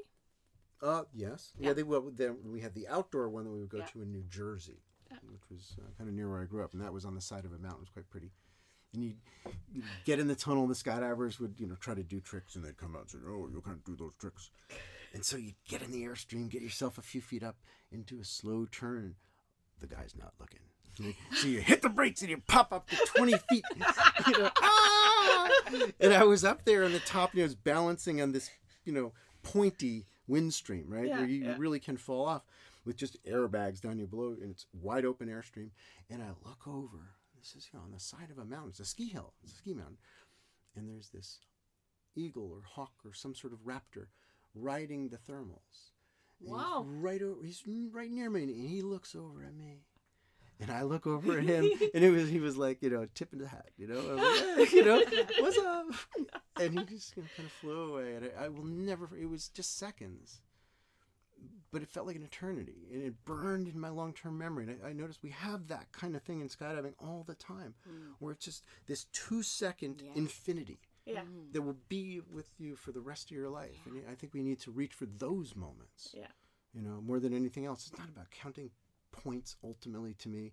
[0.81, 1.55] Uh, yes.
[1.59, 1.73] Yeah, Yeah.
[1.73, 2.09] they will.
[2.15, 3.87] Then we had the outdoor one that we would go Yeah.
[3.87, 4.79] to in New Jersey.
[5.33, 7.21] which was uh, kind of near where I grew up, and that was on the
[7.21, 7.79] side of a mountain.
[7.79, 8.31] It was quite pretty.
[8.97, 12.57] And you get in the tunnel, the skydivers would you know try to do tricks,
[12.57, 14.51] and they'd come out and say, "Oh, you can't do those tricks."
[15.13, 17.57] And so you get in the airstream, get yourself a few feet up
[17.93, 19.15] into a slow turn.
[19.81, 20.61] The guy's not looking.
[21.35, 23.65] So you hit the brakes and you pop up to 20 feet.
[24.27, 25.49] You know, ah!
[26.01, 28.51] And I was up there on the top and I was balancing on this,
[28.85, 29.13] you know,
[29.43, 31.07] pointy wind stream, right?
[31.07, 31.55] Yeah, Where you, yeah.
[31.59, 32.43] really can fall off
[32.87, 35.71] with just airbags down you below and it's wide open airstream.
[36.09, 37.11] And I look over.
[37.39, 38.71] This is you know, on the side of a mountain.
[38.71, 39.35] It's a ski hill.
[39.43, 39.99] It's a ski mountain.
[40.75, 41.41] And there's this
[42.15, 44.07] eagle or hawk or some sort of raptor
[44.55, 45.93] riding the thermals.
[46.41, 46.85] And Wow.
[46.87, 47.43] right over.
[47.45, 49.85] He's right near me, and he looks over at me,
[50.61, 51.65] and I look over at him,
[51.95, 54.01] and it was he was like you know tipping the hat, you know,
[54.59, 55.03] like, you know,
[55.41, 55.87] what's up?
[56.61, 59.09] And he just you know, kind of flew away, and I, I will never.
[59.17, 60.41] It was just seconds,
[61.73, 64.65] but it felt like an eternity, and it burned in my long term memory.
[64.65, 67.75] And I, I noticed we have that kind of thing in skydiving all the time,
[68.19, 70.13] where it's just this two second Yeah.
[70.15, 71.25] infinity Yeah.
[71.53, 73.79] that will be with you for the rest of your life.
[73.87, 76.13] And I think we need to reach for those moments.
[76.17, 76.29] Yeah.
[76.73, 77.89] You know, more than anything else.
[77.89, 78.71] It's not about counting
[79.13, 80.53] points ultimately to me.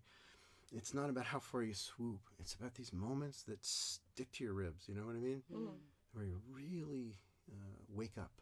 [0.71, 2.21] It's not about how far you swoop.
[2.39, 4.87] It's about these moments that stick to your ribs.
[4.87, 5.43] You know what I mean?
[5.53, 5.67] Mm.
[6.13, 7.19] Where you really
[7.51, 8.41] uh, wake up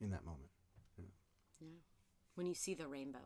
[0.00, 0.50] in that moment.
[2.36, 3.18] When you see the rainbow.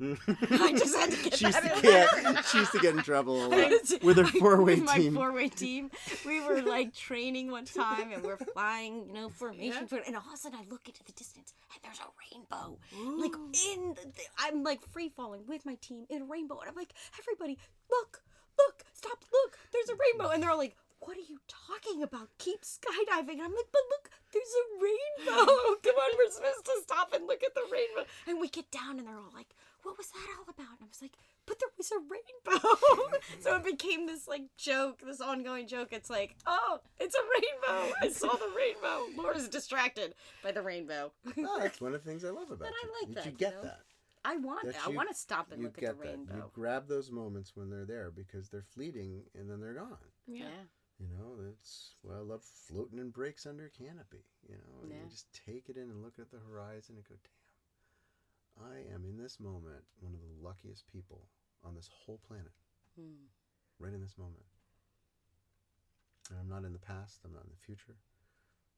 [0.02, 3.36] I just had to get she used to get, she used to get in trouble
[3.44, 5.14] a lot With her four-way my team.
[5.14, 5.90] four-way team.
[6.26, 10.22] We were like training one time, and we're flying, you know, formation, for and all
[10.26, 12.78] of a sudden I look into the distance, and there's a rainbow,
[13.22, 13.34] like
[13.72, 13.94] in.
[13.94, 16.94] The, the- I'm like free falling with my team in a rainbow, and I'm like,
[17.20, 17.58] everybody,
[17.90, 18.22] look,
[18.58, 20.74] look, stop, look, there's a rainbow, and they're all like.
[21.04, 22.28] What are you talking about?
[22.38, 23.32] Keep skydiving.
[23.40, 25.46] And I'm like, but look, there's a rainbow.
[25.82, 28.08] Come on, we're supposed to stop and look at the rainbow.
[28.28, 30.78] And we get down, and they're all like, what was that all about?
[30.78, 31.12] And I was like,
[31.46, 33.18] but there was a rainbow.
[33.40, 35.88] so it became this like joke, this ongoing joke.
[35.90, 37.94] It's like, oh, it's a rainbow.
[38.00, 39.20] I saw the rainbow.
[39.20, 40.14] Laura's distracted
[40.44, 41.12] by the rainbow.
[41.36, 42.72] Oh, that's one of the things I love about it.
[42.72, 43.62] But I like that that, you you get know?
[43.68, 43.80] that.
[44.24, 46.10] I want that I you- want to stop and you look at get the that.
[46.10, 46.36] rainbow.
[46.36, 49.96] You grab those moments when they're there because they're fleeting and then they're gone.
[50.28, 50.44] Yeah.
[50.44, 50.48] yeah.
[51.02, 54.22] You know, that's well, I love floating in brakes under a canopy.
[54.48, 55.02] You know, Yeah.
[55.02, 59.04] you just take it in and look at the horizon and go, damn, I am
[59.04, 61.28] in this moment one of the luckiest people
[61.64, 62.52] on this whole planet,
[62.94, 63.26] Hmm.
[63.80, 64.46] right in this moment.
[66.30, 67.24] And I'm not in the past.
[67.24, 67.96] I'm not in the future.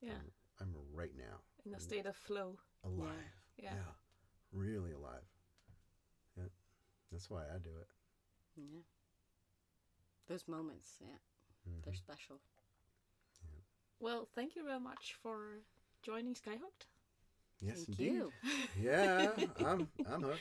[0.00, 0.18] Yeah.
[0.60, 2.58] I'm right now, In a state of flow.
[2.84, 3.34] alive.
[3.56, 3.94] Yeah.
[4.50, 5.26] really alive.
[6.36, 6.48] Yeah,
[7.10, 7.88] that's why I do it.
[8.56, 8.82] Yeah.
[10.26, 11.18] Those moments, yeah,
[11.68, 11.82] Mhm.
[11.84, 12.40] they're special.
[14.00, 15.60] Well, thank you very much for
[16.02, 16.86] joining Skyhooked.
[17.60, 18.12] Yes, Thank indeed.
[18.12, 18.32] you.
[18.80, 19.30] Yeah,
[19.64, 20.40] I'm I'm hooked.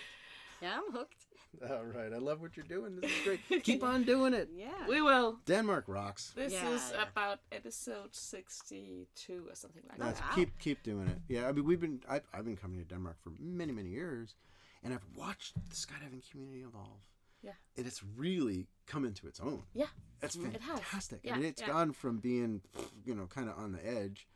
[0.61, 1.25] Yeah, I'm hooked.
[1.69, 2.99] All right, I love what you're doing.
[2.99, 3.63] This is great.
[3.63, 4.49] Keep on doing it.
[4.55, 4.87] Yeah.
[4.87, 5.39] We will.
[5.45, 6.31] Denmark rocks.
[6.35, 7.03] This Yeah, is yeah.
[7.11, 10.29] about episode 62 or something like That's, that.
[10.29, 10.35] wow.
[10.35, 11.19] Keep keep doing it.
[11.27, 14.35] Yeah, I mean we've been I've, I've been coming to Denmark for many many years,
[14.83, 17.01] and I've watched the skydiving community evolve.
[17.43, 17.51] Yeah.
[17.77, 19.63] and it's really come into its own.
[19.73, 19.87] Yeah.
[20.21, 20.55] That's mm-hmm.
[20.55, 20.79] It has.
[20.79, 21.19] fantastic.
[21.23, 21.67] Yeah, I mean, it's yeah.
[21.67, 22.61] gone from being
[23.05, 24.27] you know kind of on the edge.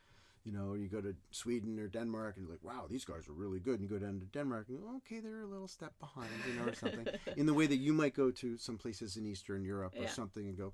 [0.44, 3.34] You know, you go to Sweden or Denmark and you're like, wow, these guys are
[3.34, 3.80] really good.
[3.80, 6.54] And you go down to Denmark and go, okay, they're a little step behind, you
[6.58, 7.06] know, or something.
[7.36, 10.08] In the way that you might go to some places in Eastern Europe or Yeah.
[10.08, 10.72] something and go,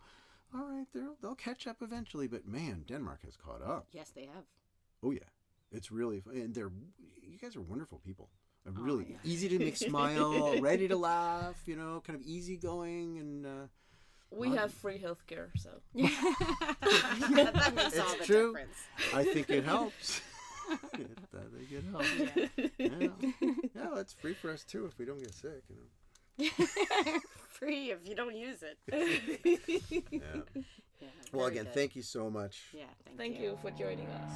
[0.55, 2.29] all right, they'll they'll catch up eventually.
[2.29, 3.89] But man, Denmark has caught up.
[3.91, 4.45] Yes, they have.
[5.03, 5.29] Oh yeah,
[5.73, 6.37] it's really fun.
[6.37, 6.71] and they're
[7.23, 8.31] you guys are wonderful people.
[8.67, 9.17] Uh, Oh, really yeah.
[9.25, 11.61] easy to make smile, ready to laugh.
[11.67, 13.47] You know, kind of easygoing and.
[13.47, 13.67] Uh,
[14.31, 15.71] We have free healthcare, so.
[15.95, 18.53] that makes all It's the true.
[18.53, 18.79] difference.
[19.15, 20.21] I think it helps.
[20.95, 22.09] it, I think it helps.
[22.79, 23.09] Yeah.
[23.75, 25.63] yeah, it's free for us too if we don't get sick.
[25.69, 25.89] You know.
[27.49, 28.79] Free if you don't use it.
[30.11, 30.21] Yeah.
[31.01, 31.75] Yeah, Well, again, good.
[31.75, 32.63] thank you so much.
[32.73, 34.33] Yeah, thank, Thank you for joining us.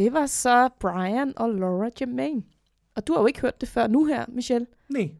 [0.00, 2.42] Det var så Brian og Laura Jermaine.
[2.94, 4.66] Og du har jo ikke hørt det før nu her, Michelle.
[4.88, 5.10] Nej.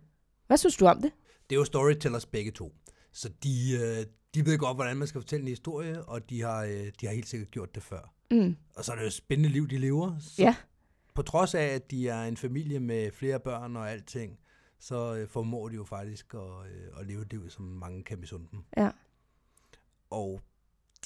[0.46, 1.12] Hvad synes du om det?
[1.50, 2.72] Det er jo storytellers begge to.
[3.12, 6.64] Så de, øh, de ved godt, hvordan man skal fortælle en historie, og de har,
[6.64, 8.14] øh, de har helt sikkert gjort det før.
[8.30, 8.56] Mm.
[8.76, 10.18] Og så er det jo et spændende liv, de lever.
[10.20, 10.54] Så Ja.
[11.14, 14.38] På trods af, at de er en familie med flere børn og alting,
[14.78, 18.20] så øh, formår de jo faktisk at, øh, at leve et liv, som mange kan
[18.20, 18.64] misunde dem.
[18.76, 18.90] Ja.
[20.10, 20.40] Og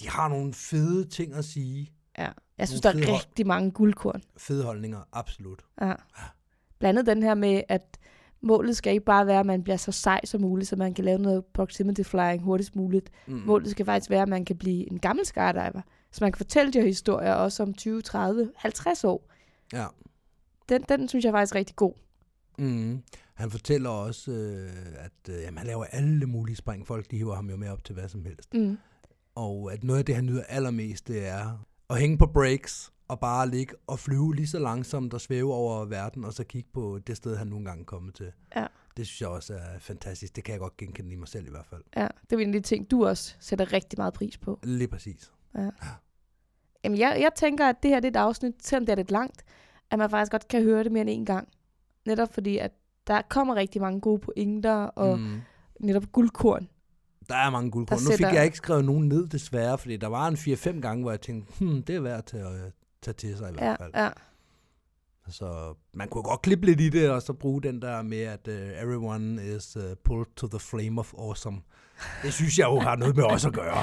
[0.01, 1.93] de har nogle fede ting at sige.
[2.19, 2.29] Ja.
[2.59, 4.23] Jeg synes, Nogle der er fede rigtig mange guldkorn.
[4.37, 5.65] Fede holdninger, absolut.
[5.81, 5.93] Ja.
[6.79, 7.99] Blandt andet den her med, at
[8.41, 11.05] målet skal ikke bare være, at man bliver så sej som muligt, så man kan
[11.05, 13.11] lave noget proximity flying hurtigst muligt.
[13.27, 13.43] Mm.
[13.47, 15.83] Målet skal faktisk være, at man kan blive en gammel skydiver,
[16.13, 19.31] så man kan fortælle de her historier også om 20, 30, 50 år.
[19.73, 19.87] Ja.
[20.69, 21.93] den, den synes jeg er faktisk rigtig god.
[22.59, 23.03] Mm.
[23.35, 26.87] Han fortæller også, øh, at øh, jamen, han laver alle mulige spring.
[26.87, 28.55] Folk de hiver ham jo med op til hvad som helst.
[28.55, 28.79] Mm.
[29.35, 33.21] Og at noget af det, han nyder allermest, det er at hænge på breaks og
[33.21, 36.99] bare ligge og flyve lige så langsomt og svæve over verden, og så kigge på
[37.07, 38.33] det sted, han nogle gange er kommet til.
[38.57, 38.67] Ja.
[38.97, 40.37] Det synes jeg også er fantastisk.
[40.37, 41.83] Det kan jeg godt genkende i mig selv i hvert fald.
[41.97, 44.61] Ja, det er en af de ting, du også sætter rigtig meget pris på.
[44.63, 45.33] Lige præcis.
[45.55, 45.71] Ja.
[46.85, 49.11] Jamen, jeg, jeg tænker, at det her det er et afsnit, selvom det er lidt
[49.11, 49.45] langt,
[49.91, 51.49] at man faktisk godt kan høre det mere end en gang.
[52.07, 52.73] Netop fordi, at
[53.07, 55.19] der kommer rigtig mange gode pointer, og.
[55.19, 55.41] Mm.
[55.81, 56.69] netop guldkorn.
[57.29, 57.99] Der er mange guldkorn.
[58.11, 61.11] Nu fik jeg ikke skrevet nogen ned, desværre, fordi der var en 4-5 gange, hvor
[61.11, 62.71] jeg tænkte, hmm, det er værd til at øh,
[63.03, 63.91] tage til sig i Ja, hvert fald.
[63.95, 64.09] ja.
[65.29, 68.49] Så man kunne godt klippe lidt i det, og så bruge den der med, at
[68.49, 71.57] uh, everyone is uh, pulled to the flame of awesome.
[72.23, 73.83] Det synes jeg jo har noget med os at gøre.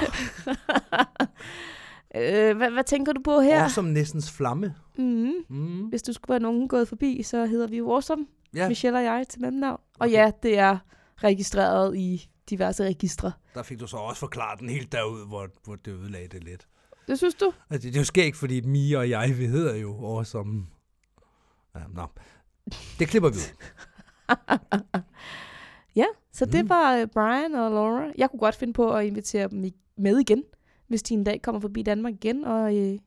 [2.16, 3.62] øh, hvad, hvad tænker du på her?
[3.62, 4.74] Awesome næstens flamme.
[4.98, 5.32] Mm.
[5.48, 5.80] Mm.
[5.88, 9.04] Hvis du skulle være nogen gået forbi, så hedder vi jo Awesome, Ja, Michelle og
[9.04, 9.80] jeg til mellemnavn.
[9.98, 10.12] Og Okay.
[10.12, 10.78] ja, det er
[11.16, 13.32] registreret i diverse registre.
[13.54, 16.66] der fik du så også forklaret den helt derud, hvor, hvor det ødelagde det lidt.
[17.06, 17.52] Det synes du?
[17.70, 20.66] Altså, det er jo skægt, fordi Mia og jeg, vi hedder jo awesome.
[21.74, 22.06] Ja, nå.
[22.98, 23.56] Det klipper vi ud.
[25.96, 26.68] Ja, så det Mm.
[26.68, 28.12] var øh, Brian og Laura.
[28.18, 30.42] Jeg kunne godt finde på at invitere dem med igen,
[30.88, 32.98] hvis de en dag kommer forbi Danmark igen, og, øh,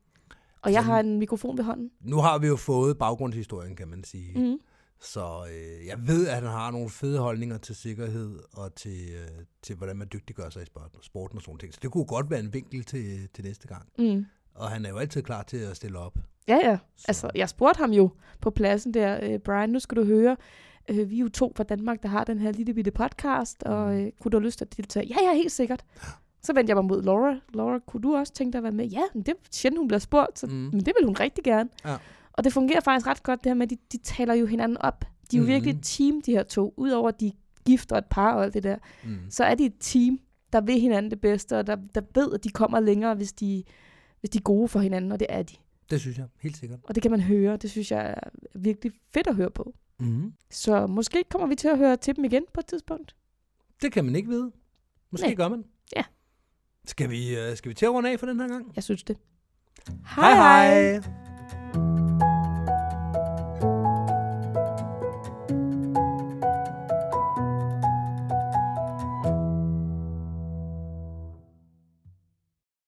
[0.61, 1.91] og jeg har en mikrofon ved hånden.
[2.01, 4.39] Nu har vi jo fået baggrundshistorien, kan man sige.
[4.39, 4.57] Mm.
[5.05, 9.45] Så øh, jeg ved, at han har nogle fede holdninger til sikkerhed og til, øh,
[9.61, 11.73] til hvordan man dygtiggør sig i sporten, sporten og sådan ting.
[11.73, 13.85] Så det kunne godt være en vinkel til, til næste gang.
[13.97, 14.25] Mm.
[14.55, 16.17] Og han er jo altid klar til at stille op.
[16.47, 16.77] Ja, ja.
[16.95, 17.05] Så.
[17.07, 18.09] Altså, jeg spurgte ham jo
[18.41, 20.37] på pladsen der, øh, Brian, nu skal du høre,
[20.89, 23.87] øh, vi er jo to fra Danmark, der har den her lille bitte podcast, og
[23.93, 23.99] Mm.
[23.99, 25.05] øh, kunne du have lyst til at deltage?
[25.07, 25.85] Ja, ja, helt sikkert.
[26.43, 27.35] Så vendte jeg mig mod Laura.
[27.53, 28.85] Laura, kunne du også tænke dig at være med?
[28.87, 30.53] Ja, men det er sjældent, hun bliver spurgt, så Mm.
[30.53, 31.69] men det vil hun rigtig gerne.
[31.85, 31.97] Ja.
[32.37, 34.77] Og det fungerer faktisk ret godt, det her med, at de, de taler jo hinanden
[34.77, 35.05] op.
[35.31, 35.51] De er jo Mhm.
[35.51, 36.73] virkelig et team, de her to.
[36.77, 37.31] Udover at de er
[37.65, 39.17] gift og et par og alt det der, Mm.
[39.29, 40.19] så er de et team,
[40.53, 43.63] der vil hinanden det bedste, og der, der ved, at de kommer længere, hvis de,
[44.19, 45.55] hvis de er gode for hinanden, og det er de.
[45.89, 46.79] Det synes jeg, helt sikkert.
[46.83, 47.57] Og det kan man høre.
[47.57, 48.29] Det synes jeg er
[48.59, 49.73] virkelig fedt at høre på.
[49.99, 50.33] Mm.
[50.51, 53.15] Så måske kommer vi til at høre til dem igen på et tidspunkt.
[53.81, 54.51] Det kan man ikke vide.
[55.11, 55.35] Måske Nej.
[55.35, 55.63] gør man.
[55.95, 56.03] Ja.
[56.85, 58.71] Skal vi, øh, skal vi til at runde af for den her gang?
[58.75, 59.17] Jeg synes det.
[60.15, 60.35] hej.
[60.35, 62.04] hej.